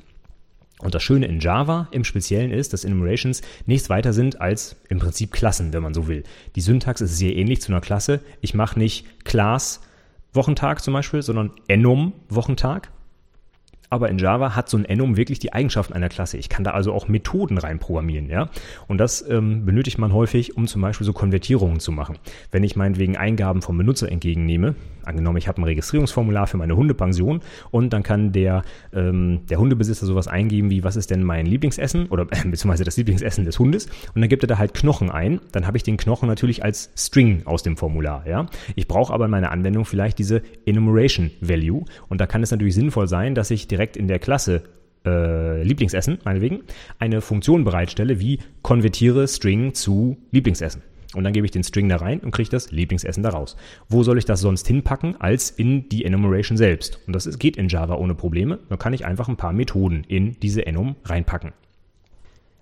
Und 0.80 0.94
das 0.94 1.02
Schöne 1.02 1.28
in 1.28 1.40
Java 1.40 1.88
im 1.92 2.04
Speziellen 2.04 2.52
ist, 2.52 2.74
dass 2.74 2.84
Enumerations 2.84 3.42
nichts 3.66 3.90
weiter 3.90 4.12
sind 4.12 4.42
als 4.42 4.76
im 4.90 5.00
Prinzip 5.00 5.32
Klassen, 5.32 5.72
wenn 5.72 5.82
man 5.82 5.94
so 5.94 6.08
will. 6.08 6.24
Die 6.56 6.62
Syntax 6.62 7.00
ist 7.00 7.18
sehr 7.18 7.36
ähnlich 7.36 7.62
zu 7.62 7.72
einer 7.72 7.80
Klasse. 7.80 8.20
Ich 8.42 8.54
mache 8.54 8.78
nicht 8.78 9.06
Class 9.24 9.80
Wochentag 10.34 10.84
zum 10.84 10.94
Beispiel, 10.94 11.22
sondern 11.22 11.52
enum 11.68 12.14
Wochentag 12.28 12.92
aber 13.94 14.10
in 14.10 14.18
Java 14.18 14.56
hat 14.56 14.70
so 14.70 14.78
ein 14.78 14.86
Enum 14.86 15.18
wirklich 15.18 15.38
die 15.38 15.54
Eigenschaften 15.54 15.94
einer 15.94 16.10
Klasse. 16.10 16.38
Ich 16.38 16.50
kann 16.50 16.64
da 16.64 16.72
also 16.72 16.92
auch 16.94 17.08
Methoden 17.08 17.60
reinprogrammieren, 17.60 18.28
ja. 18.28 18.50
Und 18.88 18.98
das 18.98 19.24
ähm, 19.30 19.66
benötigt 19.66 20.00
man 20.00 20.14
häufig, 20.14 20.58
um 20.58 20.66
zum 20.66 20.82
Beispiel 20.82 21.06
so 21.06 21.14
Konvertierungen 21.14 21.80
zu 21.80 21.92
machen. 21.92 22.18
Wenn 22.50 22.64
ich 22.64 22.76
meinetwegen 22.76 23.18
Eingaben 23.18 23.62
vom 23.62 23.78
Benutzer 23.78 24.12
entgegennehme, 24.12 24.74
angenommen, 25.06 25.38
ich 25.38 25.48
habe 25.48 25.62
ein 25.62 25.66
Registrierungsformular 25.66 26.48
für 26.48 26.58
meine 26.58 26.76
Hundepension 26.76 27.42
und 27.72 27.94
dann 27.94 28.04
kann 28.04 28.32
der, 28.32 28.64
ähm, 28.94 29.42
der 29.50 29.60
Hundebesitzer 29.60 30.06
sowas 30.06 30.28
eingeben 30.28 30.70
wie, 30.70 30.84
was 30.84 30.96
ist 30.96 31.12
denn 31.12 31.24
mein 31.24 31.46
Lieblingsessen 31.46 32.08
oder 32.08 32.24
äh, 32.24 32.48
beziehungsweise 32.48 32.84
das 32.84 32.98
Lieblingsessen 32.98 33.46
des 33.46 33.60
Hundes 33.60 33.88
und 34.16 34.22
dann 34.22 34.30
gibt 34.30 34.44
er 34.44 34.48
da 34.48 34.58
halt 34.58 34.74
Knochen 34.74 35.12
ein, 35.12 35.40
dann 35.52 35.68
habe 35.68 35.78
ich 35.78 35.84
den 35.84 35.98
Knochen 35.98 36.28
natürlich 36.28 36.64
als 36.64 36.92
String 36.96 37.44
aus 37.46 37.64
dem 37.64 37.78
Formular, 37.78 38.26
ja. 38.28 38.48
Ich 38.76 38.88
brauche 38.88 39.14
aber 39.14 39.26
in 39.26 39.32
meiner 39.32 39.52
Anwendung 39.52 39.86
vielleicht 39.86 40.18
diese 40.20 40.42
Enumeration 40.66 41.32
Value 41.42 41.84
und 42.10 42.22
da 42.22 42.26
kann 42.26 42.42
es 42.44 42.52
natürlich 42.52 42.76
sinnvoll 42.76 43.08
sein, 43.08 43.36
dass 43.36 43.52
ich 43.52 43.68
direkt 43.68 43.83
direkt 43.84 43.98
in 43.98 44.08
der 44.08 44.20
Klasse 44.20 44.64
äh, 45.06 45.62
Lieblingsessen, 45.64 46.20
meinetwegen, 46.24 46.62
eine 47.00 47.20
Funktion 47.20 47.66
bereitstelle 47.66 48.22
wie 48.22 48.40
konvertiere 48.62 49.28
String 49.28 49.74
zu 49.74 50.18
Lieblingsessen. 50.32 50.82
Und 51.14 51.26
dann 51.26 51.34
gebe 51.34 51.46
ich 51.46 51.52
den 51.52 51.64
String 51.64 51.90
da 51.90 51.98
rein 51.98 52.22
und 52.22 52.32
kriege 52.32 52.50
das 52.50 52.72
Lieblingsessen 52.72 53.22
daraus. 53.22 53.56
Wo 53.90 54.02
soll 54.02 54.18
ich 54.18 54.26
das 54.26 54.40
sonst 54.40 54.66
hinpacken 54.68 55.20
als 55.20 55.52
in 55.52 55.90
die 55.90 56.06
Enumeration 56.06 56.58
selbst? 56.58 57.00
Und 57.06 57.14
das 57.14 57.38
geht 57.38 57.58
in 57.58 57.68
Java 57.68 57.96
ohne 57.96 58.16
Probleme. 58.16 58.60
Dann 58.70 58.80
kann 58.80 58.94
ich 58.94 59.06
einfach 59.06 59.28
ein 59.28 59.38
paar 59.38 59.54
Methoden 59.54 60.06
in 60.08 60.40
diese 60.40 60.66
Enum 60.66 60.96
reinpacken. 61.04 61.52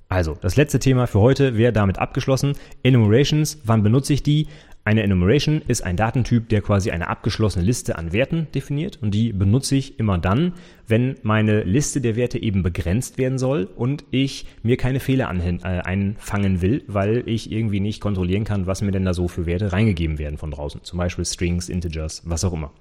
Also, 0.09 0.35
das 0.41 0.57
letzte 0.57 0.79
Thema 0.79 1.07
für 1.07 1.21
heute 1.21 1.55
wäre 1.55 1.71
damit 1.71 1.97
abgeschlossen. 1.97 2.57
Enumerations, 2.83 3.61
wann 3.63 3.83
benutze 3.83 4.11
ich 4.11 4.23
die? 4.23 4.47
Eine 4.83 5.03
Enumeration 5.03 5.61
ist 5.67 5.83
ein 5.83 5.95
Datentyp, 5.95 6.49
der 6.49 6.61
quasi 6.61 6.89
eine 6.89 7.07
abgeschlossene 7.07 7.63
Liste 7.63 7.99
an 7.99 8.13
Werten 8.13 8.47
definiert 8.55 8.97
und 8.99 9.11
die 9.11 9.31
benutze 9.31 9.75
ich 9.75 9.99
immer 9.99 10.17
dann, 10.17 10.53
wenn 10.91 11.15
meine 11.23 11.63
Liste 11.63 12.01
der 12.01 12.17
Werte 12.17 12.37
eben 12.37 12.63
begrenzt 12.63 13.17
werden 13.17 13.39
soll 13.39 13.67
und 13.75 14.03
ich 14.11 14.45
mir 14.61 14.75
keine 14.75 14.99
Fehler 14.99 15.31
äh, 15.33 15.63
einfangen 15.63 16.61
will, 16.61 16.83
weil 16.85 17.23
ich 17.27 17.49
irgendwie 17.49 17.79
nicht 17.79 18.01
kontrollieren 18.01 18.43
kann, 18.43 18.67
was 18.67 18.81
mir 18.81 18.91
denn 18.91 19.05
da 19.05 19.13
so 19.13 19.29
für 19.29 19.45
Werte 19.45 19.71
reingegeben 19.71 20.19
werden 20.19 20.37
von 20.37 20.51
draußen. 20.51 20.83
Zum 20.83 20.99
Beispiel 20.99 21.23
Strings, 21.23 21.69
Integers, 21.69 22.23
was 22.25 22.43
auch 22.43 22.51
immer. 22.51 22.71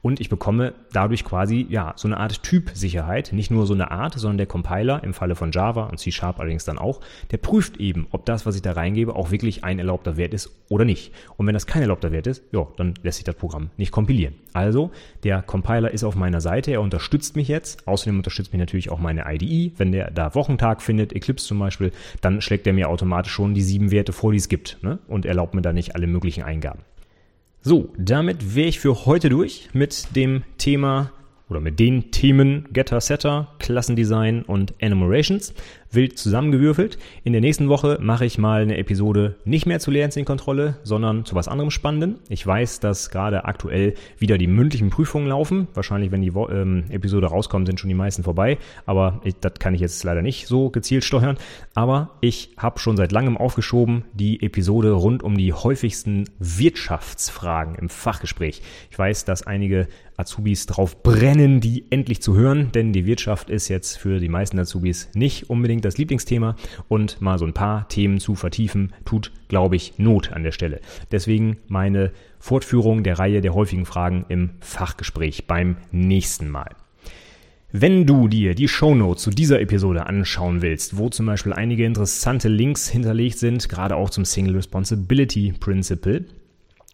Und 0.00 0.18
ich 0.18 0.30
bekomme 0.30 0.72
dadurch 0.92 1.24
quasi, 1.24 1.66
ja, 1.68 1.92
so 1.96 2.08
eine 2.08 2.16
Art 2.16 2.42
Typsicherheit. 2.42 3.32
Nicht 3.34 3.50
nur 3.50 3.66
so 3.66 3.74
eine 3.74 3.90
Art, 3.90 4.14
sondern 4.14 4.38
der 4.38 4.46
Compiler, 4.46 5.04
im 5.04 5.12
Falle 5.12 5.34
von 5.34 5.52
Java 5.52 5.84
und 5.84 5.98
C 5.98 6.10
Sharp 6.10 6.40
allerdings 6.40 6.64
dann 6.64 6.78
auch, 6.78 7.00
der 7.30 7.36
prüft 7.36 7.76
eben, 7.76 8.06
ob 8.12 8.24
das, 8.24 8.46
was 8.46 8.56
ich 8.56 8.62
da 8.62 8.72
reingebe, 8.72 9.14
auch 9.14 9.30
wirklich 9.30 9.64
ein 9.64 9.78
erlaubter 9.78 10.16
Wert 10.16 10.32
ist 10.32 10.50
oder 10.70 10.86
nicht. 10.86 11.12
Und 11.36 11.46
wenn 11.46 11.54
das 11.54 11.66
kein 11.66 11.82
erlaubter 11.82 12.12
Wert 12.12 12.26
ist, 12.26 12.42
ja, 12.52 12.66
dann 12.78 12.94
lässt 13.02 13.18
sich 13.18 13.24
das 13.24 13.34
Programm 13.34 13.68
nicht 13.76 13.92
kompilieren. 13.92 14.34
Also, 14.54 14.90
der 15.24 15.42
Compiler 15.42 15.90
ist 15.90 16.04
auf 16.04 16.14
meiner 16.14 16.40
Seite, 16.40 16.70
er 16.70 16.80
unterstützt 16.80 17.36
mich 17.36 17.48
jetzt. 17.48 17.57
Außerdem 17.86 18.16
unterstützt 18.16 18.52
mich 18.52 18.60
natürlich 18.60 18.90
auch 18.90 18.98
meine 18.98 19.24
IDE. 19.26 19.72
Wenn 19.76 19.92
der 19.92 20.10
da 20.10 20.34
Wochentag 20.34 20.82
findet, 20.82 21.12
Eclipse 21.12 21.46
zum 21.46 21.58
Beispiel, 21.58 21.92
dann 22.20 22.40
schlägt 22.40 22.66
er 22.66 22.72
mir 22.72 22.88
automatisch 22.88 23.32
schon 23.32 23.54
die 23.54 23.62
sieben 23.62 23.90
Werte 23.90 24.12
vor, 24.12 24.32
die 24.32 24.38
es 24.38 24.48
gibt 24.48 24.78
ne? 24.82 24.98
und 25.08 25.26
erlaubt 25.26 25.54
mir 25.54 25.62
da 25.62 25.72
nicht 25.72 25.94
alle 25.94 26.06
möglichen 26.06 26.42
Eingaben. 26.42 26.80
So, 27.60 27.92
damit 27.98 28.54
wäre 28.54 28.68
ich 28.68 28.80
für 28.80 29.04
heute 29.06 29.28
durch 29.28 29.68
mit 29.72 30.14
dem 30.14 30.44
Thema 30.58 31.10
oder 31.48 31.60
mit 31.60 31.78
den 31.80 32.10
Themen 32.10 32.68
Getter, 32.72 33.00
Setter, 33.00 33.48
Klassendesign 33.68 34.42
und 34.42 34.72
Enumerations 34.78 35.52
wild 35.90 36.18
zusammengewürfelt. 36.18 36.98
In 37.24 37.32
der 37.32 37.40
nächsten 37.40 37.68
Woche 37.68 37.98
mache 38.00 38.24
ich 38.24 38.38
mal 38.38 38.62
eine 38.62 38.76
Episode 38.78 39.36
nicht 39.44 39.66
mehr 39.66 39.78
zu 39.78 39.90
Lehrinzinskontrolle, 39.90 40.76
sondern 40.82 41.24
zu 41.24 41.34
was 41.34 41.48
anderem 41.48 41.70
Spannendem. 41.70 42.16
Ich 42.28 42.46
weiß, 42.46 42.80
dass 42.80 43.10
gerade 43.10 43.44
aktuell 43.44 43.94
wieder 44.18 44.38
die 44.38 44.46
mündlichen 44.46 44.90
Prüfungen 44.90 45.28
laufen. 45.28 45.68
Wahrscheinlich, 45.74 46.10
wenn 46.10 46.22
die 46.22 46.32
ähm, 46.50 46.84
Episode 46.90 47.26
rauskommt, 47.26 47.66
sind 47.66 47.80
schon 47.80 47.88
die 47.88 47.94
meisten 47.94 48.22
vorbei. 48.22 48.58
Aber 48.86 49.20
ich, 49.24 49.34
das 49.40 49.54
kann 49.58 49.74
ich 49.74 49.80
jetzt 49.80 50.02
leider 50.04 50.22
nicht 50.22 50.46
so 50.46 50.70
gezielt 50.70 51.04
steuern. 51.04 51.36
Aber 51.74 52.10
ich 52.20 52.50
habe 52.56 52.78
schon 52.78 52.96
seit 52.96 53.12
langem 53.12 53.36
aufgeschoben 53.36 54.04
die 54.12 54.42
Episode 54.42 54.92
rund 54.92 55.22
um 55.22 55.36
die 55.36 55.52
häufigsten 55.52 56.24
Wirtschaftsfragen 56.38 57.74
im 57.76 57.88
Fachgespräch. 57.88 58.62
Ich 58.90 58.98
weiß, 58.98 59.24
dass 59.24 59.46
einige 59.46 59.88
Azubis 60.18 60.66
drauf 60.66 61.02
brennen, 61.02 61.60
die 61.60 61.84
endlich 61.90 62.20
zu 62.20 62.34
hören, 62.34 62.72
denn 62.72 62.92
die 62.92 63.06
Wirtschaft 63.06 63.50
ist 63.50 63.57
jetzt 63.66 63.98
für 63.98 64.20
die 64.20 64.28
meisten 64.28 64.60
Azubis 64.60 65.08
nicht 65.14 65.50
unbedingt 65.50 65.84
das 65.84 65.98
Lieblingsthema 65.98 66.54
und 66.86 67.20
mal 67.20 67.40
so 67.40 67.44
ein 67.44 67.54
paar 67.54 67.88
Themen 67.88 68.20
zu 68.20 68.36
vertiefen, 68.36 68.92
tut, 69.04 69.32
glaube 69.48 69.74
ich, 69.74 69.98
Not 69.98 70.32
an 70.32 70.44
der 70.44 70.52
Stelle. 70.52 70.80
Deswegen 71.10 71.56
meine 71.66 72.12
Fortführung 72.38 73.02
der 73.02 73.18
Reihe 73.18 73.40
der 73.40 73.54
häufigen 73.54 73.86
Fragen 73.86 74.24
im 74.28 74.50
Fachgespräch 74.60 75.48
beim 75.48 75.76
nächsten 75.90 76.48
Mal. 76.48 76.76
Wenn 77.70 78.06
du 78.06 78.28
dir 78.28 78.54
die 78.54 78.66
Shownotes 78.66 79.24
zu 79.24 79.30
dieser 79.30 79.60
Episode 79.60 80.06
anschauen 80.06 80.62
willst, 80.62 80.96
wo 80.96 81.10
zum 81.10 81.26
Beispiel 81.26 81.52
einige 81.52 81.84
interessante 81.84 82.48
Links 82.48 82.88
hinterlegt 82.88 83.38
sind, 83.38 83.68
gerade 83.68 83.96
auch 83.96 84.08
zum 84.08 84.24
Single 84.24 84.54
Responsibility 84.56 85.52
Principle, 85.58 86.24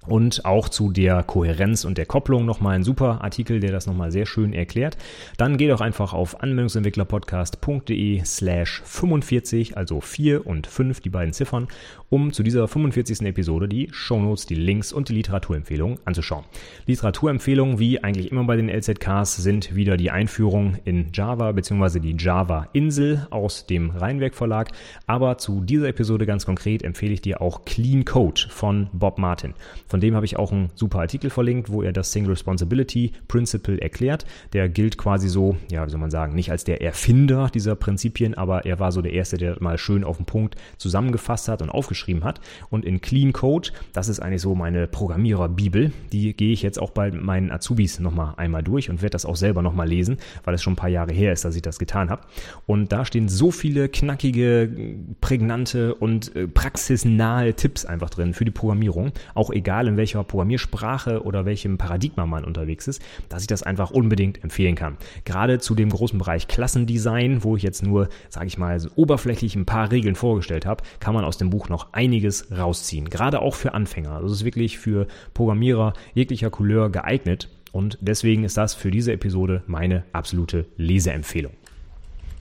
und 0.07 0.45
auch 0.45 0.69
zu 0.69 0.91
der 0.91 1.23
Kohärenz 1.23 1.85
und 1.85 1.99
der 1.99 2.07
Kopplung 2.07 2.45
nochmal 2.45 2.77
ein 2.77 2.85
super 2.85 3.23
Artikel, 3.23 3.61
der 3.61 3.73
das 3.73 3.87
nochmal 3.87 4.11
sehr 4.11 4.27
schön 4.27 4.53
erklärt. 4.53 4.97
Dann 5.37 5.57
geh 5.57 5.69
doch 5.69 5.81
einfach 5.81 6.13
auf 6.13 6.41
anwendungsentwicklerpodcast.de 6.43 8.23
slash 8.25 8.83
45, 8.85 9.77
also 9.77 10.01
4 10.01 10.47
und 10.47 10.67
5, 10.67 11.01
die 11.01 11.11
beiden 11.11 11.33
Ziffern, 11.33 11.69
um 12.11 12.33
zu 12.33 12.43
dieser 12.43 12.69
45. 12.69 13.23
Episode 13.23 13.69
die 13.69 13.89
Shownotes, 13.91 14.47
die 14.47 14.55
Links 14.55 14.93
und 14.93 15.09
die 15.09 15.15
Literaturempfehlungen 15.15 15.99
anzuschauen. 16.05 16.45
Literaturempfehlungen, 16.87 17.79
wie 17.79 18.03
eigentlich 18.03 18.31
immer 18.31 18.45
bei 18.45 18.57
den 18.57 18.69
LZKs, 18.69 19.37
sind 19.37 19.75
wieder 19.75 19.97
die 19.97 20.11
Einführung 20.11 20.77
in 20.85 21.09
Java 21.13 21.53
bzw. 21.53 22.01
die 22.01 22.17
Java-Insel 22.17 23.27
aus 23.31 23.67
dem 23.67 23.91
Rheinwerk 23.91 24.35
Verlag. 24.35 24.71
Aber 25.07 25.39
zu 25.39 25.61
dieser 25.61 25.89
Episode 25.89 26.27
ganz 26.27 26.47
konkret 26.47 26.83
empfehle 26.83 27.15
ich 27.15 27.23
dir 27.23 27.41
auch 27.41 27.65
Clean 27.65 28.05
Code 28.05 28.43
von 28.49 28.89
Bob 28.93 29.19
Martin. 29.19 29.55
Von 29.95 30.01
dem 30.01 30.17
habe 30.17 30.27
ich 30.27 30.37
auch 30.37 30.51
einen 30.51 30.71
super 30.75 30.99
Artikel 30.99 31.31
verlinkt, 31.31 31.71
wo 31.71 31.81
er 31.81 31.93
das 31.93 32.11
Single 32.11 32.33
Responsibility 32.33 33.13
Principle 33.29 33.81
erklärt. 33.81 34.27
Der 34.53 34.69
gilt 34.69 34.99
quasi 34.99 35.29
so, 35.29 35.57
ja, 35.71 35.87
wie 35.87 35.91
soll 35.91 36.01
man 36.01 36.11
sagen, 36.11 36.35
nicht 36.35 36.51
als 36.51 36.65
der 36.65 36.83
Erfinder 36.83 37.49
dieser 37.55 37.77
Prinzipien, 37.77 38.35
aber 38.35 38.67
er 38.67 38.81
war 38.81 38.91
so 38.91 39.03
der 39.03 39.13
Erste, 39.13 39.37
der 39.39 39.57
mal 39.61 39.79
schön 39.79 40.03
auf 40.03 40.17
den 40.17 40.27
Punkt 40.27 40.57
zusammengefasst 40.79 41.47
hat 41.47 41.63
und 41.63 41.71
aufgeschrieben 41.71 42.25
hat. 42.25 42.41
Und 42.71 42.85
in 42.85 43.03
Clean 43.03 43.33
Code, 43.33 43.71
das 43.93 44.09
ist 44.09 44.19
eigentlich 44.19 44.43
so 44.43 44.57
meine 44.57 44.89
Programmiererbibel, 44.89 45.93
die 46.11 46.37
gehe 46.37 46.53
ich 46.53 46.63
jetzt 46.63 46.83
auch 46.83 46.91
bei 46.91 47.13
meinen 47.13 47.53
Azubis 47.53 48.01
nochmal 48.01 48.35
einmal 48.37 48.65
durch 48.65 48.91
und 48.91 49.01
werde 49.01 49.13
das 49.13 49.25
auch 49.25 49.37
selber 49.37 49.63
nochmal 49.63 49.87
lesen, 49.87 50.17
weil 50.43 50.55
es 50.57 50.63
schon 50.65 50.73
ein 50.73 50.77
paar 50.77 50.91
Jahre 50.91 51.13
her 51.13 51.33
ist, 51.33 51.45
dass 51.45 51.55
ich 51.55 51.63
das 51.63 51.79
getan 51.79 52.11
habe. 52.11 52.23
Und 52.67 52.91
da 52.91 53.05
stehen 53.05 53.29
so 53.29 53.53
viele 53.53 53.89
knackige, 53.89 54.97
prägnante 55.21 55.95
und 55.95 56.35
äh, 56.35 56.49
praxisnahe 56.49 57.55
Tipps 57.55 57.85
einfach 57.85 58.11
drin 58.11 58.35
für 58.35 58.45
die 58.45 58.51
Programmierung, 58.51 59.13
auch 59.35 59.51
egal 59.51 59.84
egal 59.85 59.89
in 59.89 59.97
welcher 59.97 60.25
Programmiersprache 60.25 61.23
oder 61.23 61.45
welchem 61.45 61.79
Paradigma 61.79 62.27
man 62.27 62.45
unterwegs 62.45 62.89
ist, 62.89 63.03
dass 63.29 63.43
ich 63.43 63.47
das 63.47 63.63
einfach 63.63 63.91
unbedingt 63.91 64.43
empfehlen 64.43 64.75
kann. 64.75 64.97
Gerade 65.25 65.59
zu 65.59 65.75
dem 65.75 65.91
großen 65.91 66.19
Bereich 66.19 66.49
Klassendesign, 66.49 67.45
wo 67.45 67.57
ich 67.57 67.63
jetzt 67.63 67.83
nur, 67.83 68.09
sage 68.29 68.47
ich 68.47 68.59
mal, 68.59 68.81
so 68.81 68.89
oberflächlich 68.97 69.57
ein 69.57 69.67
paar 69.67 69.91
Regeln 69.91 70.15
vorgestellt 70.15 70.67
habe, 70.67 70.83
kann 71.01 71.15
man 71.15 71.25
aus 71.25 71.39
dem 71.39 71.51
Buch 71.51 71.69
noch 71.69 71.93
einiges 71.93 72.51
rausziehen. 72.51 73.11
Gerade 73.11 73.41
auch 73.41 73.55
für 73.55 73.75
Anfänger. 73.75 74.21
Das 74.21 74.33
ist 74.33 74.45
wirklich 74.45 74.79
für 74.79 75.07
Programmierer 75.35 75.93
jeglicher 76.15 76.51
Couleur 76.51 76.91
geeignet. 76.91 77.49
Und 77.73 77.99
deswegen 78.01 78.45
ist 78.45 78.57
das 78.57 78.75
für 78.75 78.91
diese 78.91 79.13
Episode 79.13 79.63
meine 79.67 80.05
absolute 80.13 80.67
Leseempfehlung. 80.77 81.53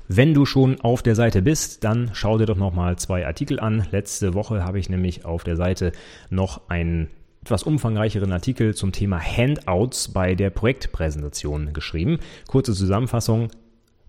Wenn 0.10 0.34
du 0.34 0.45
schon 0.45 0.82
auf 0.82 1.01
der 1.01 1.15
Seite 1.15 1.41
bist, 1.41 1.84
dann 1.84 2.12
schau 2.13 2.38
dir 2.38 2.45
doch 2.45 2.58
noch 2.58 2.73
mal 2.73 2.97
zwei 2.97 3.25
Artikel 3.25 3.60
an. 3.60 3.88
Letzte 3.91 4.34
Woche 4.34 4.63
habe 4.63 4.77
ich 4.77 4.89
nämlich 4.89 5.23
auf 5.25 5.43
der 5.43 5.56
Seite 5.56 5.91
noch 6.29 6.69
einen 6.69 7.10
etwas 7.43 7.63
umfangreicheren 7.63 8.32
Artikel 8.32 8.73
zum 8.73 8.93
Thema 8.93 9.19
Handouts 9.19 10.08
bei 10.08 10.34
der 10.34 10.49
Projektpräsentation 10.49 11.73
geschrieben. 11.73 12.19
Kurze 12.47 12.71
Zusammenfassung. 12.73 13.49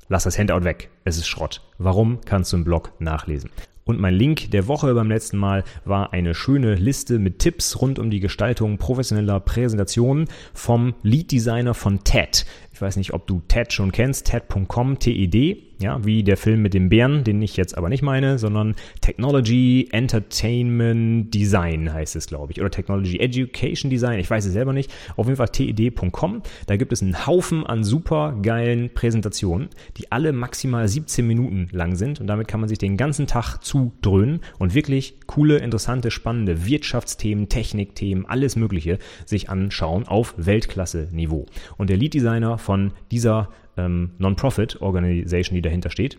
Lass 0.09 0.23
das 0.23 0.39
Handout 0.39 0.63
weg. 0.63 0.89
Es 1.05 1.17
ist 1.17 1.27
Schrott. 1.27 1.61
Warum 1.77 2.21
kannst 2.25 2.53
du 2.53 2.59
im 2.59 2.63
Blog 2.63 2.93
nachlesen? 3.01 3.51
Und 3.83 3.99
mein 3.99 4.15
Link 4.15 4.53
der 4.53 4.69
Woche 4.69 4.95
beim 4.95 5.09
letzten 5.09 5.37
Mal 5.37 5.65
war 5.85 6.13
eine 6.13 6.33
schöne 6.33 6.77
Liste 6.77 7.19
mit 7.19 7.41
Tipps 7.41 7.81
rund 7.81 7.99
um 7.99 8.09
die 8.09 8.21
Gestaltung 8.21 8.79
professioneller 8.79 9.41
Präsentationen 9.41 10.29
vom 10.53 10.95
Lead 11.03 11.33
Designer 11.33 11.75
von 11.75 12.05
TED. 12.05 12.47
Ich 12.73 12.81
weiß 12.81 12.95
nicht, 12.95 13.15
ob 13.15 13.27
du 13.27 13.43
TED 13.49 13.73
schon 13.73 13.91
kennst, 13.91 14.29
TED.com, 14.29 15.01
TED 15.01 15.74
ja, 15.79 16.05
wie 16.05 16.23
der 16.23 16.37
Film 16.37 16.63
mit 16.63 16.75
dem 16.75 16.89
Bären, 16.89 17.25
den 17.25 17.43
ich 17.43 17.57
jetzt 17.57 17.77
aber 17.77 17.89
nicht 17.89 18.03
meine, 18.03 18.39
sondern 18.39 18.75
Technology 19.01 19.89
Entertainment 19.91 21.35
Design 21.35 21.93
heißt 21.93 22.17
es, 22.17 22.27
glaube 22.27 22.53
ich, 22.53 22.61
oder 22.61 22.71
Technology 22.71 23.19
Education 23.19 23.91
Design, 23.91 24.19
ich 24.19 24.31
weiß 24.31 24.45
es 24.45 24.53
selber 24.53 24.73
nicht. 24.73 24.93
Auf 25.17 25.27
jeden 25.27 25.37
Fall 25.37 25.49
ted.com. 25.49 26.43
Da 26.67 26.77
gibt 26.77 26.93
es 26.93 27.03
einen 27.03 27.27
Haufen 27.27 27.67
an 27.67 27.85
super 27.85 28.39
geilen 28.41 28.91
Präsentationen, 28.95 29.69
die 29.97 30.13
alle 30.13 30.33
maximal 30.33 30.87
17 30.87 31.27
Minuten 31.27 31.69
lang 31.73 31.97
sind 31.97 32.21
und 32.21 32.27
damit 32.27 32.49
kann 32.49 32.61
man 32.61 32.69
sich 32.69 32.79
den 32.79 32.97
ganzen 32.97 33.27
Tag 33.27 33.59
zudröhnen 33.59 34.41
und 34.59 34.75
wirklich 34.75 35.19
coole, 35.27 35.59
interessante, 35.59 36.11
spannende 36.11 36.67
Wirtschaftsthemen, 36.67 37.49
Technikthemen, 37.49 38.27
alles 38.27 38.57
Mögliche 38.57 38.99
sich 39.27 39.51
anschauen 39.51 40.07
auf 40.07 40.35
Weltklasse-Niveau. 40.37 41.47
Und 41.77 41.91
der 41.91 41.97
Lead 41.97 42.15
Designer 42.15 42.59
von 42.59 42.93
dieser 43.11 43.49
ähm, 43.77 44.11
Non-Profit-Organisation, 44.19 45.55
die 45.55 45.63
dahinter 45.63 45.91
steht, 45.91 46.19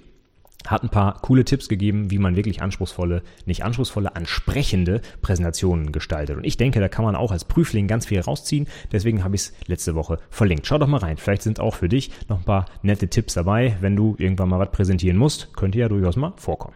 hat 0.67 0.83
ein 0.83 0.89
paar 0.89 1.21
coole 1.21 1.45
Tipps 1.45 1.69
gegeben, 1.69 2.11
wie 2.11 2.17
man 2.17 2.35
wirklich 2.35 2.61
anspruchsvolle, 2.61 3.21
nicht 3.45 3.63
anspruchsvolle, 3.63 4.15
ansprechende 4.15 5.01
Präsentationen 5.21 5.91
gestaltet. 5.91 6.37
Und 6.37 6.43
ich 6.43 6.57
denke, 6.57 6.79
da 6.79 6.87
kann 6.87 7.05
man 7.05 7.15
auch 7.15 7.31
als 7.31 7.45
Prüfling 7.45 7.87
ganz 7.87 8.05
viel 8.05 8.19
rausziehen. 8.19 8.67
Deswegen 8.91 9.23
habe 9.23 9.35
ich 9.35 9.41
es 9.41 9.53
letzte 9.67 9.95
Woche 9.95 10.19
verlinkt. 10.29 10.65
Schau 10.65 10.77
doch 10.77 10.87
mal 10.87 10.97
rein. 10.97 11.17
Vielleicht 11.17 11.43
sind 11.43 11.59
auch 11.59 11.75
für 11.75 11.89
dich 11.89 12.11
noch 12.29 12.39
ein 12.39 12.45
paar 12.45 12.65
nette 12.81 13.07
Tipps 13.07 13.35
dabei, 13.35 13.77
wenn 13.81 13.95
du 13.95 14.15
irgendwann 14.17 14.49
mal 14.49 14.59
was 14.59 14.71
präsentieren 14.71 15.17
musst. 15.17 15.53
Könnte 15.55 15.79
ja 15.79 15.89
durchaus 15.89 16.15
mal 16.15 16.33
vorkommen. 16.37 16.75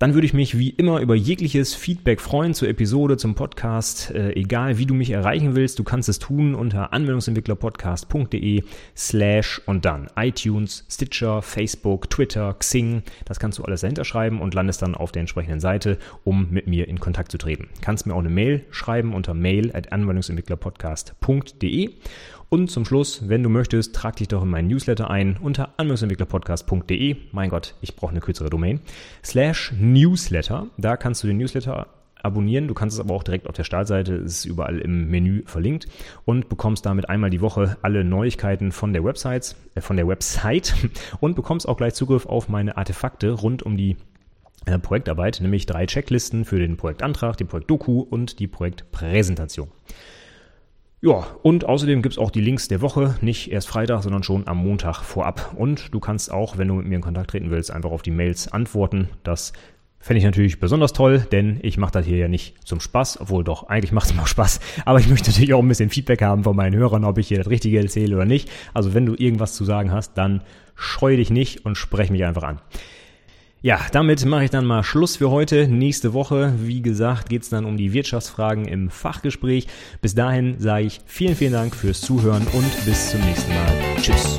Dann 0.00 0.14
würde 0.14 0.26
ich 0.26 0.34
mich 0.34 0.58
wie 0.58 0.70
immer 0.70 0.98
über 1.00 1.14
jegliches 1.14 1.74
Feedback 1.74 2.20
freuen 2.20 2.52
zur 2.52 2.68
Episode, 2.68 3.16
zum 3.16 3.36
Podcast. 3.36 4.10
Äh, 4.10 4.32
egal 4.32 4.76
wie 4.76 4.86
du 4.86 4.94
mich 4.94 5.10
erreichen 5.10 5.54
willst, 5.54 5.78
du 5.78 5.84
kannst 5.84 6.08
es 6.08 6.18
tun 6.18 6.56
unter 6.56 6.92
anwendungsentwicklerpodcast.de 6.92 8.64
slash 8.96 9.62
und 9.66 9.84
dann 9.84 10.08
iTunes, 10.16 10.84
Stitcher, 10.90 11.42
Facebook, 11.42 12.10
Twitter, 12.10 12.54
Xing. 12.54 13.04
Das 13.24 13.38
kannst 13.38 13.58
du 13.58 13.62
alles 13.62 13.82
dahinter 13.82 14.04
schreiben 14.04 14.40
und 14.40 14.52
landest 14.52 14.82
dann 14.82 14.96
auf 14.96 15.12
der 15.12 15.20
entsprechenden 15.20 15.60
Seite, 15.60 15.98
um 16.24 16.50
mit 16.50 16.66
mir 16.66 16.88
in 16.88 16.98
Kontakt 16.98 17.30
zu 17.30 17.38
treten. 17.38 17.68
Kannst 17.80 18.04
mir 18.06 18.14
auch 18.14 18.18
eine 18.18 18.30
Mail 18.30 18.64
schreiben 18.70 19.14
unter 19.14 19.32
mail 19.32 19.70
at 19.76 19.92
anwendungsentwicklerpodcast.de 19.92 21.90
und 22.54 22.70
zum 22.70 22.84
Schluss, 22.84 23.28
wenn 23.28 23.42
du 23.42 23.48
möchtest, 23.48 23.96
trag 23.96 24.14
dich 24.14 24.28
doch 24.28 24.44
in 24.44 24.48
meinen 24.48 24.68
Newsletter 24.68 25.10
ein 25.10 25.36
unter 25.42 25.70
anwendungsentwicklerpodcast.de. 25.76 27.16
Mein 27.32 27.50
Gott, 27.50 27.74
ich 27.80 27.96
brauche 27.96 28.12
eine 28.12 28.20
kürzere 28.20 28.48
Domain. 28.48 28.78
Slash 29.24 29.72
Newsletter. 29.76 30.68
Da 30.76 30.96
kannst 30.96 31.24
du 31.24 31.26
den 31.26 31.38
Newsletter 31.38 31.88
abonnieren. 32.22 32.68
Du 32.68 32.74
kannst 32.74 32.94
es 32.94 33.00
aber 33.00 33.12
auch 33.12 33.24
direkt 33.24 33.48
auf 33.48 33.56
der 33.56 33.64
Startseite, 33.64 34.14
es 34.14 34.38
ist 34.38 34.44
überall 34.44 34.78
im 34.78 35.10
Menü 35.10 35.42
verlinkt 35.46 35.88
und 36.26 36.48
bekommst 36.48 36.86
damit 36.86 37.08
einmal 37.08 37.30
die 37.30 37.40
Woche 37.40 37.76
alle 37.82 38.04
Neuigkeiten 38.04 38.70
von 38.70 38.92
der 38.92 39.02
Website, 39.02 39.56
äh, 39.74 39.80
von 39.80 39.96
der 39.96 40.06
Website 40.06 40.74
und 41.20 41.34
bekommst 41.34 41.68
auch 41.68 41.76
gleich 41.76 41.94
Zugriff 41.94 42.24
auf 42.24 42.48
meine 42.48 42.76
Artefakte 42.76 43.32
rund 43.32 43.64
um 43.64 43.76
die 43.76 43.96
äh, 44.66 44.78
Projektarbeit, 44.78 45.40
nämlich 45.40 45.66
drei 45.66 45.86
Checklisten 45.86 46.44
für 46.44 46.60
den 46.60 46.76
Projektantrag, 46.76 47.36
die 47.36 47.44
Projektdoku 47.44 47.98
und 47.98 48.38
die 48.38 48.46
Projektpräsentation. 48.46 49.72
Ja, 51.04 51.26
und 51.42 51.66
außerdem 51.66 52.00
gibt's 52.00 52.16
auch 52.16 52.30
die 52.30 52.40
Links 52.40 52.66
der 52.68 52.80
Woche, 52.80 53.16
nicht 53.20 53.52
erst 53.52 53.68
Freitag, 53.68 54.02
sondern 54.02 54.22
schon 54.22 54.48
am 54.48 54.56
Montag 54.56 55.02
vorab. 55.02 55.52
Und 55.54 55.92
du 55.92 56.00
kannst 56.00 56.32
auch, 56.32 56.56
wenn 56.56 56.68
du 56.68 56.76
mit 56.76 56.86
mir 56.86 56.94
in 56.94 57.02
Kontakt 57.02 57.28
treten 57.28 57.50
willst, 57.50 57.70
einfach 57.70 57.90
auf 57.90 58.00
die 58.00 58.10
Mails 58.10 58.50
antworten. 58.50 59.10
Das 59.22 59.52
fände 60.00 60.20
ich 60.20 60.24
natürlich 60.24 60.60
besonders 60.60 60.94
toll, 60.94 61.26
denn 61.30 61.58
ich 61.60 61.76
mache 61.76 61.92
das 61.92 62.06
hier 62.06 62.16
ja 62.16 62.28
nicht 62.28 62.66
zum 62.66 62.80
Spaß, 62.80 63.20
obwohl 63.20 63.44
doch, 63.44 63.68
eigentlich 63.68 63.92
macht 63.92 64.06
es 64.06 64.14
mir 64.14 64.22
auch 64.22 64.26
Spaß. 64.26 64.60
Aber 64.86 64.98
ich 64.98 65.06
möchte 65.10 65.28
natürlich 65.28 65.52
auch 65.52 65.60
ein 65.60 65.68
bisschen 65.68 65.90
Feedback 65.90 66.22
haben 66.22 66.42
von 66.42 66.56
meinen 66.56 66.74
Hörern, 66.74 67.04
ob 67.04 67.18
ich 67.18 67.28
hier 67.28 67.36
das 67.36 67.50
Richtige 67.50 67.80
erzähle 67.80 68.16
oder 68.16 68.24
nicht. 68.24 68.50
Also 68.72 68.94
wenn 68.94 69.04
du 69.04 69.14
irgendwas 69.14 69.52
zu 69.52 69.66
sagen 69.66 69.92
hast, 69.92 70.16
dann 70.16 70.40
scheu 70.74 71.16
dich 71.16 71.28
nicht 71.28 71.66
und 71.66 71.76
sprech 71.76 72.08
mich 72.08 72.24
einfach 72.24 72.44
an. 72.44 72.60
Ja, 73.64 73.80
damit 73.92 74.22
mache 74.26 74.44
ich 74.44 74.50
dann 74.50 74.66
mal 74.66 74.82
Schluss 74.82 75.16
für 75.16 75.30
heute. 75.30 75.66
Nächste 75.66 76.12
Woche, 76.12 76.52
wie 76.58 76.82
gesagt, 76.82 77.30
geht's 77.30 77.48
dann 77.48 77.64
um 77.64 77.78
die 77.78 77.94
Wirtschaftsfragen 77.94 78.66
im 78.66 78.90
Fachgespräch. 78.90 79.68
Bis 80.02 80.14
dahin 80.14 80.56
sage 80.58 80.84
ich 80.84 81.00
vielen, 81.06 81.34
vielen 81.34 81.54
Dank 81.54 81.74
fürs 81.74 82.02
Zuhören 82.02 82.46
und 82.52 82.84
bis 82.84 83.12
zum 83.12 83.22
nächsten 83.22 83.54
Mal. 83.54 83.96
Tschüss. 84.02 84.38